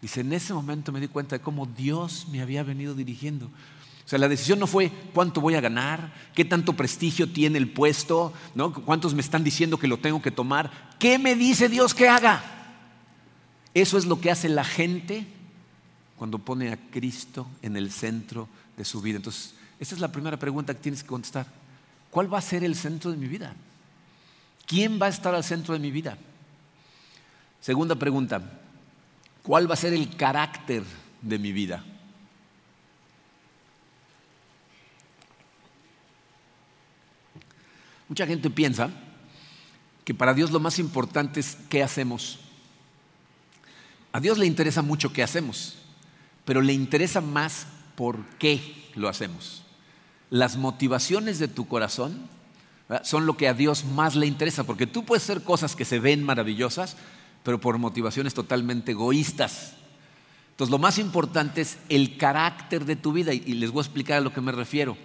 Dice, 0.00 0.20
en 0.20 0.32
ese 0.32 0.54
momento 0.54 0.92
me 0.92 1.00
di 1.00 1.08
cuenta 1.08 1.36
de 1.36 1.42
cómo 1.42 1.66
Dios 1.66 2.26
me 2.30 2.40
había 2.40 2.62
venido 2.62 2.94
dirigiendo. 2.94 3.46
O 3.46 4.08
sea, 4.08 4.18
la 4.18 4.28
decisión 4.28 4.58
no 4.58 4.66
fue 4.66 4.90
cuánto 5.12 5.40
voy 5.40 5.54
a 5.54 5.60
ganar, 5.60 6.14
qué 6.34 6.44
tanto 6.44 6.72
prestigio 6.72 7.30
tiene 7.30 7.58
el 7.58 7.70
puesto, 7.70 8.32
¿no? 8.54 8.72
cuántos 8.72 9.12
me 9.12 9.20
están 9.20 9.44
diciendo 9.44 9.78
que 9.78 9.86
lo 9.86 9.98
tengo 9.98 10.22
que 10.22 10.30
tomar, 10.30 10.94
qué 10.98 11.18
me 11.18 11.34
dice 11.34 11.68
Dios 11.68 11.92
que 11.92 12.08
haga. 12.08 12.42
Eso 13.74 13.98
es 13.98 14.06
lo 14.06 14.18
que 14.18 14.30
hace 14.30 14.48
la 14.48 14.64
gente 14.64 15.26
cuando 16.16 16.38
pone 16.38 16.72
a 16.72 16.78
Cristo 16.90 17.46
en 17.60 17.76
el 17.76 17.92
centro 17.92 18.48
de 18.78 18.84
su 18.86 19.02
vida. 19.02 19.16
Entonces, 19.16 19.54
esa 19.78 19.94
es 19.94 20.00
la 20.00 20.10
primera 20.10 20.38
pregunta 20.38 20.72
que 20.72 20.80
tienes 20.80 21.02
que 21.02 21.08
contestar. 21.08 21.46
¿Cuál 22.18 22.34
va 22.34 22.38
a 22.38 22.42
ser 22.42 22.64
el 22.64 22.74
centro 22.74 23.12
de 23.12 23.16
mi 23.16 23.28
vida? 23.28 23.54
¿Quién 24.66 25.00
va 25.00 25.06
a 25.06 25.08
estar 25.08 25.36
al 25.36 25.44
centro 25.44 25.74
de 25.74 25.78
mi 25.78 25.92
vida? 25.92 26.18
Segunda 27.60 27.94
pregunta, 27.94 28.42
¿cuál 29.44 29.70
va 29.70 29.74
a 29.74 29.76
ser 29.76 29.92
el 29.92 30.16
carácter 30.16 30.82
de 31.22 31.38
mi 31.38 31.52
vida? 31.52 31.84
Mucha 38.08 38.26
gente 38.26 38.50
piensa 38.50 38.90
que 40.04 40.12
para 40.12 40.34
Dios 40.34 40.50
lo 40.50 40.58
más 40.58 40.80
importante 40.80 41.38
es 41.38 41.56
qué 41.70 41.84
hacemos. 41.84 42.40
A 44.10 44.18
Dios 44.18 44.38
le 44.38 44.46
interesa 44.46 44.82
mucho 44.82 45.12
qué 45.12 45.22
hacemos, 45.22 45.78
pero 46.44 46.62
le 46.62 46.72
interesa 46.72 47.20
más 47.20 47.68
por 47.94 48.24
qué 48.40 48.90
lo 48.96 49.08
hacemos. 49.08 49.62
Las 50.30 50.56
motivaciones 50.56 51.38
de 51.38 51.48
tu 51.48 51.66
corazón 51.66 52.18
son 53.02 53.26
lo 53.26 53.36
que 53.36 53.48
a 53.48 53.54
Dios 53.54 53.84
más 53.84 54.14
le 54.14 54.26
interesa, 54.26 54.64
porque 54.64 54.86
tú 54.86 55.04
puedes 55.04 55.24
hacer 55.24 55.42
cosas 55.42 55.76
que 55.76 55.84
se 55.84 55.98
ven 55.98 56.22
maravillosas, 56.22 56.96
pero 57.42 57.60
por 57.60 57.78
motivaciones 57.78 58.34
totalmente 58.34 58.92
egoístas. 58.92 59.72
Entonces, 60.50 60.70
lo 60.70 60.78
más 60.78 60.98
importante 60.98 61.60
es 61.60 61.78
el 61.88 62.16
carácter 62.16 62.84
de 62.84 62.96
tu 62.96 63.12
vida, 63.12 63.32
y 63.32 63.54
les 63.54 63.70
voy 63.70 63.80
a 63.80 63.86
explicar 63.86 64.18
a 64.18 64.20
lo 64.22 64.32
que 64.32 64.40
me 64.40 64.52
refiero. 64.52 64.96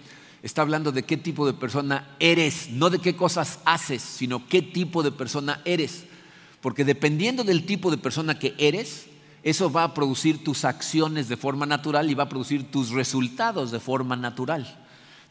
Está 0.42 0.62
hablando 0.62 0.92
de 0.92 1.04
qué 1.04 1.16
tipo 1.16 1.46
de 1.46 1.54
persona 1.54 2.16
eres, 2.18 2.68
no 2.70 2.90
de 2.90 2.98
qué 2.98 3.16
cosas 3.16 3.60
haces, 3.64 4.02
sino 4.02 4.46
qué 4.46 4.60
tipo 4.60 5.02
de 5.02 5.12
persona 5.12 5.62
eres. 5.64 6.04
Porque 6.60 6.84
dependiendo 6.84 7.44
del 7.44 7.64
tipo 7.64 7.90
de 7.90 7.98
persona 7.98 8.38
que 8.38 8.54
eres, 8.58 9.06
eso 9.42 9.70
va 9.70 9.84
a 9.84 9.94
producir 9.94 10.42
tus 10.42 10.64
acciones 10.64 11.28
de 11.28 11.36
forma 11.36 11.66
natural 11.66 12.10
y 12.10 12.14
va 12.14 12.24
a 12.24 12.28
producir 12.28 12.70
tus 12.70 12.90
resultados 12.90 13.70
de 13.70 13.80
forma 13.80 14.16
natural. 14.16 14.83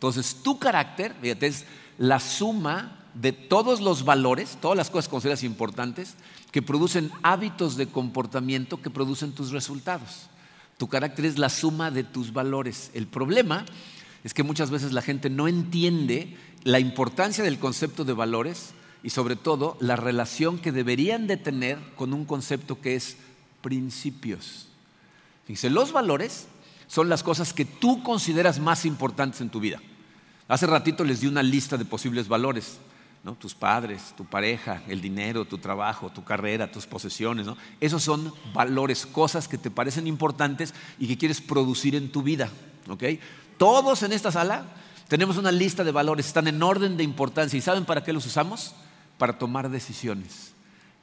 Entonces, 0.03 0.43
tu 0.43 0.59
carácter, 0.59 1.15
fíjate, 1.21 1.47
es 1.47 1.63
la 1.97 2.19
suma 2.19 2.99
de 3.13 3.31
todos 3.31 3.79
los 3.79 4.03
valores, 4.03 4.57
todas 4.59 4.75
las 4.75 4.89
cosas 4.89 5.07
consideradas 5.07 5.45
importantes, 5.45 6.15
que 6.51 6.61
producen 6.61 7.09
hábitos 7.21 7.77
de 7.77 7.87
comportamiento 7.87 8.81
que 8.81 8.89
producen 8.89 9.31
tus 9.31 9.51
resultados. 9.51 10.27
Tu 10.77 10.89
carácter 10.89 11.23
es 11.23 11.39
la 11.39 11.47
suma 11.47 11.89
de 11.89 12.03
tus 12.03 12.33
valores. 12.33 12.91
El 12.93 13.07
problema 13.07 13.65
es 14.25 14.33
que 14.33 14.43
muchas 14.43 14.71
veces 14.71 14.91
la 14.91 15.01
gente 15.01 15.29
no 15.29 15.47
entiende 15.47 16.35
la 16.65 16.81
importancia 16.81 17.41
del 17.41 17.57
concepto 17.57 18.03
de 18.03 18.11
valores 18.11 18.73
y 19.03 19.09
sobre 19.11 19.37
todo 19.37 19.77
la 19.79 19.95
relación 19.95 20.59
que 20.59 20.73
deberían 20.73 21.27
de 21.27 21.37
tener 21.37 21.79
con 21.95 22.13
un 22.13 22.25
concepto 22.25 22.81
que 22.81 22.95
es 22.95 23.15
principios. 23.61 24.67
Fíjense, 25.45 25.69
los 25.69 25.93
valores 25.93 26.47
son 26.87 27.07
las 27.07 27.23
cosas 27.23 27.53
que 27.53 27.63
tú 27.63 28.03
consideras 28.03 28.59
más 28.59 28.83
importantes 28.83 29.39
en 29.39 29.49
tu 29.49 29.61
vida. 29.61 29.79
Hace 30.53 30.67
ratito 30.67 31.03
les 31.03 31.19
di 31.19 31.25
una 31.25 31.41
lista 31.41 31.77
de 31.77 31.83
posibles 31.83 32.27
valores. 32.27 32.77
¿no? 33.23 33.33
Tus 33.33 33.55
padres, 33.55 34.13
tu 34.15 34.23
pareja, 34.23 34.83
el 34.87 35.01
dinero, 35.01 35.45
tu 35.45 35.57
trabajo, 35.57 36.11
tu 36.11 36.23
carrera, 36.23 36.71
tus 36.71 36.85
posesiones. 36.85 37.47
Esos 37.79 38.03
son 38.03 38.31
valores, 38.53 39.07
cosas 39.07 39.47
que 39.47 39.57
te 39.57 39.71
parecen 39.71 40.05
importantes 40.05 40.75
y 40.99 41.07
que 41.07 41.17
quieres 41.17 41.41
producir 41.41 41.95
en 41.95 42.11
tu 42.11 42.21
vida. 42.21 42.51
¿okay? 42.87 43.19
Todos 43.57 44.03
en 44.03 44.13
esta 44.13 44.31
sala 44.31 44.63
tenemos 45.07 45.37
una 45.37 45.51
lista 45.51 45.83
de 45.83 45.91
valores, 45.91 46.27
están 46.27 46.47
en 46.47 46.61
orden 46.61 46.97
de 46.97 47.03
importancia. 47.03 47.57
¿Y 47.57 47.61
saben 47.61 47.83
para 47.83 48.03
qué 48.03 48.13
los 48.13 48.27
usamos? 48.27 48.75
Para 49.17 49.39
tomar 49.39 49.71
decisiones. 49.71 50.53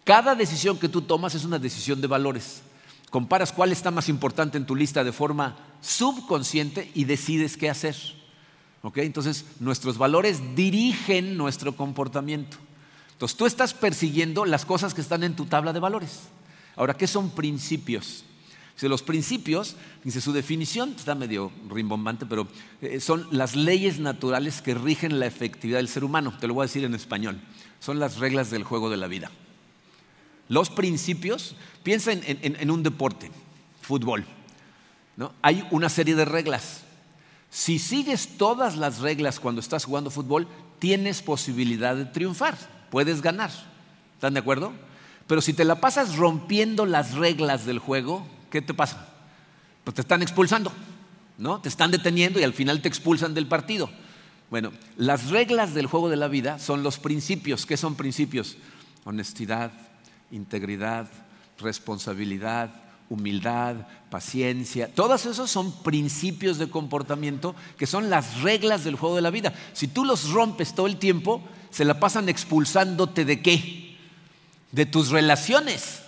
Cada 0.04 0.36
decisión 0.36 0.78
que 0.78 0.88
tú 0.88 1.02
tomas 1.02 1.34
es 1.34 1.44
una 1.44 1.58
decisión 1.58 2.00
de 2.00 2.06
valores. 2.06 2.62
Comparas 3.10 3.50
cuál 3.50 3.72
está 3.72 3.90
más 3.90 4.08
importante 4.08 4.58
en 4.58 4.66
tu 4.66 4.76
lista 4.76 5.02
de 5.02 5.10
forma 5.10 5.56
subconsciente 5.80 6.92
y 6.94 7.02
decides 7.02 7.56
qué 7.56 7.68
hacer. 7.68 8.19
Entonces, 8.82 9.44
nuestros 9.60 9.98
valores 9.98 10.40
dirigen 10.54 11.36
nuestro 11.36 11.76
comportamiento. 11.76 12.56
Entonces, 13.12 13.36
tú 13.36 13.46
estás 13.46 13.74
persiguiendo 13.74 14.44
las 14.46 14.64
cosas 14.64 14.94
que 14.94 15.02
están 15.02 15.22
en 15.22 15.36
tu 15.36 15.44
tabla 15.44 15.72
de 15.72 15.80
valores. 15.80 16.20
Ahora, 16.76 16.94
¿qué 16.94 17.06
son 17.06 17.30
principios? 17.30 18.24
los 18.88 19.02
principios, 19.02 19.76
dice 20.04 20.20
su 20.20 20.32
definición, 20.32 20.94
está 20.96 21.14
medio 21.14 21.52
rimbombante, 21.68 22.26
pero 22.26 22.48
eh, 22.80 23.00
son 23.00 23.26
las 23.30 23.56
leyes 23.56 23.98
naturales 23.98 24.62
que 24.62 24.74
rigen 24.74 25.18
la 25.18 25.26
efectividad 25.26 25.78
del 25.78 25.88
ser 25.88 26.04
humano. 26.04 26.32
Te 26.40 26.46
lo 26.46 26.54
voy 26.54 26.62
a 26.62 26.66
decir 26.66 26.84
en 26.84 26.94
español. 26.94 27.40
Son 27.80 27.98
las 27.98 28.18
reglas 28.18 28.50
del 28.50 28.64
juego 28.64 28.90
de 28.90 28.96
la 28.96 29.06
vida. 29.06 29.30
Los 30.48 30.70
principios, 30.70 31.54
piensa 31.82 32.12
en, 32.12 32.70
un 32.70 32.82
deporte, 32.82 33.30
fútbol. 33.82 34.24
Hay 35.42 35.66
una 35.70 35.88
serie 35.88 36.16
de 36.16 36.24
reglas. 36.24 36.82
Si 37.50 37.78
sigues 37.78 38.38
todas 38.38 38.76
las 38.76 39.00
reglas 39.00 39.40
cuando 39.40 39.60
estás 39.60 39.84
jugando 39.84 40.10
fútbol, 40.10 40.46
tienes 40.78 41.20
posibilidad 41.20 41.96
de 41.96 42.06
triunfar, 42.06 42.56
puedes 42.90 43.20
ganar. 43.20 43.50
¿Están 44.14 44.34
de 44.34 44.40
acuerdo? 44.40 44.72
Pero 45.26 45.40
si 45.40 45.52
te 45.52 45.64
la 45.64 45.80
pasas 45.80 46.16
rompiendo 46.16 46.86
las 46.86 47.14
reglas 47.14 47.66
del 47.66 47.78
juego, 47.78 48.26
¿qué 48.50 48.62
te 48.62 48.74
pasa? 48.74 49.08
Pues 49.84 49.94
te 49.94 50.00
están 50.00 50.22
expulsando, 50.22 50.72
¿no? 51.38 51.60
Te 51.60 51.68
están 51.68 51.90
deteniendo 51.90 52.38
y 52.40 52.44
al 52.44 52.52
final 52.52 52.82
te 52.82 52.88
expulsan 52.88 53.34
del 53.34 53.46
partido. 53.46 53.90
Bueno, 54.50 54.72
las 54.96 55.30
reglas 55.30 55.74
del 55.74 55.86
juego 55.86 56.08
de 56.08 56.16
la 56.16 56.28
vida 56.28 56.58
son 56.58 56.82
los 56.82 56.98
principios. 56.98 57.66
¿Qué 57.66 57.76
son 57.76 57.94
principios? 57.94 58.56
Honestidad, 59.04 59.72
integridad, 60.30 61.08
responsabilidad, 61.58 62.70
humildad, 63.10 63.88
paciencia, 64.08 64.88
todos 64.94 65.26
esos 65.26 65.50
son 65.50 65.82
principios 65.82 66.58
de 66.58 66.70
comportamiento 66.70 67.54
que 67.76 67.86
son 67.86 68.08
las 68.08 68.40
reglas 68.40 68.84
del 68.84 68.94
juego 68.94 69.16
de 69.16 69.22
la 69.22 69.30
vida. 69.30 69.52
Si 69.72 69.88
tú 69.88 70.04
los 70.04 70.30
rompes 70.30 70.74
todo 70.74 70.86
el 70.86 70.96
tiempo, 70.96 71.42
se 71.70 71.84
la 71.84 72.00
pasan 72.00 72.28
expulsándote 72.28 73.24
de 73.24 73.42
qué? 73.42 73.98
De 74.70 74.86
tus 74.86 75.10
relaciones. 75.10 76.02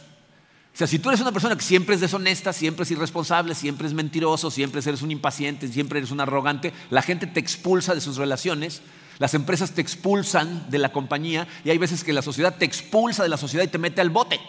O 0.72 0.76
sea, 0.78 0.86
si 0.86 1.00
tú 1.00 1.10
eres 1.10 1.20
una 1.20 1.32
persona 1.32 1.56
que 1.56 1.62
siempre 1.62 1.96
es 1.96 2.00
deshonesta, 2.00 2.52
siempre 2.52 2.84
es 2.84 2.90
irresponsable, 2.92 3.54
siempre 3.56 3.88
es 3.88 3.94
mentiroso, 3.94 4.50
siempre 4.50 4.80
eres 4.80 5.02
un 5.02 5.10
impaciente, 5.10 5.68
siempre 5.68 5.98
eres 5.98 6.12
un 6.12 6.20
arrogante, 6.20 6.72
la 6.88 7.02
gente 7.02 7.26
te 7.26 7.40
expulsa 7.40 7.94
de 7.94 8.00
sus 8.00 8.16
relaciones 8.16 8.80
Las 9.18 9.34
empresas 9.34 9.72
te 9.72 9.82
expulsan 9.82 10.70
de 10.70 10.78
la 10.78 10.90
compañía 10.90 11.46
y 11.64 11.70
hay 11.70 11.78
veces 11.78 12.02
que 12.02 12.12
la 12.12 12.22
sociedad 12.22 12.56
te 12.56 12.64
expulsa 12.64 13.22
de 13.22 13.28
la 13.28 13.36
sociedad 13.36 13.64
y 13.64 13.68
te 13.68 13.78
mete 13.78 14.00
al 14.00 14.10
bote 14.10 14.40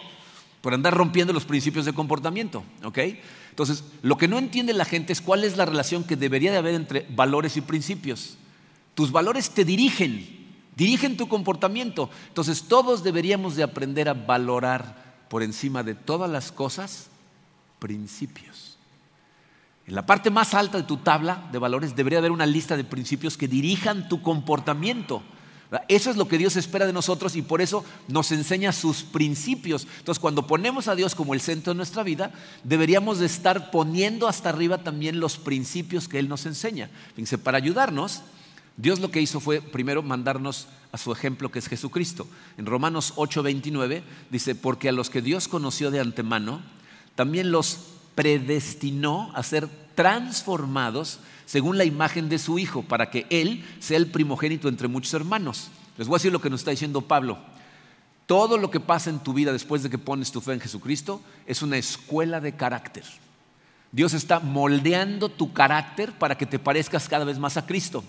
por 0.64 0.72
andar 0.72 0.94
rompiendo 0.94 1.34
los 1.34 1.44
principios 1.44 1.84
de 1.84 1.92
comportamiento. 1.92 2.64
Entonces, 3.50 3.84
lo 4.00 4.16
que 4.16 4.28
no 4.28 4.38
entiende 4.38 4.72
la 4.72 4.86
gente 4.86 5.12
es 5.12 5.20
cuál 5.20 5.44
es 5.44 5.58
la 5.58 5.66
relación 5.66 6.04
que 6.04 6.16
debería 6.16 6.52
de 6.52 6.56
haber 6.56 6.74
entre 6.74 7.06
valores 7.10 7.58
y 7.58 7.60
principios. 7.60 8.38
Tus 8.94 9.12
valores 9.12 9.50
te 9.50 9.66
dirigen, 9.66 10.26
dirigen 10.74 11.18
tu 11.18 11.28
comportamiento. 11.28 12.08
Entonces, 12.28 12.62
todos 12.62 13.04
deberíamos 13.04 13.56
de 13.56 13.62
aprender 13.62 14.08
a 14.08 14.14
valorar 14.14 15.26
por 15.28 15.42
encima 15.42 15.82
de 15.82 15.94
todas 15.94 16.30
las 16.30 16.50
cosas 16.50 17.08
principios. 17.78 18.78
En 19.86 19.94
la 19.94 20.06
parte 20.06 20.30
más 20.30 20.54
alta 20.54 20.78
de 20.78 20.84
tu 20.84 20.96
tabla 20.96 21.46
de 21.52 21.58
valores 21.58 21.94
debería 21.94 22.20
haber 22.20 22.30
una 22.30 22.46
lista 22.46 22.74
de 22.74 22.84
principios 22.84 23.36
que 23.36 23.48
dirijan 23.48 24.08
tu 24.08 24.22
comportamiento. 24.22 25.22
Eso 25.88 26.10
es 26.10 26.16
lo 26.16 26.28
que 26.28 26.38
Dios 26.38 26.56
espera 26.56 26.86
de 26.86 26.92
nosotros 26.92 27.36
y 27.36 27.42
por 27.42 27.60
eso 27.60 27.84
nos 28.08 28.30
enseña 28.32 28.72
sus 28.72 29.02
principios. 29.02 29.86
Entonces, 29.98 30.20
cuando 30.20 30.46
ponemos 30.46 30.88
a 30.88 30.94
Dios 30.94 31.14
como 31.14 31.34
el 31.34 31.40
centro 31.40 31.72
de 31.72 31.76
nuestra 31.76 32.02
vida, 32.02 32.32
deberíamos 32.62 33.18
de 33.18 33.26
estar 33.26 33.70
poniendo 33.70 34.28
hasta 34.28 34.50
arriba 34.50 34.78
también 34.78 35.20
los 35.20 35.38
principios 35.38 36.08
que 36.08 36.18
Él 36.18 36.28
nos 36.28 36.46
enseña. 36.46 36.90
Fíjense, 37.14 37.38
para 37.38 37.58
ayudarnos, 37.58 38.22
Dios 38.76 39.00
lo 39.00 39.10
que 39.10 39.20
hizo 39.20 39.40
fue 39.40 39.60
primero 39.60 40.02
mandarnos 40.02 40.66
a 40.92 40.98
su 40.98 41.12
ejemplo 41.12 41.50
que 41.50 41.58
es 41.58 41.68
Jesucristo. 41.68 42.26
En 42.56 42.66
Romanos 42.66 43.14
8:29 43.16 44.02
dice, 44.30 44.54
porque 44.54 44.88
a 44.88 44.92
los 44.92 45.10
que 45.10 45.22
Dios 45.22 45.48
conoció 45.48 45.90
de 45.90 46.00
antemano, 46.00 46.60
también 47.14 47.52
los 47.52 47.80
predestinó 48.14 49.32
a 49.34 49.42
ser 49.42 49.68
transformados 49.94 51.20
según 51.46 51.78
la 51.78 51.84
imagen 51.84 52.28
de 52.28 52.38
su 52.38 52.58
Hijo, 52.58 52.82
para 52.82 53.10
que 53.10 53.26
Él 53.30 53.64
sea 53.80 53.96
el 53.96 54.06
primogénito 54.06 54.68
entre 54.68 54.88
muchos 54.88 55.14
hermanos. 55.14 55.70
Les 55.96 56.08
voy 56.08 56.16
a 56.16 56.18
decir 56.18 56.32
lo 56.32 56.40
que 56.40 56.50
nos 56.50 56.60
está 56.60 56.70
diciendo 56.70 57.02
Pablo. 57.02 57.38
Todo 58.26 58.56
lo 58.56 58.70
que 58.70 58.80
pasa 58.80 59.10
en 59.10 59.18
tu 59.18 59.34
vida 59.34 59.52
después 59.52 59.82
de 59.82 59.90
que 59.90 59.98
pones 59.98 60.32
tu 60.32 60.40
fe 60.40 60.54
en 60.54 60.60
Jesucristo 60.60 61.20
es 61.46 61.62
una 61.62 61.76
escuela 61.76 62.40
de 62.40 62.56
carácter. 62.56 63.04
Dios 63.92 64.14
está 64.14 64.40
moldeando 64.40 65.28
tu 65.28 65.52
carácter 65.52 66.12
para 66.12 66.36
que 66.36 66.46
te 66.46 66.58
parezcas 66.58 67.08
cada 67.08 67.24
vez 67.24 67.38
más 67.38 67.56
a 67.56 67.66
Cristo. 67.66 68.02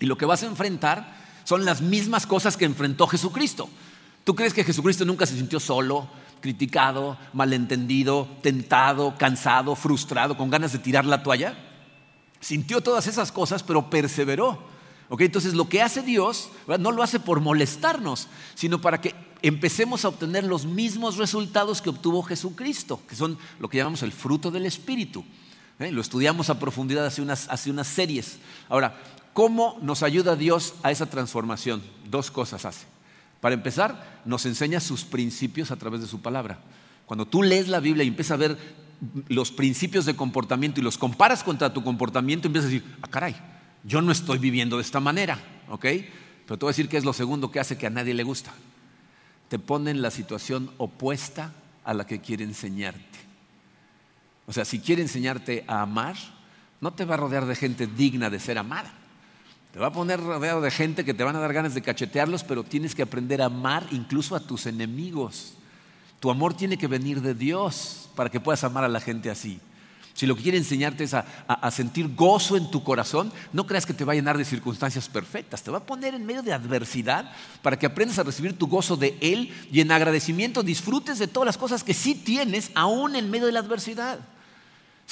Y 0.00 0.06
lo 0.06 0.16
que 0.16 0.24
vas 0.24 0.42
a 0.42 0.46
enfrentar 0.46 1.16
son 1.44 1.64
las 1.64 1.82
mismas 1.82 2.26
cosas 2.26 2.56
que 2.56 2.64
enfrentó 2.64 3.06
Jesucristo. 3.06 3.68
¿Tú 4.24 4.34
crees 4.34 4.54
que 4.54 4.64
Jesucristo 4.64 5.04
nunca 5.04 5.26
se 5.26 5.36
sintió 5.36 5.58
solo, 5.58 6.08
criticado, 6.40 7.18
malentendido, 7.32 8.28
tentado, 8.42 9.16
cansado, 9.18 9.74
frustrado, 9.74 10.36
con 10.36 10.48
ganas 10.48 10.72
de 10.72 10.78
tirar 10.78 11.04
la 11.04 11.22
toalla? 11.22 11.56
Sintió 12.42 12.82
todas 12.82 13.06
esas 13.06 13.32
cosas, 13.32 13.62
pero 13.62 13.88
perseveró. 13.88 14.58
Entonces 15.18 15.54
lo 15.54 15.68
que 15.68 15.80
hace 15.80 16.02
Dios 16.02 16.50
no 16.66 16.90
lo 16.90 17.02
hace 17.02 17.20
por 17.20 17.40
molestarnos, 17.40 18.28
sino 18.54 18.80
para 18.80 19.00
que 19.00 19.14
empecemos 19.42 20.04
a 20.04 20.08
obtener 20.08 20.44
los 20.44 20.66
mismos 20.66 21.16
resultados 21.16 21.80
que 21.80 21.90
obtuvo 21.90 22.22
Jesucristo, 22.22 23.00
que 23.08 23.14
son 23.14 23.38
lo 23.60 23.68
que 23.68 23.78
llamamos 23.78 24.02
el 24.02 24.12
fruto 24.12 24.50
del 24.50 24.66
Espíritu. 24.66 25.24
¿eh? 25.78 25.92
Lo 25.92 26.00
estudiamos 26.00 26.50
a 26.50 26.58
profundidad 26.58 27.06
hace 27.06 27.22
unas, 27.22 27.48
hace 27.48 27.70
unas 27.70 27.86
series. 27.86 28.38
Ahora, 28.68 29.00
¿cómo 29.32 29.78
nos 29.82 30.02
ayuda 30.02 30.34
Dios 30.34 30.74
a 30.82 30.90
esa 30.90 31.06
transformación? 31.06 31.82
Dos 32.10 32.30
cosas 32.30 32.64
hace. 32.64 32.86
Para 33.40 33.54
empezar, 33.54 34.20
nos 34.24 34.46
enseña 34.46 34.80
sus 34.80 35.04
principios 35.04 35.70
a 35.70 35.76
través 35.76 36.00
de 36.00 36.06
su 36.08 36.20
palabra. 36.20 36.58
Cuando 37.06 37.26
tú 37.26 37.42
lees 37.42 37.68
la 37.68 37.80
Biblia 37.80 38.04
y 38.04 38.08
empiezas 38.08 38.32
a 38.32 38.36
ver 38.36 38.81
los 39.28 39.50
principios 39.50 40.04
de 40.04 40.14
comportamiento 40.14 40.80
y 40.80 40.84
los 40.84 40.98
comparas 40.98 41.42
contra 41.42 41.72
tu 41.72 41.82
comportamiento, 41.82 42.46
empiezas 42.46 42.70
a 42.70 42.72
decir, 42.72 42.96
ah, 43.02 43.08
caray, 43.08 43.34
yo 43.84 44.00
no 44.00 44.12
estoy 44.12 44.38
viviendo 44.38 44.76
de 44.76 44.82
esta 44.82 45.00
manera, 45.00 45.38
¿ok? 45.68 45.86
Pero 46.46 46.58
te 46.58 46.64
voy 46.64 46.68
a 46.68 46.74
decir 46.74 46.88
que 46.88 46.96
es 46.96 47.04
lo 47.04 47.12
segundo 47.12 47.50
que 47.50 47.60
hace 47.60 47.76
que 47.76 47.86
a 47.86 47.90
nadie 47.90 48.14
le 48.14 48.22
gusta. 48.22 48.52
Te 49.48 49.58
pone 49.58 49.90
en 49.90 50.02
la 50.02 50.10
situación 50.10 50.70
opuesta 50.78 51.52
a 51.84 51.94
la 51.94 52.06
que 52.06 52.20
quiere 52.20 52.44
enseñarte. 52.44 53.18
O 54.46 54.52
sea, 54.52 54.64
si 54.64 54.80
quiere 54.80 55.02
enseñarte 55.02 55.64
a 55.66 55.82
amar, 55.82 56.16
no 56.80 56.92
te 56.92 57.04
va 57.04 57.14
a 57.14 57.18
rodear 57.18 57.46
de 57.46 57.54
gente 57.54 57.86
digna 57.86 58.30
de 58.30 58.40
ser 58.40 58.58
amada. 58.58 58.92
Te 59.72 59.78
va 59.78 59.86
a 59.86 59.92
poner 59.92 60.20
rodeado 60.20 60.60
de 60.60 60.70
gente 60.70 61.04
que 61.04 61.14
te 61.14 61.24
van 61.24 61.36
a 61.36 61.40
dar 61.40 61.52
ganas 61.52 61.74
de 61.74 61.82
cachetearlos, 61.82 62.44
pero 62.44 62.62
tienes 62.62 62.94
que 62.94 63.02
aprender 63.02 63.40
a 63.40 63.46
amar 63.46 63.86
incluso 63.90 64.36
a 64.36 64.40
tus 64.40 64.66
enemigos. 64.66 65.54
Tu 66.22 66.30
amor 66.30 66.54
tiene 66.54 66.78
que 66.78 66.86
venir 66.86 67.20
de 67.20 67.34
Dios 67.34 68.08
para 68.14 68.30
que 68.30 68.38
puedas 68.38 68.62
amar 68.62 68.84
a 68.84 68.88
la 68.88 69.00
gente 69.00 69.28
así. 69.28 69.58
Si 70.14 70.24
lo 70.24 70.36
que 70.36 70.42
quiere 70.44 70.56
enseñarte 70.56 71.02
es 71.02 71.14
a, 71.14 71.24
sentir 71.72 72.14
gozo 72.14 72.56
en 72.56 72.70
tu 72.70 72.84
corazón, 72.84 73.32
no 73.52 73.66
creas 73.66 73.86
que 73.86 73.92
te 73.92 74.04
va 74.04 74.12
a 74.12 74.14
llenar 74.14 74.38
de 74.38 74.44
circunstancias 74.44 75.08
perfectas. 75.08 75.64
Te 75.64 75.72
va 75.72 75.78
a 75.78 75.84
poner 75.84 76.14
en 76.14 76.24
medio 76.24 76.44
de 76.44 76.52
adversidad 76.52 77.32
para 77.60 77.76
que 77.76 77.86
aprendas 77.86 78.20
a 78.20 78.22
recibir 78.22 78.56
tu 78.56 78.68
gozo 78.68 78.96
de 78.96 79.18
Él 79.20 79.52
y 79.72 79.80
en 79.80 79.90
agradecimiento 79.90 80.62
disfrutes 80.62 81.18
de 81.18 81.26
todas 81.26 81.46
las 81.46 81.58
cosas 81.58 81.82
que 81.82 81.92
sí 81.92 82.14
tienes 82.14 82.70
aún 82.76 83.16
en 83.16 83.28
medio 83.28 83.46
de 83.46 83.52
la 83.52 83.58
adversidad. 83.58 84.20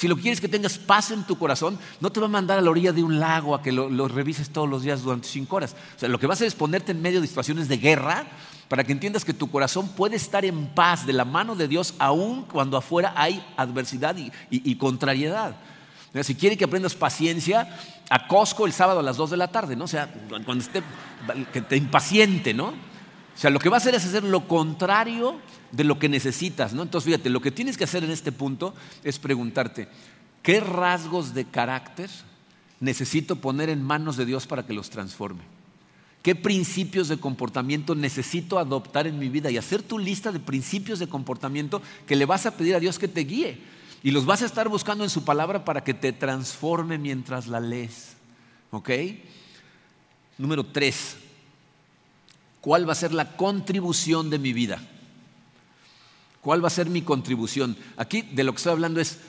Si 0.01 0.07
lo 0.07 0.17
quieres 0.17 0.41
que 0.41 0.47
tengas 0.47 0.79
paz 0.79 1.11
en 1.11 1.25
tu 1.25 1.37
corazón, 1.37 1.77
no 1.99 2.11
te 2.11 2.19
va 2.19 2.25
a 2.25 2.29
mandar 2.29 2.57
a 2.57 2.61
la 2.63 2.71
orilla 2.71 2.91
de 2.91 3.03
un 3.03 3.19
lago 3.19 3.53
a 3.53 3.61
que 3.61 3.71
lo, 3.71 4.07
revises 4.07 4.49
todos 4.49 4.67
los 4.67 4.81
días 4.81 5.03
durante 5.03 5.27
cinco 5.27 5.57
horas. 5.57 5.75
O 5.95 5.99
sea, 5.99 6.09
lo 6.09 6.17
que 6.17 6.25
va 6.25 6.33
a 6.33 6.33
hacer 6.33 6.47
es 6.47 6.55
ponerte 6.55 6.91
en 6.91 7.03
medio 7.03 7.21
de 7.21 7.27
situaciones 7.27 7.67
de 7.67 7.77
guerra 7.77 8.25
para 8.67 8.83
que 8.83 8.93
entiendas 8.93 9.23
que 9.23 9.35
tu 9.35 9.51
corazón 9.51 9.89
puede 9.89 10.15
estar 10.15 10.43
en 10.43 10.73
paz 10.73 11.05
de 11.05 11.13
la 11.13 11.23
mano 11.23 11.55
de 11.55 11.67
Dios 11.67 11.93
aun 11.99 12.45
cuando 12.45 12.77
afuera 12.77 13.13
hay 13.15 13.45
adversidad 13.57 14.15
y, 14.49 14.75
contrariedad. 14.77 15.55
si 16.23 16.33
quiere 16.33 16.57
que 16.57 16.63
aprendas 16.63 16.95
paciencia, 16.95 17.69
a 18.09 18.27
el 18.65 18.73
sábado 18.73 19.01
a 19.01 19.03
las 19.03 19.17
2 19.17 19.29
de 19.29 19.37
la 19.37 19.49
tarde, 19.49 19.75
¿no? 19.75 19.83
O 19.83 19.87
sea, 19.87 20.11
cuando 20.45 20.63
esté, 20.63 20.81
que 21.53 21.61
te 21.61 21.77
impaciente, 21.77 22.55
¿no? 22.55 22.73
O 23.35 23.37
sea, 23.37 23.49
lo 23.49 23.59
que 23.59 23.69
va 23.69 23.77
a 23.77 23.79
hacer 23.79 23.95
es 23.95 24.05
hacer 24.05 24.23
lo 24.23 24.47
contrario 24.47 25.39
de 25.71 25.83
lo 25.83 25.97
que 25.97 26.09
necesitas, 26.09 26.73
¿no? 26.73 26.83
Entonces, 26.83 27.05
fíjate, 27.05 27.29
lo 27.29 27.41
que 27.41 27.51
tienes 27.51 27.77
que 27.77 27.85
hacer 27.85 28.03
en 28.03 28.11
este 28.11 28.31
punto 28.31 28.73
es 29.03 29.19
preguntarte, 29.19 29.87
¿qué 30.43 30.59
rasgos 30.59 31.33
de 31.33 31.45
carácter 31.45 32.09
necesito 32.79 33.37
poner 33.37 33.69
en 33.69 33.83
manos 33.83 34.17
de 34.17 34.25
Dios 34.25 34.47
para 34.47 34.65
que 34.65 34.73
los 34.73 34.89
transforme? 34.89 35.41
¿Qué 36.21 36.35
principios 36.35 37.07
de 37.07 37.17
comportamiento 37.17 37.95
necesito 37.95 38.59
adoptar 38.59 39.07
en 39.07 39.17
mi 39.17 39.29
vida? 39.29 39.49
Y 39.49 39.57
hacer 39.57 39.81
tu 39.81 39.97
lista 39.97 40.31
de 40.31 40.39
principios 40.39 40.99
de 40.99 41.07
comportamiento 41.07 41.81
que 42.05 42.15
le 42.15 42.25
vas 42.25 42.45
a 42.45 42.55
pedir 42.55 42.75
a 42.75 42.79
Dios 42.79 42.99
que 42.99 43.07
te 43.07 43.21
guíe. 43.21 43.59
Y 44.03 44.11
los 44.11 44.25
vas 44.25 44.41
a 44.41 44.45
estar 44.45 44.69
buscando 44.69 45.03
en 45.03 45.09
su 45.09 45.23
palabra 45.23 45.65
para 45.65 45.83
que 45.83 45.93
te 45.93 46.13
transforme 46.13 46.97
mientras 46.97 47.47
la 47.47 47.59
lees. 47.59 48.15
¿Ok? 48.69 48.89
Número 50.37 50.63
tres, 50.65 51.17
¿cuál 52.61 52.87
va 52.87 52.93
a 52.93 52.95
ser 52.95 53.13
la 53.13 53.35
contribución 53.35 54.29
de 54.29 54.39
mi 54.39 54.53
vida? 54.53 54.79
¿Cuál 56.41 56.63
va 56.63 56.67
a 56.67 56.71
ser 56.71 56.89
mi 56.89 57.01
contribución? 57.01 57.75
Aquí 57.97 58.21
de 58.21 58.43
lo 58.43 58.53
que 58.53 58.57
estoy 58.57 58.71
hablando 58.71 58.99
es, 58.99 59.19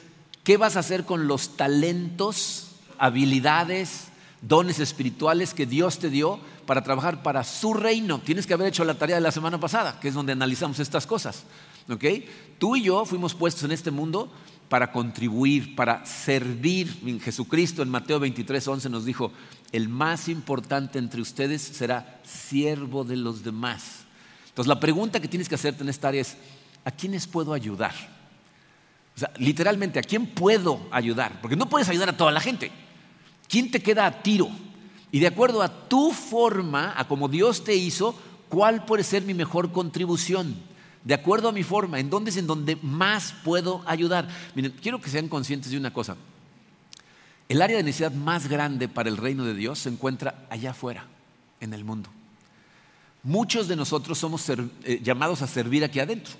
¿qué 0.44 0.56
vas 0.56 0.76
a 0.76 0.80
hacer 0.80 1.04
con 1.04 1.26
los 1.26 1.56
talentos, 1.56 2.68
habilidades, 2.98 4.08
dones 4.40 4.78
espirituales 4.78 5.52
que 5.52 5.66
Dios 5.66 5.98
te 5.98 6.08
dio 6.08 6.40
para 6.66 6.82
trabajar 6.82 7.22
para 7.22 7.44
su 7.44 7.74
reino? 7.74 8.20
Tienes 8.20 8.46
que 8.46 8.54
haber 8.54 8.68
hecho 8.68 8.84
la 8.84 8.94
tarea 8.94 9.16
de 9.16 9.22
la 9.22 9.32
semana 9.32 9.60
pasada, 9.60 10.00
que 10.00 10.08
es 10.08 10.14
donde 10.14 10.32
analizamos 10.32 10.78
estas 10.78 11.06
cosas. 11.06 11.44
¿ok? 11.90 12.04
Tú 12.58 12.76
y 12.76 12.82
yo 12.82 13.04
fuimos 13.04 13.34
puestos 13.34 13.64
en 13.64 13.72
este 13.72 13.90
mundo 13.90 14.30
para 14.68 14.90
contribuir, 14.90 15.76
para 15.76 16.06
servir. 16.06 17.20
Jesucristo 17.22 17.82
en 17.82 17.90
Mateo 17.90 18.18
23, 18.18 18.66
11 18.66 18.88
nos 18.88 19.04
dijo, 19.04 19.32
el 19.72 19.88
más 19.88 20.28
importante 20.28 20.98
entre 20.98 21.20
ustedes 21.22 21.62
será 21.62 22.20
siervo 22.24 23.04
de 23.04 23.16
los 23.16 23.42
demás. 23.42 24.04
Entonces 24.48 24.68
la 24.68 24.78
pregunta 24.78 25.18
que 25.18 25.28
tienes 25.28 25.48
que 25.48 25.54
hacerte 25.54 25.82
en 25.82 25.88
esta 25.88 26.08
área 26.08 26.20
es, 26.20 26.36
¿a 26.84 26.90
quiénes 26.90 27.26
puedo 27.26 27.54
ayudar? 27.54 27.94
O 29.16 29.18
sea, 29.18 29.30
literalmente, 29.38 29.98
¿a 29.98 30.02
quién 30.02 30.26
puedo 30.26 30.86
ayudar? 30.90 31.40
Porque 31.40 31.56
no 31.56 31.68
puedes 31.68 31.88
ayudar 31.88 32.10
a 32.10 32.16
toda 32.16 32.30
la 32.32 32.40
gente. 32.40 32.70
¿Quién 33.48 33.70
te 33.70 33.82
queda 33.82 34.06
a 34.06 34.22
tiro? 34.22 34.48
Y 35.10 35.20
de 35.20 35.26
acuerdo 35.26 35.62
a 35.62 35.88
tu 35.88 36.12
forma, 36.12 36.94
a 36.96 37.08
como 37.08 37.28
Dios 37.28 37.64
te 37.64 37.74
hizo, 37.74 38.14
¿cuál 38.48 38.84
puede 38.84 39.04
ser 39.04 39.22
mi 39.22 39.34
mejor 39.34 39.72
contribución? 39.72 40.54
De 41.04 41.14
acuerdo 41.14 41.48
a 41.48 41.52
mi 41.52 41.62
forma, 41.62 41.98
¿en 41.98 42.10
dónde 42.10 42.30
es 42.30 42.36
en 42.36 42.46
donde 42.46 42.76
más 42.76 43.34
puedo 43.44 43.82
ayudar? 43.86 44.28
Miren, 44.54 44.72
quiero 44.80 45.00
que 45.00 45.10
sean 45.10 45.28
conscientes 45.28 45.70
de 45.70 45.78
una 45.78 45.92
cosa. 45.92 46.16
El 47.52 47.60
área 47.60 47.76
de 47.76 47.82
necesidad 47.82 48.12
más 48.12 48.48
grande 48.48 48.88
para 48.88 49.10
el 49.10 49.18
reino 49.18 49.44
de 49.44 49.52
Dios 49.52 49.80
se 49.80 49.90
encuentra 49.90 50.46
allá 50.48 50.70
afuera, 50.70 51.04
en 51.60 51.74
el 51.74 51.84
mundo. 51.84 52.08
Muchos 53.22 53.68
de 53.68 53.76
nosotros 53.76 54.16
somos 54.16 54.48
eh, 54.48 55.00
llamados 55.02 55.42
a 55.42 55.46
servir 55.46 55.84
aquí 55.84 56.00
adentro. 56.00 56.32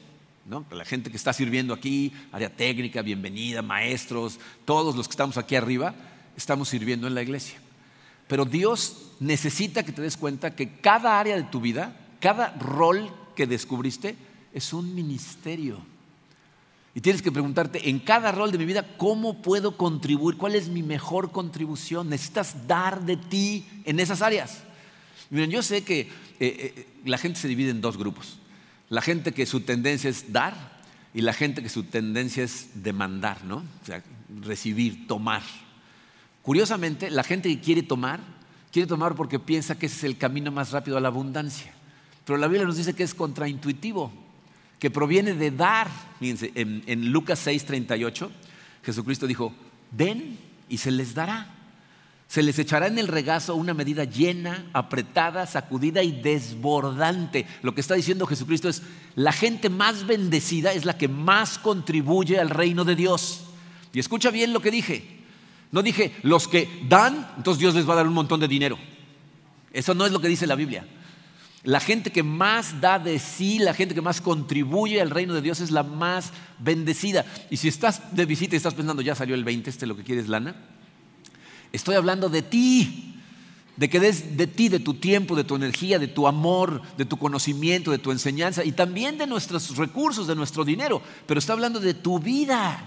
La 0.70 0.86
gente 0.86 1.10
que 1.10 1.18
está 1.18 1.34
sirviendo 1.34 1.74
aquí, 1.74 2.14
área 2.32 2.48
técnica, 2.48 3.02
bienvenida, 3.02 3.60
maestros, 3.60 4.40
todos 4.64 4.96
los 4.96 5.06
que 5.06 5.12
estamos 5.12 5.36
aquí 5.36 5.54
arriba, 5.54 5.94
estamos 6.34 6.70
sirviendo 6.70 7.06
en 7.06 7.14
la 7.14 7.20
iglesia. 7.20 7.58
Pero 8.26 8.46
Dios 8.46 9.10
necesita 9.20 9.82
que 9.82 9.92
te 9.92 10.00
des 10.00 10.16
cuenta 10.16 10.56
que 10.56 10.78
cada 10.80 11.20
área 11.20 11.36
de 11.36 11.42
tu 11.42 11.60
vida, 11.60 11.94
cada 12.20 12.54
rol 12.54 13.14
que 13.36 13.46
descubriste, 13.46 14.16
es 14.54 14.72
un 14.72 14.94
ministerio. 14.94 15.82
Y 16.94 17.00
tienes 17.00 17.22
que 17.22 17.32
preguntarte, 17.32 17.88
en 17.88 17.98
cada 18.00 18.32
rol 18.32 18.52
de 18.52 18.58
mi 18.58 18.66
vida, 18.66 18.96
¿cómo 18.98 19.40
puedo 19.40 19.76
contribuir? 19.78 20.36
¿Cuál 20.36 20.54
es 20.54 20.68
mi 20.68 20.82
mejor 20.82 21.32
contribución? 21.32 22.10
Necesitas 22.10 22.66
dar 22.66 23.06
de 23.06 23.16
ti 23.16 23.66
en 23.84 23.98
esas 23.98 24.20
áreas. 24.20 24.58
Miren, 25.30 25.50
yo 25.50 25.62
sé 25.62 25.84
que 25.84 26.00
eh, 26.00 26.08
eh, 26.40 26.88
la 27.06 27.16
gente 27.16 27.40
se 27.40 27.48
divide 27.48 27.70
en 27.70 27.80
dos 27.80 27.96
grupos. 27.96 28.38
La 28.90 29.00
gente 29.00 29.32
que 29.32 29.46
su 29.46 29.60
tendencia 29.60 30.10
es 30.10 30.32
dar 30.32 30.82
y 31.14 31.22
la 31.22 31.32
gente 31.32 31.62
que 31.62 31.70
su 31.70 31.84
tendencia 31.84 32.44
es 32.44 32.68
demandar, 32.74 33.42
¿no? 33.44 33.56
O 33.56 33.86
sea, 33.86 34.02
recibir, 34.42 35.06
tomar. 35.06 35.42
Curiosamente, 36.42 37.10
la 37.10 37.22
gente 37.22 37.48
que 37.48 37.60
quiere 37.60 37.82
tomar, 37.82 38.20
quiere 38.70 38.86
tomar 38.86 39.14
porque 39.14 39.38
piensa 39.38 39.78
que 39.78 39.86
ese 39.86 39.96
es 39.96 40.04
el 40.04 40.18
camino 40.18 40.50
más 40.50 40.72
rápido 40.72 40.98
a 40.98 41.00
la 41.00 41.08
abundancia. 41.08 41.72
Pero 42.26 42.36
la 42.36 42.48
Biblia 42.48 42.66
nos 42.66 42.76
dice 42.76 42.94
que 42.94 43.02
es 43.02 43.14
contraintuitivo, 43.14 44.12
que 44.82 44.90
proviene 44.90 45.34
de 45.34 45.52
dar. 45.52 45.88
Fíjense, 46.18 46.50
en, 46.56 46.82
en 46.88 47.12
Lucas 47.12 47.46
6:38, 47.46 48.28
Jesucristo 48.82 49.28
dijo, 49.28 49.54
den 49.92 50.40
y 50.68 50.78
se 50.78 50.90
les 50.90 51.14
dará. 51.14 51.54
Se 52.26 52.42
les 52.42 52.58
echará 52.58 52.88
en 52.88 52.98
el 52.98 53.06
regazo 53.06 53.54
una 53.54 53.74
medida 53.74 54.02
llena, 54.02 54.66
apretada, 54.72 55.46
sacudida 55.46 56.02
y 56.02 56.10
desbordante. 56.10 57.46
Lo 57.62 57.76
que 57.76 57.80
está 57.80 57.94
diciendo 57.94 58.26
Jesucristo 58.26 58.68
es, 58.68 58.82
la 59.14 59.30
gente 59.30 59.68
más 59.68 60.04
bendecida 60.04 60.72
es 60.72 60.84
la 60.84 60.98
que 60.98 61.06
más 61.06 61.58
contribuye 61.58 62.40
al 62.40 62.50
reino 62.50 62.84
de 62.84 62.96
Dios. 62.96 63.44
Y 63.92 64.00
escucha 64.00 64.32
bien 64.32 64.52
lo 64.52 64.58
que 64.58 64.72
dije. 64.72 65.20
No 65.70 65.82
dije, 65.82 66.12
los 66.24 66.48
que 66.48 66.68
dan, 66.88 67.30
entonces 67.36 67.60
Dios 67.60 67.76
les 67.76 67.88
va 67.88 67.92
a 67.92 67.98
dar 67.98 68.08
un 68.08 68.14
montón 68.14 68.40
de 68.40 68.48
dinero. 68.48 68.76
Eso 69.72 69.94
no 69.94 70.04
es 70.06 70.10
lo 70.10 70.20
que 70.20 70.26
dice 70.26 70.48
la 70.48 70.56
Biblia. 70.56 70.84
La 71.64 71.78
gente 71.78 72.10
que 72.10 72.22
más 72.22 72.80
da 72.80 72.98
de 72.98 73.18
sí, 73.18 73.58
la 73.58 73.74
gente 73.74 73.94
que 73.94 74.00
más 74.00 74.20
contribuye 74.20 75.00
al 75.00 75.10
reino 75.10 75.32
de 75.32 75.42
Dios 75.42 75.60
es 75.60 75.70
la 75.70 75.84
más 75.84 76.32
bendecida. 76.58 77.24
Y 77.50 77.56
si 77.56 77.68
estás 77.68 78.14
de 78.14 78.26
visita 78.26 78.54
y 78.54 78.56
estás 78.56 78.74
pensando, 78.74 79.00
ya 79.00 79.14
salió 79.14 79.34
el 79.34 79.44
20, 79.44 79.70
este 79.70 79.86
lo 79.86 79.96
que 79.96 80.02
quieres 80.02 80.28
lana, 80.28 80.56
Estoy 81.72 81.94
hablando 81.94 82.28
de 82.28 82.42
ti, 82.42 83.14
de 83.76 83.88
que 83.88 83.98
des 83.98 84.36
de 84.36 84.46
ti, 84.46 84.68
de 84.68 84.78
tu 84.78 84.94
tiempo, 84.94 85.34
de 85.34 85.44
tu 85.44 85.56
energía, 85.56 85.98
de 85.98 86.06
tu 86.06 86.28
amor, 86.28 86.82
de 86.98 87.06
tu 87.06 87.16
conocimiento, 87.16 87.90
de 87.90 87.98
tu 87.98 88.12
enseñanza 88.12 88.62
y 88.62 88.72
también 88.72 89.16
de 89.16 89.26
nuestros 89.26 89.76
recursos, 89.76 90.26
de 90.26 90.36
nuestro 90.36 90.64
dinero. 90.64 91.02
Pero 91.26 91.38
está 91.38 91.54
hablando 91.54 91.80
de 91.80 91.94
tu 91.94 92.18
vida. 92.18 92.84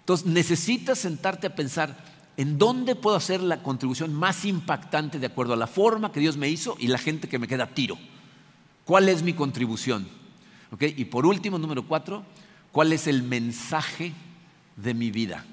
Entonces 0.00 0.26
necesitas 0.26 0.98
sentarte 0.98 1.46
a 1.46 1.54
pensar 1.54 2.11
en 2.36 2.58
dónde 2.58 2.94
puedo 2.94 3.16
hacer 3.16 3.42
la 3.42 3.62
contribución 3.62 4.14
más 4.14 4.44
impactante 4.44 5.18
de 5.18 5.26
acuerdo 5.26 5.52
a 5.52 5.56
la 5.56 5.66
forma 5.66 6.12
que 6.12 6.20
Dios 6.20 6.36
me 6.36 6.48
hizo 6.48 6.76
y 6.78 6.86
la 6.86 6.98
gente 6.98 7.28
que 7.28 7.38
me 7.38 7.48
queda 7.48 7.66
tiro. 7.66 7.98
¿Cuál 8.84 9.08
es 9.08 9.22
mi 9.22 9.34
contribución? 9.34 10.08
Y 10.80 11.04
por 11.04 11.26
último, 11.26 11.58
número 11.58 11.86
cuatro, 11.86 12.24
¿cuál 12.72 12.92
es 12.92 13.06
el 13.06 13.22
mensaje 13.22 14.12
de 14.76 14.94
mi 14.94 15.10
vida? 15.10 15.44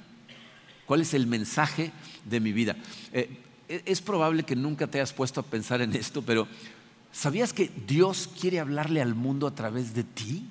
¿Cuál 0.85 1.01
es 1.01 1.13
el 1.13 1.27
mensaje 1.27 1.91
de 2.25 2.39
mi 2.39 2.53
vida? 2.53 2.75
Eh, 3.11 3.29
e, 3.67 3.83
es 3.85 4.01
probable 4.01 4.43
que 4.43 4.55
nunca 4.55 4.87
te 4.87 4.97
hayas 4.97 5.13
puesto 5.13 5.41
a 5.41 5.43
pensar 5.43 5.81
en 5.81 5.93
esto, 5.93 6.21
pero 6.21 6.47
¿sabías 7.11 7.53
que 7.53 7.69
Dios 7.85 8.29
quiere 8.39 8.59
hablarle 8.59 9.01
al 9.01 9.13
mundo 9.13 9.45
a 9.45 9.53
través 9.53 9.93
de 9.93 10.03
ti? 10.03 10.49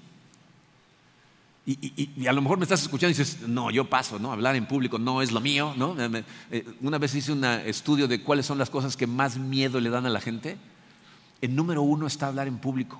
Y, 1.70 2.26
a 2.26 2.32
lo 2.32 2.40
mejor 2.40 2.56
me 2.56 2.64
estás 2.64 2.80
escuchando 2.80 3.10
y 3.10 3.18
dices, 3.18 3.46
no, 3.46 3.70
yo 3.70 3.90
paso, 3.90 4.18
¿no? 4.18 4.32
Hablar 4.32 4.56
en 4.56 4.64
público 4.64 4.98
no 4.98 5.20
es 5.20 5.32
lo 5.32 5.40
mío, 5.42 5.74
¿no? 5.76 5.94
Eh, 6.50 6.64
una 6.80 6.96
vez 6.96 7.14
hice 7.14 7.30
un 7.30 7.44
estudio 7.44 8.08
de 8.08 8.22
cuáles 8.22 8.46
son 8.46 8.56
las 8.56 8.70
cosas 8.70 8.96
que 8.96 9.06
más 9.06 9.36
miedo 9.36 9.78
le 9.78 9.90
dan 9.90 10.06
a 10.06 10.08
la 10.08 10.22
gente. 10.22 10.56
En 11.42 11.54
número 11.54 11.82
uno 11.82 12.06
está 12.06 12.28
hablar 12.28 12.48
en 12.48 12.56
público. 12.56 12.98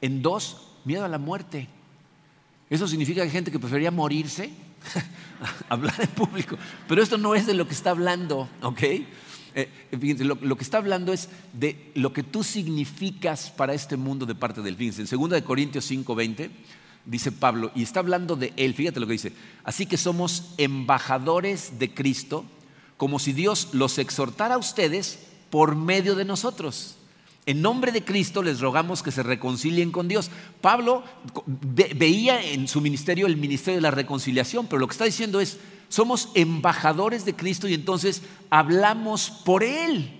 En 0.00 0.22
dos, 0.22 0.68
miedo 0.86 1.04
a 1.04 1.08
la 1.08 1.18
muerte. 1.18 1.68
Eso 2.70 2.88
significa 2.88 3.20
que 3.20 3.24
hay 3.24 3.30
gente 3.30 3.52
que 3.52 3.58
preferiría 3.58 3.90
morirse 3.90 4.50
hablar 5.68 6.00
en 6.00 6.08
público. 6.08 6.56
Pero 6.88 7.02
esto 7.02 7.18
no 7.18 7.34
es 7.34 7.46
de 7.46 7.52
lo 7.52 7.68
que 7.68 7.74
está 7.74 7.90
hablando, 7.90 8.48
¿ok? 8.62 8.82
Eh, 9.54 9.68
lo, 10.20 10.56
que 10.56 10.64
está 10.64 10.78
hablando 10.78 11.12
es 11.12 11.28
de 11.52 11.92
lo 11.94 12.14
que 12.14 12.22
tú 12.22 12.42
significas 12.42 13.50
para 13.50 13.74
este 13.74 13.98
mundo 13.98 14.24
de 14.24 14.34
parte 14.34 14.62
del 14.62 14.76
fin. 14.76 14.94
En 14.96 15.30
2 15.30 15.42
Corintios 15.42 15.90
5:20 15.90 16.50
dice 17.06 17.32
Pablo, 17.32 17.70
y 17.74 17.82
está 17.82 18.00
hablando 18.00 18.36
de 18.36 18.52
él, 18.56 18.74
fíjate 18.74 19.00
lo 19.00 19.06
que 19.06 19.12
dice, 19.12 19.32
así 19.64 19.86
que 19.86 19.96
somos 19.96 20.52
embajadores 20.58 21.78
de 21.78 21.94
Cristo, 21.94 22.44
como 22.96 23.18
si 23.18 23.32
Dios 23.32 23.68
los 23.72 23.98
exhortara 23.98 24.56
a 24.56 24.58
ustedes 24.58 25.20
por 25.50 25.76
medio 25.76 26.14
de 26.14 26.24
nosotros. 26.24 26.96
En 27.46 27.62
nombre 27.62 27.92
de 27.92 28.04
Cristo 28.04 28.42
les 28.42 28.60
rogamos 28.60 29.04
que 29.04 29.12
se 29.12 29.22
reconcilien 29.22 29.92
con 29.92 30.08
Dios. 30.08 30.30
Pablo 30.60 31.04
veía 31.46 32.42
en 32.42 32.66
su 32.66 32.80
ministerio 32.80 33.28
el 33.28 33.36
ministerio 33.36 33.76
de 33.76 33.82
la 33.82 33.92
reconciliación, 33.92 34.66
pero 34.66 34.80
lo 34.80 34.88
que 34.88 34.92
está 34.92 35.04
diciendo 35.04 35.40
es, 35.40 35.58
somos 35.88 36.30
embajadores 36.34 37.24
de 37.24 37.36
Cristo 37.36 37.68
y 37.68 37.74
entonces 37.74 38.22
hablamos 38.50 39.30
por 39.30 39.62
Él. 39.62 40.10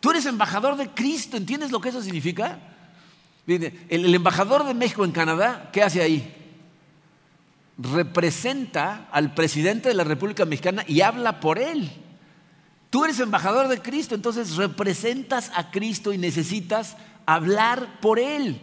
Tú 0.00 0.10
eres 0.10 0.26
embajador 0.26 0.76
de 0.76 0.88
Cristo, 0.88 1.36
¿entiendes 1.36 1.70
lo 1.70 1.80
que 1.80 1.90
eso 1.90 2.02
significa? 2.02 2.69
El, 3.46 4.14
embajador 4.14 4.66
de 4.66 4.74
México 4.74 5.04
en 5.04 5.12
Canadá, 5.12 5.70
¿qué 5.72 5.82
hace 5.82 6.02
ahí? 6.02 6.34
Representa 7.78 9.08
al 9.10 9.34
presidente 9.34 9.88
de 9.88 9.94
la 9.94 10.04
República 10.04 10.44
Mexicana 10.44 10.84
y 10.86 11.00
habla 11.00 11.40
por 11.40 11.58
Él. 11.58 11.90
Tú 12.90 13.04
eres 13.04 13.20
embajador 13.20 13.68
de 13.68 13.80
Cristo, 13.80 14.14
entonces 14.14 14.56
representas 14.56 15.50
a 15.54 15.70
Cristo 15.70 16.12
y 16.12 16.18
necesitas 16.18 16.96
hablar 17.24 18.00
por 18.00 18.18
Él. 18.18 18.60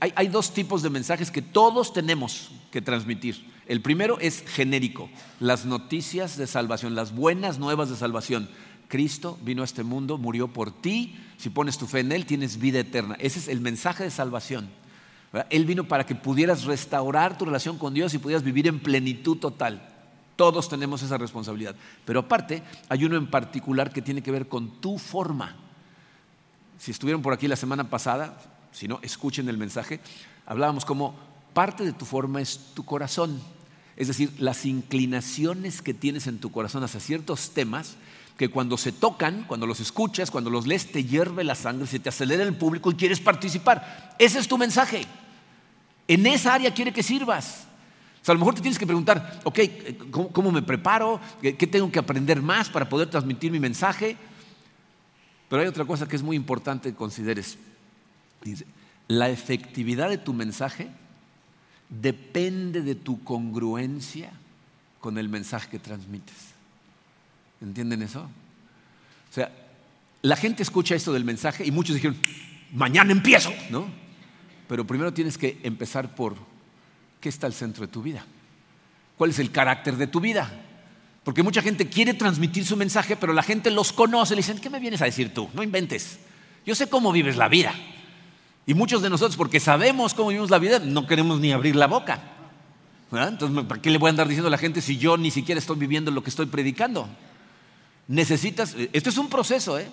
hay, 0.00 0.28
dos 0.28 0.54
tipos 0.54 0.82
de 0.82 0.90
mensajes 0.90 1.30
que 1.30 1.42
todos 1.42 1.92
tenemos 1.92 2.50
que 2.70 2.80
transmitir. 2.80 3.52
El 3.66 3.80
primero 3.80 4.18
es 4.20 4.42
genérico, 4.46 5.08
las 5.40 5.64
noticias 5.64 6.36
de 6.36 6.46
salvación, 6.46 6.94
las 6.94 7.14
buenas 7.14 7.58
nuevas 7.58 7.90
de 7.90 7.96
salvación. 7.96 8.48
Cristo 8.88 9.38
vino 9.42 9.62
a 9.62 9.64
este 9.64 9.82
mundo, 9.82 10.18
murió 10.18 10.48
por 10.48 10.70
ti, 10.70 11.16
si 11.36 11.50
pones 11.50 11.78
tu 11.78 11.86
fe 11.86 12.00
en 12.00 12.12
Él 12.12 12.26
tienes 12.26 12.58
vida 12.58 12.80
eterna. 12.80 13.16
Ese 13.18 13.38
es 13.38 13.48
el 13.48 13.60
mensaje 13.60 14.04
de 14.04 14.10
salvación. 14.10 14.68
Él 15.50 15.64
vino 15.64 15.84
para 15.84 16.06
que 16.06 16.14
pudieras 16.14 16.64
restaurar 16.64 17.36
tu 17.36 17.44
relación 17.44 17.76
con 17.76 17.92
Dios 17.92 18.14
y 18.14 18.18
pudieras 18.18 18.44
vivir 18.44 18.68
en 18.68 18.78
plenitud 18.78 19.38
total. 19.38 19.90
Todos 20.36 20.68
tenemos 20.68 21.02
esa 21.02 21.18
responsabilidad. 21.18 21.74
Pero 22.04 22.20
aparte, 22.20 22.62
hay 22.88 23.04
uno 23.04 23.16
en 23.16 23.28
particular 23.28 23.92
que 23.92 24.02
tiene 24.02 24.22
que 24.22 24.30
ver 24.30 24.48
con 24.48 24.80
tu 24.80 24.98
forma. 24.98 25.56
Si 26.78 26.90
estuvieron 26.90 27.22
por 27.22 27.32
aquí 27.32 27.48
la 27.48 27.56
semana 27.56 27.88
pasada, 27.90 28.40
si 28.70 28.86
no, 28.86 29.00
escuchen 29.02 29.48
el 29.48 29.58
mensaje, 29.58 30.00
hablábamos 30.46 30.84
como 30.84 31.14
parte 31.52 31.84
de 31.84 31.92
tu 31.92 32.04
forma 32.04 32.40
es 32.40 32.58
tu 32.74 32.84
corazón. 32.84 33.40
Es 33.96 34.08
decir, 34.08 34.32
las 34.38 34.66
inclinaciones 34.66 35.82
que 35.82 35.94
tienes 35.94 36.26
en 36.26 36.38
tu 36.38 36.50
corazón 36.50 36.82
hacia 36.82 37.00
ciertos 37.00 37.50
temas 37.50 37.96
que 38.36 38.48
cuando 38.48 38.76
se 38.76 38.92
tocan, 38.92 39.44
cuando 39.44 39.66
los 39.66 39.80
escuchas, 39.80 40.30
cuando 40.30 40.50
los 40.50 40.66
lees, 40.66 40.90
te 40.90 41.04
hierve 41.04 41.44
la 41.44 41.54
sangre, 41.54 41.86
se 41.86 42.00
te 42.00 42.08
acelera 42.08 42.42
el 42.42 42.56
público 42.56 42.90
y 42.90 42.94
quieres 42.94 43.20
participar. 43.20 44.14
Ese 44.18 44.40
es 44.40 44.48
tu 44.48 44.58
mensaje. 44.58 45.02
En 46.08 46.26
esa 46.26 46.54
área 46.54 46.74
quiere 46.74 46.92
que 46.92 47.02
sirvas. 47.02 47.66
O 48.20 48.24
sea, 48.24 48.32
a 48.32 48.34
lo 48.34 48.40
mejor 48.40 48.54
te 48.54 48.62
tienes 48.62 48.78
que 48.78 48.86
preguntar, 48.86 49.40
ok, 49.44 49.60
¿cómo, 50.10 50.50
me 50.50 50.62
preparo? 50.62 51.20
¿Qué, 51.40 51.52
tengo 51.52 51.92
que 51.92 51.98
aprender 51.98 52.42
más 52.42 52.68
para 52.70 52.88
poder 52.88 53.08
transmitir 53.08 53.52
mi 53.52 53.60
mensaje? 53.60 54.16
Pero 55.48 55.62
hay 55.62 55.68
otra 55.68 55.84
cosa 55.84 56.08
que 56.08 56.16
es 56.16 56.22
muy 56.22 56.34
importante 56.34 56.90
que 56.90 56.96
consideres. 56.96 57.58
La 59.08 59.28
efectividad 59.28 60.08
de 60.08 60.18
tu 60.18 60.32
mensaje 60.32 60.88
depende 61.88 62.80
de 62.80 62.94
tu 62.94 63.22
congruencia 63.22 64.32
con 65.00 65.18
el 65.18 65.28
mensaje 65.28 65.68
que 65.68 65.78
transmites. 65.78 66.53
¿Entienden 67.64 68.02
eso? 68.02 68.20
O 68.20 69.34
sea, 69.34 69.50
la 70.22 70.36
gente 70.36 70.62
escucha 70.62 70.94
esto 70.94 71.12
del 71.12 71.24
mensaje 71.24 71.66
y 71.66 71.70
muchos 71.70 71.94
dijeron, 71.94 72.16
mañana 72.72 73.10
empiezo, 73.10 73.52
¿no? 73.70 73.86
Pero 74.68 74.86
primero 74.86 75.12
tienes 75.12 75.38
que 75.38 75.58
empezar 75.62 76.14
por 76.14 76.36
¿qué 77.20 77.30
está 77.30 77.46
al 77.46 77.54
centro 77.54 77.86
de 77.86 77.92
tu 77.92 78.02
vida? 78.02 78.24
¿Cuál 79.16 79.30
es 79.30 79.38
el 79.38 79.50
carácter 79.50 79.96
de 79.96 80.06
tu 80.06 80.20
vida? 80.20 80.52
Porque 81.24 81.42
mucha 81.42 81.62
gente 81.62 81.88
quiere 81.88 82.12
transmitir 82.12 82.66
su 82.66 82.76
mensaje, 82.76 83.16
pero 83.16 83.32
la 83.32 83.42
gente 83.42 83.70
los 83.70 83.92
conoce, 83.92 84.34
le 84.34 84.40
dicen, 84.40 84.58
¿qué 84.58 84.68
me 84.68 84.78
vienes 84.78 85.00
a 85.00 85.06
decir 85.06 85.32
tú? 85.32 85.48
No 85.54 85.62
inventes. 85.62 86.18
Yo 86.66 86.74
sé 86.74 86.88
cómo 86.88 87.12
vives 87.12 87.36
la 87.36 87.48
vida. 87.48 87.74
Y 88.66 88.74
muchos 88.74 89.00
de 89.00 89.08
nosotros, 89.08 89.36
porque 89.36 89.58
sabemos 89.58 90.12
cómo 90.12 90.28
vivimos 90.28 90.50
la 90.50 90.58
vida, 90.58 90.80
no 90.80 91.06
queremos 91.06 91.40
ni 91.40 91.52
abrir 91.52 91.76
la 91.76 91.86
boca. 91.86 92.22
Entonces, 93.10 93.64
¿para 93.64 93.80
qué 93.80 93.90
le 93.90 93.98
voy 93.98 94.08
a 94.08 94.10
andar 94.10 94.28
diciendo 94.28 94.48
a 94.48 94.50
la 94.50 94.58
gente 94.58 94.82
si 94.82 94.98
yo 94.98 95.16
ni 95.16 95.30
siquiera 95.30 95.58
estoy 95.58 95.76
viviendo 95.76 96.10
lo 96.10 96.22
que 96.22 96.30
estoy 96.30 96.46
predicando? 96.46 97.08
Necesitas, 98.06 98.76
esto 98.92 99.10
es 99.10 99.18
un 99.18 99.28
proceso, 99.28 99.78
¿eh? 99.78 99.88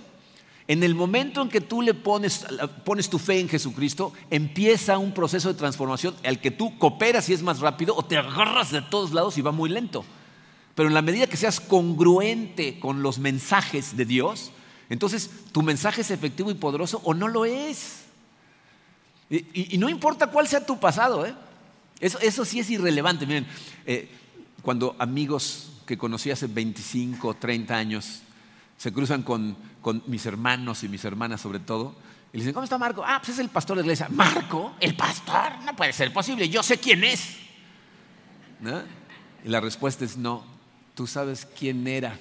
En 0.67 0.83
el 0.83 0.95
momento 0.95 1.41
en 1.41 1.49
que 1.49 1.59
tú 1.59 1.81
le 1.81 1.93
pones, 1.93 2.45
pones 2.85 3.09
tu 3.09 3.19
fe 3.19 3.39
en 3.39 3.49
Jesucristo, 3.49 4.13
empieza 4.29 4.97
un 4.97 5.13
proceso 5.13 5.49
de 5.51 5.57
transformación 5.57 6.15
al 6.23 6.39
que 6.39 6.51
tú 6.51 6.77
cooperas 6.77 7.27
y 7.29 7.33
es 7.33 7.41
más 7.41 7.59
rápido 7.59 7.95
o 7.95 8.05
te 8.05 8.17
agarras 8.17 8.71
de 8.71 8.81
todos 8.81 9.11
lados 9.11 9.37
y 9.37 9.41
va 9.41 9.51
muy 9.51 9.69
lento. 9.69 10.05
Pero 10.75 10.87
en 10.87 10.93
la 10.93 11.01
medida 11.01 11.27
que 11.27 11.35
seas 11.35 11.59
congruente 11.59 12.79
con 12.79 13.01
los 13.01 13.19
mensajes 13.19 13.97
de 13.97 14.05
Dios, 14.05 14.51
entonces 14.89 15.29
tu 15.51 15.61
mensaje 15.61 16.01
es 16.01 16.11
efectivo 16.11 16.51
y 16.51 16.55
poderoso 16.55 17.01
o 17.03 17.13
no 17.13 17.27
lo 17.27 17.45
es. 17.45 18.03
Y, 19.29 19.77
no 19.77 19.89
importa 19.89 20.27
cuál 20.27 20.47
sea 20.47 20.65
tu 20.65 20.79
pasado, 20.79 21.25
¿eh? 21.25 21.33
eso, 21.99 22.45
sí 22.45 22.59
es 22.59 22.69
irrelevante. 22.69 23.25
Miren, 23.25 23.47
eh, 23.85 24.09
cuando 24.61 24.95
amigos 24.99 25.70
que 25.91 25.97
conocí 25.97 26.31
hace 26.31 26.47
25 26.47 27.27
o 27.27 27.33
30 27.33 27.75
años 27.75 28.21
se 28.77 28.93
cruzan 28.93 29.23
con, 29.23 29.57
mis 30.07 30.25
hermanos 30.25 30.85
y 30.85 30.87
mis 30.87 31.03
hermanas 31.03 31.41
sobre 31.41 31.59
todo, 31.59 31.93
y 32.31 32.37
le 32.37 32.43
dicen, 32.43 32.53
¿cómo 32.53 32.63
está 32.63 32.77
Marco? 32.77 33.03
Ah, 33.05 33.19
pues 33.19 33.33
es 33.33 33.39
el 33.39 33.49
pastor 33.49 33.75
de 33.75 33.81
la 33.81 33.87
iglesia. 33.87 34.07
¿Marco? 34.09 34.73
¿El 34.79 34.95
pastor? 34.95 35.51
No 35.65 35.75
puede 35.75 35.91
ser 35.91 36.13
posible, 36.13 36.47
yo 36.47 36.63
sé 36.63 36.77
quién 36.77 37.03
es. 37.03 37.35
Y 39.43 39.49
la 39.49 39.59
respuesta 39.59 40.05
es 40.05 40.15
no, 40.15 40.45
tú 40.95 41.07
sabes 41.07 41.45
quién 41.59 41.85
era. 41.85 42.17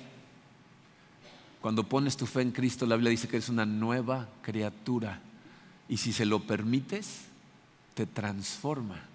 Cuando 1.61 1.89
pones 1.89 2.17
tu 2.17 2.27
fe 2.27 2.43
en 2.43 2.51
Cristo, 2.51 2.87
la 2.87 2.97
Biblia 2.97 3.11
dice 3.11 3.29
que 3.29 3.37
eres 3.37 3.51
una 3.51 3.67
nueva 3.67 4.27
criatura. 4.43 5.21
Y 5.89 5.99
si 5.99 6.13
se 6.13 6.27
lo 6.27 6.41
permites, 6.41 7.21
te 7.95 8.05
transforma. 8.05 9.10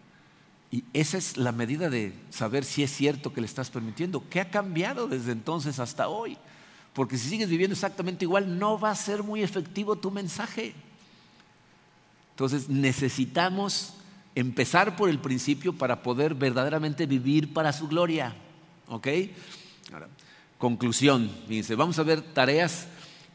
Y 0.72 0.84
esa 0.94 1.18
es 1.18 1.38
la 1.38 1.52
medida 1.52 1.90
de 1.90 2.14
saber 2.30 2.66
si 2.66 2.84
es 2.84 2.92
cierto 2.92 3.34
que 3.34 3.42
le 3.42 3.48
estás 3.48 3.70
permitiendo. 3.70 4.24
¿Qué 4.30 4.42
ha 4.42 4.50
cambiado 4.50 5.08
desde 5.08 5.32
entonces 5.32 5.80
hasta 5.80 6.08
hoy? 6.08 6.38
Porque 6.94 7.18
si 7.18 7.30
sigues 7.30 7.50
viviendo 7.50 7.74
exactamente 7.74 8.26
igual, 8.26 8.58
no 8.58 8.80
va 8.80 8.92
a 8.92 8.96
ser 8.96 9.24
muy 9.24 9.44
efectivo 9.44 9.96
tu 9.96 10.12
mensaje. 10.12 10.74
Entonces 12.32 12.68
necesitamos 12.68 13.94
empezar 14.34 14.96
por 14.96 15.10
el 15.10 15.20
principio 15.20 15.74
para 15.74 16.04
poder 16.04 16.36
verdaderamente 16.36 17.06
vivir 17.06 17.54
para 17.54 17.72
su 17.72 17.88
gloria. 17.88 18.36
¿Ok? 18.88 19.08
conclusión. 20.58 21.30
Fíjense, 21.48 21.76
vamos 21.76 22.00
a 22.00 22.04
ver 22.04 22.22
tareas 22.22 22.88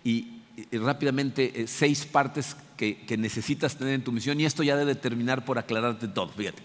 y, 0.02 0.40
rápidamente 0.72 1.62
eh, 1.62 1.66
seis 1.66 2.04
partes 2.04 2.56
que, 2.76 3.06
que, 3.06 3.16
necesitas 3.16 3.76
tener 3.76 3.94
en 3.94 4.04
tu 4.04 4.10
misión 4.10 4.40
y 4.40 4.44
esto 4.44 4.62
ya 4.62 4.76
debe 4.76 4.94
terminar 4.94 5.44
por 5.44 5.58
aclararte 5.58 6.08
todo. 6.08 6.28
Fíjate. 6.28 6.62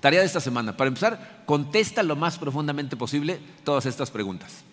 Tarea 0.00 0.20
de 0.20 0.26
esta 0.26 0.40
semana. 0.40 0.76
Para 0.76 0.88
empezar, 0.88 1.42
contesta 1.44 2.02
lo 2.02 2.14
más 2.14 2.38
profundamente 2.38 2.96
posible 2.96 3.40
todas 3.64 3.86
estas 3.86 4.10
preguntas. 4.10 4.64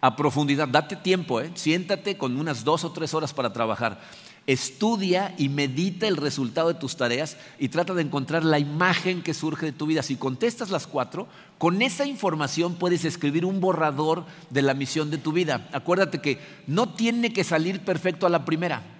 A 0.00 0.16
profundidad, 0.16 0.68
date 0.68 0.96
tiempo, 0.96 1.42
¿eh? 1.42 1.50
siéntate 1.54 2.16
con 2.16 2.38
unas 2.38 2.64
dos 2.64 2.84
o 2.84 2.92
tres 2.92 3.12
horas 3.12 3.34
para 3.34 3.52
trabajar. 3.52 4.00
Estudia 4.46 5.34
y 5.36 5.50
medita 5.50 6.08
el 6.08 6.16
resultado 6.16 6.68
de 6.68 6.80
tus 6.80 6.96
tareas 6.96 7.36
y 7.58 7.68
trata 7.68 7.92
de 7.92 8.00
encontrar 8.00 8.42
la 8.42 8.58
imagen 8.58 9.22
que 9.22 9.34
surge 9.34 9.66
de 9.66 9.72
tu 9.72 9.84
vida. 9.84 10.02
Si 10.02 10.16
contestas 10.16 10.70
las 10.70 10.86
cuatro, 10.86 11.28
con 11.58 11.82
esa 11.82 12.06
información 12.06 12.76
puedes 12.76 13.04
escribir 13.04 13.44
un 13.44 13.60
borrador 13.60 14.24
de 14.48 14.62
la 14.62 14.72
misión 14.72 15.10
de 15.10 15.18
tu 15.18 15.32
vida. 15.32 15.68
Acuérdate 15.72 16.22
que 16.22 16.38
no 16.66 16.94
tiene 16.94 17.34
que 17.34 17.44
salir 17.44 17.80
perfecto 17.80 18.26
a 18.26 18.30
la 18.30 18.46
primera. 18.46 18.99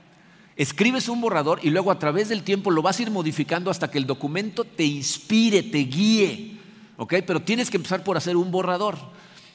Escribes 0.60 1.08
un 1.08 1.22
borrador 1.22 1.58
y 1.62 1.70
luego 1.70 1.90
a 1.90 1.98
través 1.98 2.28
del 2.28 2.42
tiempo 2.42 2.70
lo 2.70 2.82
vas 2.82 2.98
a 2.98 3.02
ir 3.02 3.10
modificando 3.10 3.70
hasta 3.70 3.90
que 3.90 3.96
el 3.96 4.04
documento 4.04 4.64
te 4.64 4.84
inspire, 4.84 5.62
te 5.62 5.78
guíe. 5.78 6.58
¿Ok? 6.98 7.14
Pero 7.26 7.40
tienes 7.40 7.70
que 7.70 7.78
empezar 7.78 8.04
por 8.04 8.18
hacer 8.18 8.36
un 8.36 8.50
borrador. 8.50 8.98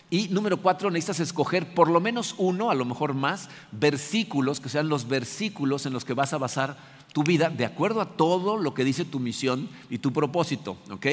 Y 0.10 0.30
número 0.30 0.58
cuatro, 0.64 0.90
necesitas 0.90 1.20
escoger 1.20 1.76
por 1.76 1.92
lo 1.92 2.02
menos 2.02 2.34
uno, 2.40 2.72
a 2.72 2.74
lo 2.74 2.86
mejor 2.86 3.14
más, 3.14 3.50
versículos, 3.72 4.60
que 4.60 4.68
sean 4.68 4.90
los 4.90 5.08
versículos 5.08 5.86
en 5.86 5.94
los 5.94 6.06
que 6.06 6.16
vas 6.16 6.34
a 6.34 6.40
basar 6.40 6.76
tu 7.14 7.22
vida 7.22 7.52
de 7.52 7.66
acuerdo 7.66 8.02
a 8.02 8.18
todo 8.18 8.58
lo 8.58 8.74
que 8.74 8.84
dice 8.84 9.06
tu 9.06 9.20
misión 9.20 9.70
y 9.92 10.00
tu 10.00 10.12
propósito. 10.12 10.76
¿ok? 10.90 11.06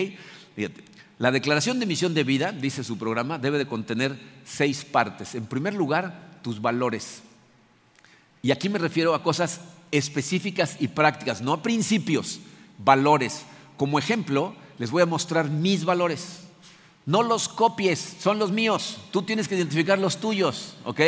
Fíjate. 0.57 0.85
La 1.19 1.31
declaración 1.31 1.79
de 1.79 1.85
misión 1.85 2.15
de 2.15 2.25
vida, 2.25 2.51
dice 2.51 2.83
su 2.83 2.97
programa, 2.97 3.39
debe 3.39 3.59
de 3.59 3.67
contener 3.67 4.19
seis 4.47 4.87
partes. 4.87 5.35
En 5.35 5.45
primer 5.45 5.75
lugar, 5.75 6.39
tus 6.41 6.63
valores. 6.63 7.23
Y 8.41 8.53
aquí 8.53 8.71
me 8.71 8.79
refiero 8.79 9.15
a 9.15 9.23
cosas 9.23 9.61
específicas 9.93 10.77
y 10.81 10.89
prácticas, 10.89 11.41
no 11.43 11.63
principios, 11.63 12.41
valores. 12.79 13.45
Como 13.77 13.99
ejemplo, 13.99 14.55
les 14.79 14.91
voy 14.91 15.03
a 15.03 15.07
mostrar 15.07 15.49
mis 15.49 15.85
valores. 15.85 16.41
No 17.07 17.23
los 17.23 17.49
copies, 17.49 18.17
son 18.21 18.39
los 18.39 18.51
míos. 18.51 18.99
Tú 19.11 19.23
tienes 19.23 19.47
que 19.47 19.57
identificar 19.57 19.99
los 19.99 20.19
tuyos, 20.19 20.77
¿ok? 20.85 21.01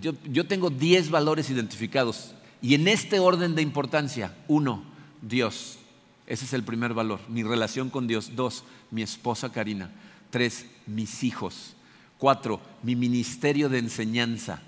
Yo, 0.00 0.46
tengo 0.46 0.70
10 0.70 1.10
valores 1.10 1.50
identificados 1.50 2.34
y 2.60 2.74
en 2.74 2.88
este 2.88 3.18
orden 3.18 3.54
de 3.54 3.62
importancia, 3.62 4.34
uno, 4.48 4.82
Dios. 5.20 5.78
Ese 6.26 6.44
es 6.44 6.52
el 6.52 6.62
primer 6.62 6.94
valor, 6.94 7.20
mi 7.28 7.42
relación 7.42 7.90
con 7.90 8.06
Dios. 8.06 8.34
Dos, 8.34 8.64
mi 8.90 9.02
esposa 9.02 9.52
Karina. 9.52 9.90
Tres, 10.30 10.66
mis 10.86 11.24
hijos. 11.24 11.74
Cuatro, 12.16 12.60
mi 12.82 12.96
ministerio 12.96 13.68
de 13.68 13.78
enseñanza. 13.78 14.62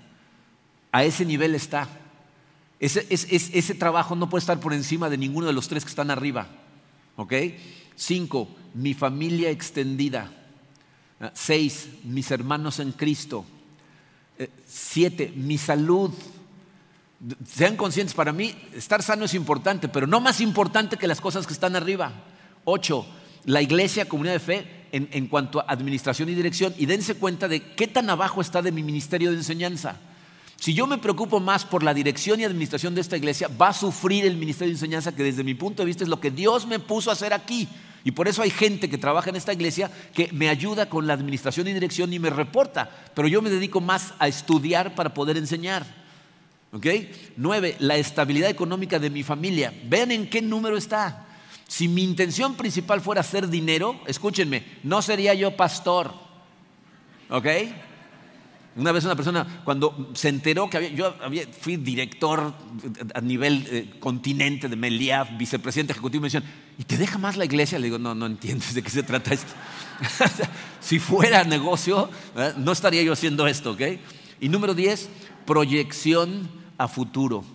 A 0.91 1.03
ese 1.03 1.25
nivel 1.25 1.55
está. 1.55 1.87
Ese, 2.79 3.07
ese 3.09 3.73
trabajo 3.75 4.15
no 4.15 4.29
puede 4.29 4.41
estar 4.41 4.59
por 4.59 4.73
encima 4.73 5.09
de 5.09 5.17
ninguno 5.17 5.47
de 5.47 5.53
los 5.53 5.67
tres 5.67 5.83
que 5.83 5.89
están 5.89 6.11
arriba. 6.11 6.47
¿Ok? 7.15 7.33
Cinco, 7.95 8.49
mi 8.73 8.93
familia 8.93 9.49
extendida. 9.49 10.31
Ah, 11.19 11.31
seis, 11.33 11.87
mis 12.03 12.29
hermanos 12.31 12.79
en 12.79 12.91
Cristo. 12.91 13.45
Eh, 14.37 14.49
siete, 14.67 15.31
mi 15.35 15.57
salud. 15.57 16.11
Sean 17.47 17.77
conscientes, 17.77 18.13
para 18.13 18.33
mí 18.33 18.53
estar 18.73 19.01
sano 19.01 19.23
es 19.23 19.33
importante, 19.33 19.87
pero 19.87 20.05
no 20.05 20.19
más 20.19 20.41
importante 20.41 20.97
que 20.97 21.07
las 21.07 21.21
cosas 21.21 21.47
que 21.47 21.53
están 21.53 21.77
arriba. 21.77 22.11
Ocho, 22.65 23.05
la 23.45 23.61
iglesia, 23.61 24.09
comunidad 24.09 24.33
de 24.33 24.39
fe, 24.39 24.67
en, 24.91 25.07
en 25.13 25.27
cuanto 25.27 25.61
a 25.61 25.65
administración 25.69 26.27
y 26.27 26.35
dirección, 26.35 26.75
y 26.77 26.85
dense 26.85 27.15
cuenta 27.15 27.47
de 27.47 27.61
qué 27.61 27.87
tan 27.87 28.09
abajo 28.09 28.41
está 28.41 28.61
de 28.61 28.73
mi 28.73 28.83
ministerio 28.83 29.31
de 29.31 29.37
enseñanza. 29.37 29.97
Si 30.65 30.73
yo 30.73 30.87
me 30.87 30.97
preocupo 30.97 31.39
más 31.39 31.63
por 31.63 31.83
la 31.83 31.93
dirección 31.93 32.39
y 32.39 32.43
administración 32.43 32.95
de 32.95 33.01
esta 33.01 33.15
iglesia, 33.15 33.47
va 33.49 33.67
a 33.67 33.73
sufrir 33.73 34.25
el 34.25 34.35
ministerio 34.35 34.71
de 34.71 34.77
enseñanza 34.77 35.15
que 35.15 35.21
desde 35.21 35.43
mi 35.43 35.53
punto 35.53 35.83
de 35.83 35.85
vista 35.85 36.03
es 36.03 36.09
lo 36.09 36.19
que 36.19 36.31
Dios 36.31 36.65
me 36.65 36.79
puso 36.79 37.11
a 37.11 37.13
hacer 37.13 37.33
aquí. 37.33 37.69
Y 38.03 38.09
por 38.09 38.27
eso 38.27 38.41
hay 38.41 38.49
gente 38.49 38.89
que 38.89 38.97
trabaja 38.97 39.29
en 39.29 39.35
esta 39.35 39.53
iglesia 39.53 39.91
que 40.11 40.31
me 40.31 40.49
ayuda 40.49 40.89
con 40.89 41.05
la 41.05 41.13
administración 41.13 41.67
y 41.67 41.73
dirección 41.73 42.11
y 42.13 42.17
me 42.17 42.31
reporta, 42.31 42.89
pero 43.13 43.27
yo 43.27 43.43
me 43.43 43.51
dedico 43.51 43.79
más 43.79 44.15
a 44.17 44.27
estudiar 44.27 44.95
para 44.95 45.13
poder 45.13 45.37
enseñar. 45.37 45.85
¿Ok? 46.73 46.87
Nueve, 47.37 47.75
la 47.77 47.97
estabilidad 47.97 48.49
económica 48.49 48.97
de 48.97 49.11
mi 49.11 49.21
familia. 49.21 49.71
Vean 49.83 50.09
en 50.09 50.27
qué 50.27 50.41
número 50.41 50.77
está. 50.77 51.27
Si 51.67 51.87
mi 51.87 52.03
intención 52.03 52.55
principal 52.55 53.01
fuera 53.01 53.21
hacer 53.21 53.49
dinero, 53.49 54.01
escúchenme, 54.07 54.65
no 54.81 55.03
sería 55.03 55.35
yo 55.35 55.55
pastor. 55.55 56.11
¿Ok? 57.29 57.45
Una 58.75 58.91
vez 58.91 59.05
una 59.05 59.15
persona, 59.15 59.61
cuando 59.63 60.11
se 60.13 60.29
enteró 60.29 60.69
que 60.69 60.77
había, 60.77 60.89
yo 60.89 61.15
fui 61.61 61.77
director 61.77 62.53
a 63.13 63.21
nivel 63.21 63.65
eh, 63.71 63.93
continente 63.99 64.67
de 64.67 64.75
Meliaf, 64.75 65.37
vicepresidente 65.37 65.93
ejecutivo, 65.93 66.23
me 66.23 66.27
decían, 66.27 66.43
¿y 66.77 66.83
te 66.83 66.97
deja 66.97 67.17
más 67.17 67.37
la 67.37 67.45
iglesia? 67.45 67.79
Le 67.79 67.85
digo, 67.85 67.99
no, 67.99 68.13
no 68.13 68.25
entiendes 68.25 68.73
de 68.73 68.83
qué 68.83 68.89
se 68.89 69.03
trata 69.03 69.33
esto. 69.33 69.53
si 70.81 70.99
fuera 70.99 71.45
negocio, 71.45 72.09
no 72.57 72.73
estaría 72.73 73.01
yo 73.01 73.13
haciendo 73.13 73.47
esto, 73.47 73.71
¿ok? 73.71 73.81
Y 74.41 74.49
número 74.49 74.73
10, 74.73 75.09
proyección 75.45 76.49
a 76.77 76.87
futuro. 76.87 77.45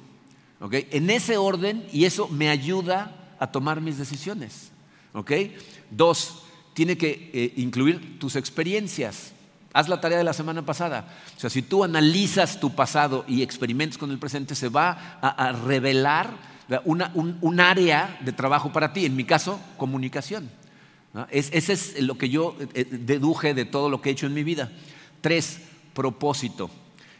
¿ok? 0.60 0.74
En 0.90 1.10
ese 1.10 1.36
orden, 1.36 1.86
y 1.92 2.04
eso 2.04 2.28
me 2.28 2.48
ayuda 2.48 3.34
a 3.38 3.50
tomar 3.50 3.80
mis 3.80 3.98
decisiones. 3.98 4.70
¿ok? 5.12 5.32
Dos, 5.90 6.42
tiene 6.74 6.96
que 6.96 7.30
eh, 7.32 7.52
incluir 7.56 8.18
tus 8.18 8.36
experiencias. 8.36 9.32
Haz 9.72 9.88
la 9.88 10.00
tarea 10.00 10.18
de 10.18 10.24
la 10.24 10.32
semana 10.32 10.64
pasada. 10.64 11.06
O 11.36 11.40
sea, 11.40 11.48
si 11.48 11.62
tú 11.62 11.84
analizas 11.84 12.58
tu 12.58 12.74
pasado 12.74 13.24
y 13.28 13.42
experimentas 13.42 13.98
con 13.98 14.10
el 14.10 14.18
presente, 14.18 14.54
se 14.54 14.68
va 14.68 15.18
a, 15.20 15.52
revelar 15.52 16.30
un, 16.84 17.60
área 17.60 18.18
de 18.20 18.32
trabajo 18.32 18.72
para 18.72 18.92
ti. 18.92 19.06
En 19.06 19.14
mi 19.14 19.24
caso, 19.24 19.60
comunicación. 19.76 20.50
ese 21.30 21.72
es 21.72 22.02
lo 22.02 22.18
que 22.18 22.28
yo 22.28 22.56
eh, 22.58 22.68
eh, 22.74 22.84
deduje 22.90 23.54
de 23.54 23.64
todo 23.64 23.88
lo 23.90 24.00
que 24.00 24.08
he 24.08 24.12
hecho 24.12 24.26
en 24.26 24.34
mi 24.34 24.42
vida. 24.42 24.72
Tres, 25.20 25.60
propósito. 25.94 26.68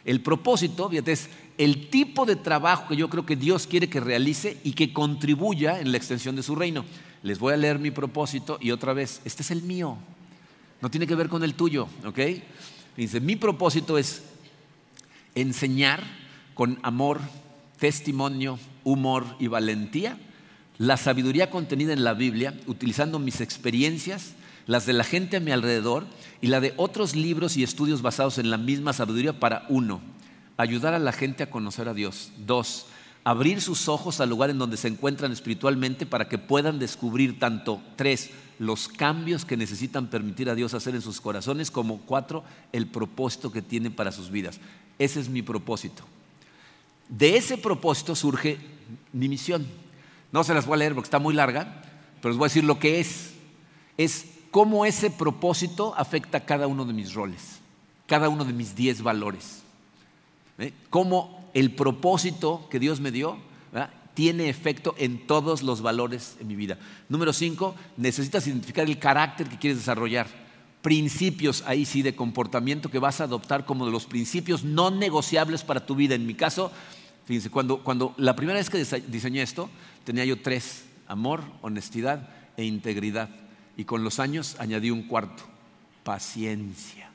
El 0.03 0.21
propósito, 0.21 0.89
fíjate, 0.89 1.13
es 1.13 1.29
el 1.57 1.89
tipo 1.89 2.25
de 2.25 2.35
trabajo 2.35 2.87
que 2.87 2.97
yo 2.97 3.09
creo 3.09 3.25
que 3.25 3.35
Dios 3.35 3.67
quiere 3.67 3.89
que 3.89 3.99
realice 3.99 4.57
y 4.63 4.73
que 4.73 4.91
contribuya 4.91 5.79
en 5.79 5.91
la 5.91 5.97
extensión 5.97 6.35
de 6.35 6.43
su 6.43 6.55
reino. 6.55 6.83
Les 7.23 7.39
voy 7.39 7.53
a 7.53 7.57
leer 7.57 7.79
mi 7.79 7.91
propósito 7.91 8.57
y 8.59 8.71
otra 8.71 8.93
vez, 8.93 9.21
este 9.23 9.43
es 9.43 9.51
el 9.51 9.61
mío. 9.61 9.97
No 10.81 10.89
tiene 10.89 11.07
que 11.07 11.15
ver 11.15 11.29
con 11.29 11.43
el 11.43 11.53
tuyo, 11.53 11.87
¿ok? 12.05 12.19
Dice, 12.97 13.19
mi 13.19 13.35
propósito 13.35 13.97
es 13.97 14.23
enseñar 15.35 16.03
con 16.53 16.79
amor, 16.83 17.21
testimonio, 17.77 18.59
humor 18.83 19.25
y 19.39 19.47
valentía 19.47 20.17
la 20.81 20.97
sabiduría 20.97 21.51
contenida 21.51 21.93
en 21.93 22.03
la 22.03 22.15
Biblia, 22.15 22.55
utilizando 22.65 23.19
mis 23.19 23.39
experiencias, 23.39 24.33
las 24.65 24.87
de 24.87 24.93
la 24.93 25.03
gente 25.03 25.37
a 25.37 25.39
mi 25.39 25.51
alrededor 25.51 26.07
y 26.41 26.47
la 26.47 26.59
de 26.59 26.73
otros 26.75 27.15
libros 27.15 27.55
y 27.55 27.61
estudios 27.61 28.01
basados 28.01 28.39
en 28.39 28.49
la 28.49 28.57
misma 28.57 28.91
sabiduría 28.91 29.39
para 29.39 29.67
uno, 29.69 30.01
ayudar 30.57 30.95
a 30.95 30.99
la 30.99 31.11
gente 31.11 31.43
a 31.43 31.51
conocer 31.51 31.87
a 31.87 31.93
Dios. 31.93 32.31
Dos, 32.47 32.87
abrir 33.23 33.61
sus 33.61 33.87
ojos 33.87 34.19
al 34.21 34.29
lugar 34.29 34.49
en 34.49 34.57
donde 34.57 34.75
se 34.75 34.87
encuentran 34.87 35.31
espiritualmente 35.31 36.07
para 36.07 36.27
que 36.27 36.39
puedan 36.39 36.79
descubrir 36.79 37.37
tanto, 37.37 37.79
tres, 37.95 38.31
los 38.61 38.87
cambios 38.87 39.43
que 39.43 39.57
necesitan 39.57 40.05
permitir 40.05 40.47
a 40.47 40.53
Dios 40.53 40.75
hacer 40.75 40.93
en 40.93 41.01
sus 41.01 41.19
corazones, 41.19 41.71
como 41.71 41.97
cuatro, 42.01 42.43
el 42.71 42.85
propósito 42.85 43.51
que 43.51 43.63
tienen 43.63 43.91
para 43.91 44.11
sus 44.11 44.29
vidas. 44.29 44.59
Ese 44.99 45.19
es 45.19 45.29
mi 45.29 45.41
propósito. 45.41 46.03
De 47.09 47.37
ese 47.37 47.57
propósito 47.57 48.15
surge 48.15 48.59
mi 49.13 49.27
misión. 49.27 49.65
No 50.31 50.43
se 50.43 50.53
las 50.53 50.67
voy 50.67 50.75
a 50.75 50.77
leer 50.77 50.93
porque 50.93 51.07
está 51.07 51.17
muy 51.17 51.33
larga, 51.33 51.81
pero 52.21 52.29
les 52.29 52.37
voy 52.37 52.45
a 52.45 52.49
decir 52.49 52.63
lo 52.63 52.77
que 52.77 52.99
es. 52.99 53.31
Es 53.97 54.27
cómo 54.51 54.85
ese 54.85 55.09
propósito 55.09 55.95
afecta 55.97 56.45
cada 56.45 56.67
uno 56.67 56.85
de 56.85 56.93
mis 56.93 57.15
roles, 57.15 57.61
cada 58.05 58.29
uno 58.29 58.45
de 58.45 58.53
mis 58.53 58.75
diez 58.75 59.01
valores. 59.01 59.63
¿eh? 60.59 60.71
Cómo 60.91 61.49
el 61.55 61.73
propósito 61.73 62.67
que 62.69 62.77
Dios 62.77 62.99
me 62.99 63.09
dio 63.09 63.39
tiene 64.13 64.49
efecto 64.49 64.95
en 64.97 65.25
todos 65.25 65.63
los 65.63 65.81
valores 65.81 66.37
en 66.39 66.47
mi 66.47 66.55
vida. 66.55 66.77
Número 67.09 67.33
cinco, 67.33 67.75
necesitas 67.97 68.45
identificar 68.47 68.87
el 68.87 68.99
carácter 68.99 69.47
que 69.47 69.57
quieres 69.57 69.79
desarrollar. 69.79 70.27
Principios 70.81 71.63
ahí 71.67 71.85
sí 71.85 72.01
de 72.01 72.15
comportamiento 72.15 72.89
que 72.89 72.99
vas 72.99 73.21
a 73.21 73.25
adoptar 73.25 73.65
como 73.65 73.85
de 73.85 73.91
los 73.91 74.05
principios 74.05 74.63
no 74.63 74.91
negociables 74.91 75.63
para 75.63 75.85
tu 75.85 75.95
vida. 75.95 76.15
En 76.15 76.25
mi 76.25 76.33
caso, 76.33 76.71
fíjense, 77.25 77.49
cuando, 77.49 77.83
cuando 77.83 78.13
la 78.17 78.35
primera 78.35 78.57
vez 78.57 78.69
que 78.69 78.83
diseñé 79.07 79.43
esto, 79.43 79.69
tenía 80.03 80.25
yo 80.25 80.41
tres, 80.41 80.85
amor, 81.07 81.43
honestidad 81.61 82.29
e 82.57 82.65
integridad. 82.65 83.29
Y 83.77 83.85
con 83.85 84.03
los 84.03 84.19
años 84.19 84.55
añadí 84.59 84.89
un 84.89 85.03
cuarto, 85.03 85.43
paciencia. 86.03 87.10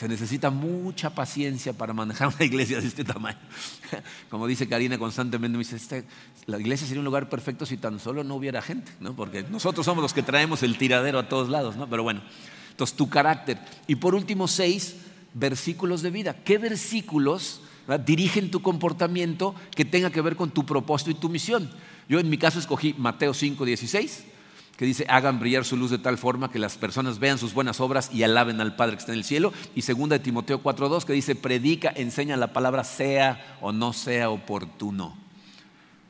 Se 0.00 0.08
necesita 0.08 0.48
mucha 0.48 1.10
paciencia 1.10 1.74
para 1.74 1.92
manejar 1.92 2.28
una 2.34 2.42
iglesia 2.42 2.80
de 2.80 2.88
este 2.88 3.04
tamaño. 3.04 3.36
Como 4.30 4.46
dice 4.46 4.66
Karina 4.66 4.96
constantemente, 4.96 5.58
me 5.58 5.62
dice, 5.62 5.76
este, 5.76 6.06
la 6.46 6.58
iglesia 6.58 6.86
sería 6.86 7.02
un 7.02 7.04
lugar 7.04 7.28
perfecto 7.28 7.66
si 7.66 7.76
tan 7.76 8.00
solo 8.00 8.24
no 8.24 8.36
hubiera 8.36 8.62
gente, 8.62 8.90
¿no? 8.98 9.14
porque 9.14 9.42
nosotros 9.42 9.84
somos 9.84 10.00
los 10.00 10.14
que 10.14 10.22
traemos 10.22 10.62
el 10.62 10.78
tiradero 10.78 11.18
a 11.18 11.28
todos 11.28 11.50
lados, 11.50 11.76
¿no? 11.76 11.86
pero 11.86 12.02
bueno, 12.02 12.22
entonces 12.70 12.96
tu 12.96 13.10
carácter. 13.10 13.58
Y 13.88 13.96
por 13.96 14.14
último, 14.14 14.48
seis 14.48 14.96
versículos 15.34 16.00
de 16.00 16.10
vida. 16.10 16.34
¿Qué 16.44 16.56
versículos 16.56 17.60
dirigen 18.06 18.50
tu 18.50 18.62
comportamiento 18.62 19.54
que 19.76 19.84
tenga 19.84 20.08
que 20.08 20.22
ver 20.22 20.34
con 20.34 20.50
tu 20.50 20.64
propósito 20.64 21.10
y 21.10 21.14
tu 21.14 21.28
misión? 21.28 21.70
Yo 22.08 22.18
en 22.20 22.30
mi 22.30 22.38
caso 22.38 22.58
escogí 22.58 22.94
Mateo 22.96 23.34
5, 23.34 23.66
16 23.66 24.24
que 24.80 24.86
dice, 24.86 25.04
hagan 25.10 25.38
brillar 25.38 25.66
su 25.66 25.76
luz 25.76 25.90
de 25.90 25.98
tal 25.98 26.16
forma 26.16 26.50
que 26.50 26.58
las 26.58 26.78
personas 26.78 27.18
vean 27.18 27.36
sus 27.36 27.52
buenas 27.52 27.80
obras 27.80 28.08
y 28.14 28.22
alaben 28.22 28.62
al 28.62 28.76
Padre 28.76 28.96
que 28.96 29.00
está 29.00 29.12
en 29.12 29.18
el 29.18 29.24
cielo. 29.24 29.52
Y 29.74 29.82
segunda 29.82 30.16
de 30.16 30.24
Timoteo 30.24 30.62
4.2, 30.62 31.04
que 31.04 31.12
dice, 31.12 31.34
predica, 31.34 31.92
enseña 31.94 32.38
la 32.38 32.54
palabra, 32.54 32.82
sea 32.82 33.58
o 33.60 33.72
no 33.72 33.92
sea 33.92 34.30
oportuno. 34.30 35.18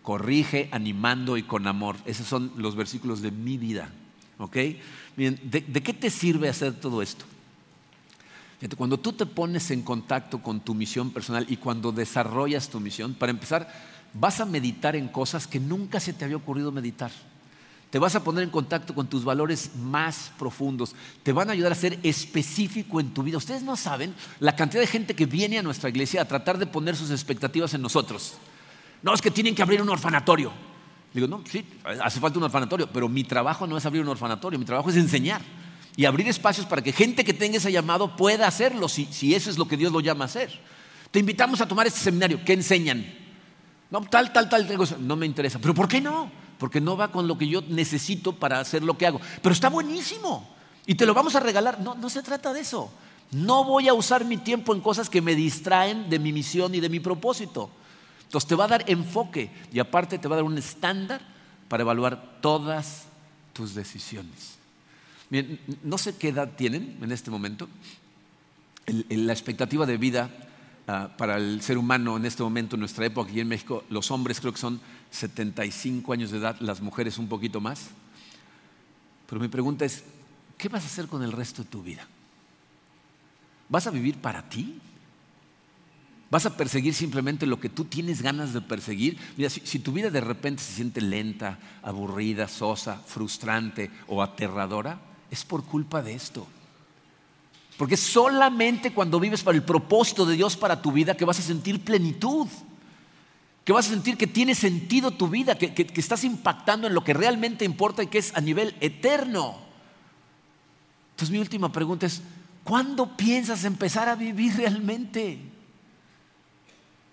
Corrige, 0.04 0.68
animando 0.70 1.36
y 1.36 1.42
con 1.42 1.66
amor. 1.66 1.96
Esos 2.06 2.28
son 2.28 2.52
los 2.58 2.76
versículos 2.76 3.22
de 3.22 3.32
mi 3.32 3.58
vida. 3.58 3.90
¿Ok? 4.38 4.56
Bien, 5.16 5.40
¿de, 5.42 5.82
qué 5.82 5.92
te 5.92 6.08
sirve 6.08 6.48
hacer 6.48 6.74
todo 6.74 7.02
esto? 7.02 7.24
cuando 8.76 9.00
tú 9.00 9.14
te 9.14 9.26
pones 9.26 9.72
en 9.72 9.82
contacto 9.82 10.40
con 10.44 10.60
tu 10.60 10.76
misión 10.76 11.10
personal 11.10 11.44
y 11.48 11.56
cuando 11.56 11.90
desarrollas 11.90 12.68
tu 12.68 12.78
misión, 12.78 13.14
para 13.14 13.30
empezar, 13.30 13.68
vas 14.14 14.38
a 14.38 14.44
meditar 14.44 14.94
en 14.94 15.08
cosas 15.08 15.48
que 15.48 15.58
nunca 15.58 15.98
se 15.98 16.12
te 16.12 16.24
había 16.24 16.36
ocurrido 16.36 16.70
meditar. 16.70 17.10
Te 17.90 17.98
vas 17.98 18.14
a 18.14 18.22
poner 18.22 18.44
en 18.44 18.50
contacto 18.50 18.94
con 18.94 19.08
tus 19.08 19.24
valores 19.24 19.72
más 19.76 20.32
profundos. 20.38 20.94
Te 21.24 21.32
van 21.32 21.50
a 21.50 21.52
ayudar 21.52 21.72
a 21.72 21.74
ser 21.74 21.98
específico 22.04 23.00
en 23.00 23.12
tu 23.12 23.24
vida. 23.24 23.36
Ustedes 23.36 23.64
no 23.64 23.76
saben 23.76 24.14
la 24.38 24.54
cantidad 24.54 24.80
de 24.80 24.86
gente 24.86 25.14
que 25.14 25.26
viene 25.26 25.58
a 25.58 25.62
nuestra 25.62 25.88
iglesia 25.88 26.22
a 26.22 26.24
tratar 26.24 26.58
de 26.58 26.66
poner 26.66 26.94
sus 26.94 27.10
expectativas 27.10 27.74
en 27.74 27.82
nosotros. 27.82 28.34
No, 29.02 29.12
es 29.12 29.20
que 29.20 29.30
tienen 29.30 29.56
que 29.56 29.62
abrir 29.62 29.82
un 29.82 29.88
orfanatorio. 29.88 30.52
Digo, 31.12 31.26
no, 31.26 31.42
sí, 31.50 31.64
hace 32.00 32.20
falta 32.20 32.38
un 32.38 32.44
orfanatorio, 32.44 32.88
pero 32.92 33.08
mi 33.08 33.24
trabajo 33.24 33.66
no 33.66 33.76
es 33.76 33.84
abrir 33.84 34.02
un 34.02 34.08
orfanatorio, 34.08 34.58
mi 34.60 34.64
trabajo 34.64 34.90
es 34.90 34.96
enseñar 34.96 35.42
y 35.96 36.04
abrir 36.04 36.28
espacios 36.28 36.66
para 36.66 36.82
que 36.82 36.92
gente 36.92 37.24
que 37.24 37.34
tenga 37.34 37.56
ese 37.56 37.72
llamado 37.72 38.14
pueda 38.14 38.46
hacerlo, 38.46 38.88
si, 38.88 39.06
si 39.06 39.34
eso 39.34 39.50
es 39.50 39.58
lo 39.58 39.66
que 39.66 39.76
Dios 39.76 39.90
lo 39.90 39.98
llama 39.98 40.24
a 40.24 40.26
hacer. 40.26 40.60
Te 41.10 41.18
invitamos 41.18 41.60
a 41.60 41.66
tomar 41.66 41.88
este 41.88 41.98
seminario. 41.98 42.40
¿Qué 42.44 42.52
enseñan? 42.52 43.04
No, 43.90 44.02
tal, 44.02 44.32
tal, 44.32 44.48
tal, 44.48 44.68
No 45.00 45.16
me 45.16 45.26
interesa. 45.26 45.58
¿Pero 45.58 45.74
por 45.74 45.88
qué 45.88 46.00
no? 46.00 46.30
Porque 46.60 46.80
no 46.80 46.96
va 46.96 47.10
con 47.10 47.26
lo 47.26 47.38
que 47.38 47.48
yo 47.48 47.62
necesito 47.62 48.34
para 48.34 48.60
hacer 48.60 48.84
lo 48.84 48.96
que 48.96 49.06
hago. 49.06 49.20
Pero 49.42 49.52
está 49.52 49.70
buenísimo 49.70 50.46
y 50.86 50.94
te 50.94 51.06
lo 51.06 51.14
vamos 51.14 51.34
a 51.34 51.40
regalar. 51.40 51.80
No, 51.80 51.94
no 51.94 52.10
se 52.10 52.22
trata 52.22 52.52
de 52.52 52.60
eso. 52.60 52.92
No 53.32 53.64
voy 53.64 53.88
a 53.88 53.94
usar 53.94 54.26
mi 54.26 54.36
tiempo 54.36 54.74
en 54.74 54.82
cosas 54.82 55.08
que 55.08 55.22
me 55.22 55.34
distraen 55.34 56.10
de 56.10 56.18
mi 56.18 56.32
misión 56.32 56.74
y 56.74 56.80
de 56.80 56.90
mi 56.90 57.00
propósito. 57.00 57.70
Entonces 58.24 58.46
te 58.46 58.54
va 58.54 58.64
a 58.64 58.68
dar 58.68 58.84
enfoque 58.86 59.50
y 59.72 59.78
aparte 59.78 60.18
te 60.18 60.28
va 60.28 60.34
a 60.34 60.38
dar 60.38 60.44
un 60.44 60.58
estándar 60.58 61.22
para 61.66 61.80
evaluar 61.80 62.38
todas 62.42 63.06
tus 63.54 63.74
decisiones. 63.74 64.58
No 65.82 65.96
sé 65.96 66.14
qué 66.16 66.28
edad 66.28 66.50
tienen 66.56 66.98
en 67.00 67.10
este 67.10 67.30
momento. 67.30 67.68
la 68.86 69.32
expectativa 69.32 69.86
de 69.86 69.96
vida 69.96 70.28
ah, 70.86 71.08
para 71.16 71.38
el 71.38 71.62
ser 71.62 71.78
humano 71.78 72.18
en 72.18 72.26
este 72.26 72.42
momento, 72.42 72.76
en 72.76 72.80
nuestra 72.80 73.06
época 73.06 73.30
aquí 73.30 73.40
en 73.40 73.48
México, 73.48 73.84
los 73.88 74.10
hombres 74.10 74.40
creo 74.40 74.52
que 74.52 74.60
son 74.60 74.80
75 75.10 76.12
años 76.12 76.30
de 76.30 76.38
edad, 76.38 76.56
las 76.60 76.80
mujeres 76.80 77.18
un 77.18 77.28
poquito 77.28 77.60
más. 77.60 77.88
Pero 79.26 79.40
mi 79.40 79.48
pregunta 79.48 79.84
es, 79.84 80.04
¿qué 80.56 80.68
vas 80.68 80.84
a 80.84 80.86
hacer 80.86 81.06
con 81.06 81.22
el 81.22 81.32
resto 81.32 81.62
de 81.62 81.68
tu 81.68 81.82
vida? 81.82 82.06
¿Vas 83.68 83.86
a 83.86 83.90
vivir 83.90 84.16
para 84.16 84.48
ti? 84.48 84.80
¿Vas 86.30 86.46
a 86.46 86.56
perseguir 86.56 86.94
simplemente 86.94 87.44
lo 87.44 87.58
que 87.58 87.68
tú 87.68 87.84
tienes 87.84 88.22
ganas 88.22 88.52
de 88.52 88.60
perseguir? 88.60 89.18
Mira, 89.36 89.50
si, 89.50 89.78
tu 89.80 89.92
vida 89.92 90.10
de 90.10 90.20
repente 90.20 90.62
se 90.62 90.74
siente 90.74 91.00
lenta, 91.00 91.58
aburrida, 91.82 92.46
sosa, 92.46 92.96
frustrante 92.96 93.90
o 94.06 94.22
aterradora, 94.22 95.00
es 95.28 95.44
por 95.44 95.64
culpa 95.64 96.02
de 96.02 96.14
esto. 96.14 96.46
Porque 97.76 97.96
solamente 97.96 98.92
cuando 98.92 99.18
vives 99.18 99.42
para 99.42 99.56
el 99.56 99.64
propósito 99.64 100.24
de 100.24 100.36
Dios 100.36 100.56
para 100.56 100.80
tu 100.80 100.92
vida 100.92 101.16
que 101.16 101.24
vas 101.24 101.38
a 101.40 101.42
sentir 101.42 101.82
plenitud 101.82 102.46
que 103.70 103.74
vas 103.74 103.86
a 103.86 103.90
sentir 103.90 104.16
que 104.16 104.26
tiene 104.26 104.56
sentido 104.56 105.12
tu 105.12 105.28
vida, 105.28 105.54
que, 105.54 105.92
estás 105.94 106.24
impactando 106.24 106.88
en 106.88 106.92
lo 106.92 107.04
que 107.04 107.14
realmente 107.14 107.64
importa 107.64 108.02
y 108.02 108.08
que 108.08 108.18
es 108.18 108.36
a 108.36 108.40
nivel 108.40 108.74
eterno. 108.80 109.58
Entonces 111.12 111.30
mi 111.30 111.38
última 111.38 111.70
pregunta 111.70 112.04
es, 112.04 112.20
¿cuándo 112.64 113.16
piensas 113.16 113.62
empezar 113.62 114.08
a 114.08 114.16
vivir 114.16 114.56
realmente? 114.56 115.38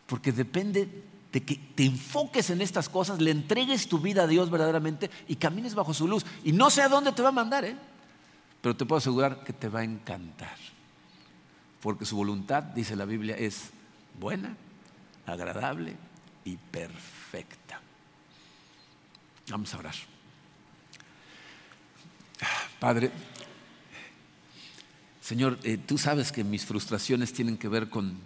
Porque 0.07 0.31
depende 0.31 1.03
de 1.31 1.43
que 1.43 1.57
te 1.75 1.85
enfoques 1.85 2.49
en 2.49 2.61
estas 2.61 2.89
cosas, 2.89 3.21
le 3.21 3.29
entregues 3.29 3.87
tu 3.87 3.99
vida 3.99 4.23
a 4.23 4.27
Dios 4.27 4.49
verdaderamente 4.49 5.11
y 5.27 5.35
camines 5.35 5.75
bajo 5.75 5.93
su 5.93 6.07
luz. 6.07 6.25
Y 6.43 6.53
no 6.53 6.71
sé 6.71 6.81
a 6.81 6.89
dónde 6.89 7.11
te 7.11 7.21
va 7.21 7.29
a 7.29 7.33
mandar, 7.33 7.65
¿eh? 7.65 7.77
pero 8.63 8.75
te 8.75 8.83
puedo 8.83 8.97
asegurar 8.97 9.43
que 9.43 9.53
te 9.53 9.69
va 9.69 9.81
a 9.81 9.83
encantar. 9.83 10.57
Porque 11.81 12.03
su 12.03 12.15
voluntad, 12.15 12.63
dice 12.63 12.95
la 12.95 13.05
Biblia, 13.05 13.35
es 13.37 13.69
buena, 14.19 14.57
agradable 15.27 16.06
y 16.47 16.55
perfecta. 16.55 17.81
Vamos 19.49 19.73
a 19.73 19.79
orar. 19.79 19.95
Padre, 22.79 23.11
Señor, 25.21 25.59
eh, 25.63 25.77
tú 25.77 25.97
sabes 25.97 26.31
que 26.31 26.45
mis 26.45 26.65
frustraciones 26.65 27.33
tienen 27.33 27.57
que 27.57 27.67
ver 27.67 27.89
con 27.89 28.17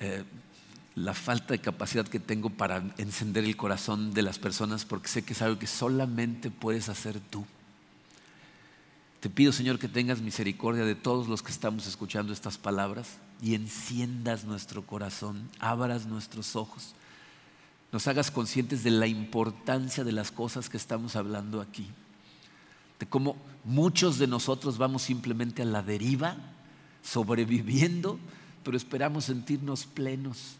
eh, 0.00 0.24
la 0.96 1.14
falta 1.14 1.54
de 1.54 1.60
capacidad 1.60 2.08
que 2.08 2.18
tengo 2.18 2.50
para 2.50 2.82
encender 2.98 3.44
el 3.44 3.56
corazón 3.56 4.12
de 4.14 4.22
las 4.22 4.40
personas 4.40 4.84
porque 4.84 5.08
sé 5.08 5.22
que 5.22 5.34
es 5.34 5.42
algo 5.42 5.60
que 5.60 5.68
solamente 5.68 6.50
puedes 6.50 6.88
hacer 6.88 7.20
tú. 7.20 7.46
Te 9.20 9.30
pido, 9.30 9.52
Señor, 9.52 9.78
que 9.78 9.86
tengas 9.86 10.20
misericordia 10.20 10.84
de 10.84 10.96
todos 10.96 11.28
los 11.28 11.44
que 11.44 11.52
estamos 11.52 11.86
escuchando 11.86 12.32
estas 12.32 12.58
palabras 12.58 13.18
y 13.40 13.54
enciendas 13.54 14.42
nuestro 14.42 14.84
corazón, 14.84 15.48
abras 15.60 16.06
nuestros 16.06 16.56
ojos 16.56 16.96
nos 17.92 18.08
hagas 18.08 18.30
conscientes 18.30 18.82
de 18.82 18.90
la 18.90 19.06
importancia 19.06 20.02
de 20.02 20.12
las 20.12 20.30
cosas 20.30 20.70
que 20.70 20.78
estamos 20.78 21.14
hablando 21.14 21.60
aquí, 21.60 21.86
de 22.98 23.06
cómo 23.06 23.36
muchos 23.64 24.18
de 24.18 24.26
nosotros 24.26 24.78
vamos 24.78 25.02
simplemente 25.02 25.60
a 25.60 25.66
la 25.66 25.82
deriva, 25.82 26.36
sobreviviendo, 27.02 28.18
pero 28.64 28.78
esperamos 28.78 29.26
sentirnos 29.26 29.84
plenos. 29.84 30.56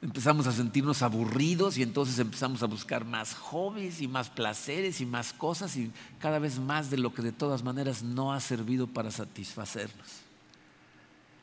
Empezamos 0.00 0.46
a 0.46 0.52
sentirnos 0.52 1.02
aburridos 1.02 1.76
y 1.76 1.82
entonces 1.82 2.18
empezamos 2.18 2.62
a 2.62 2.66
buscar 2.66 3.04
más 3.04 3.34
hobbies 3.34 4.00
y 4.00 4.08
más 4.08 4.30
placeres 4.30 5.02
y 5.02 5.06
más 5.06 5.34
cosas 5.34 5.76
y 5.76 5.92
cada 6.18 6.38
vez 6.38 6.58
más 6.58 6.88
de 6.88 6.96
lo 6.96 7.12
que 7.12 7.20
de 7.20 7.32
todas 7.32 7.62
maneras 7.62 8.02
no 8.02 8.32
ha 8.32 8.40
servido 8.40 8.86
para 8.86 9.10
satisfacernos. 9.10 10.06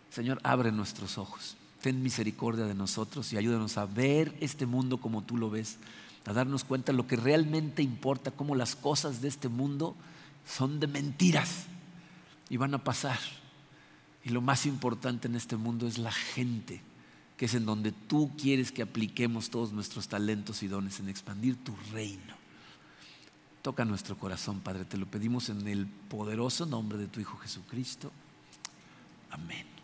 Señor, 0.09 0.39
abre 0.41 0.71
nuestros 0.71 1.19
ojos 1.19 1.55
ten 1.87 2.03
misericordia 2.03 2.65
de 2.65 2.75
nosotros 2.75 3.31
y 3.31 3.37
ayúdanos 3.37 3.77
a 3.77 3.85
ver 3.85 4.35
este 4.41 4.65
mundo 4.65 4.97
como 4.97 5.23
tú 5.23 5.37
lo 5.37 5.49
ves, 5.49 5.77
a 6.25 6.33
darnos 6.33 6.65
cuenta 6.65 6.91
de 6.91 6.97
lo 6.97 7.07
que 7.07 7.15
realmente 7.15 7.81
importa, 7.81 8.31
cómo 8.31 8.55
las 8.55 8.75
cosas 8.75 9.21
de 9.21 9.29
este 9.29 9.47
mundo 9.47 9.95
son 10.45 10.81
de 10.81 10.87
mentiras 10.87 11.63
y 12.49 12.57
van 12.57 12.73
a 12.73 12.83
pasar. 12.83 13.17
Y 14.25 14.31
lo 14.31 14.41
más 14.41 14.65
importante 14.65 15.29
en 15.29 15.35
este 15.37 15.55
mundo 15.55 15.87
es 15.87 15.97
la 15.97 16.11
gente, 16.11 16.81
que 17.37 17.45
es 17.45 17.53
en 17.53 17.65
donde 17.65 17.93
tú 17.93 18.33
quieres 18.37 18.73
que 18.73 18.81
apliquemos 18.81 19.49
todos 19.49 19.71
nuestros 19.71 20.09
talentos 20.09 20.63
y 20.63 20.67
dones 20.67 20.99
en 20.99 21.07
expandir 21.07 21.55
tu 21.55 21.73
reino. 21.93 22.35
Toca 23.61 23.85
nuestro 23.85 24.17
corazón, 24.17 24.59
Padre, 24.59 24.83
te 24.83 24.97
lo 24.97 25.05
pedimos 25.05 25.47
en 25.47 25.65
el 25.65 25.87
poderoso 25.87 26.65
nombre 26.65 26.97
de 26.97 27.07
tu 27.07 27.21
Hijo 27.21 27.37
Jesucristo. 27.37 28.11
Amén. 29.31 29.76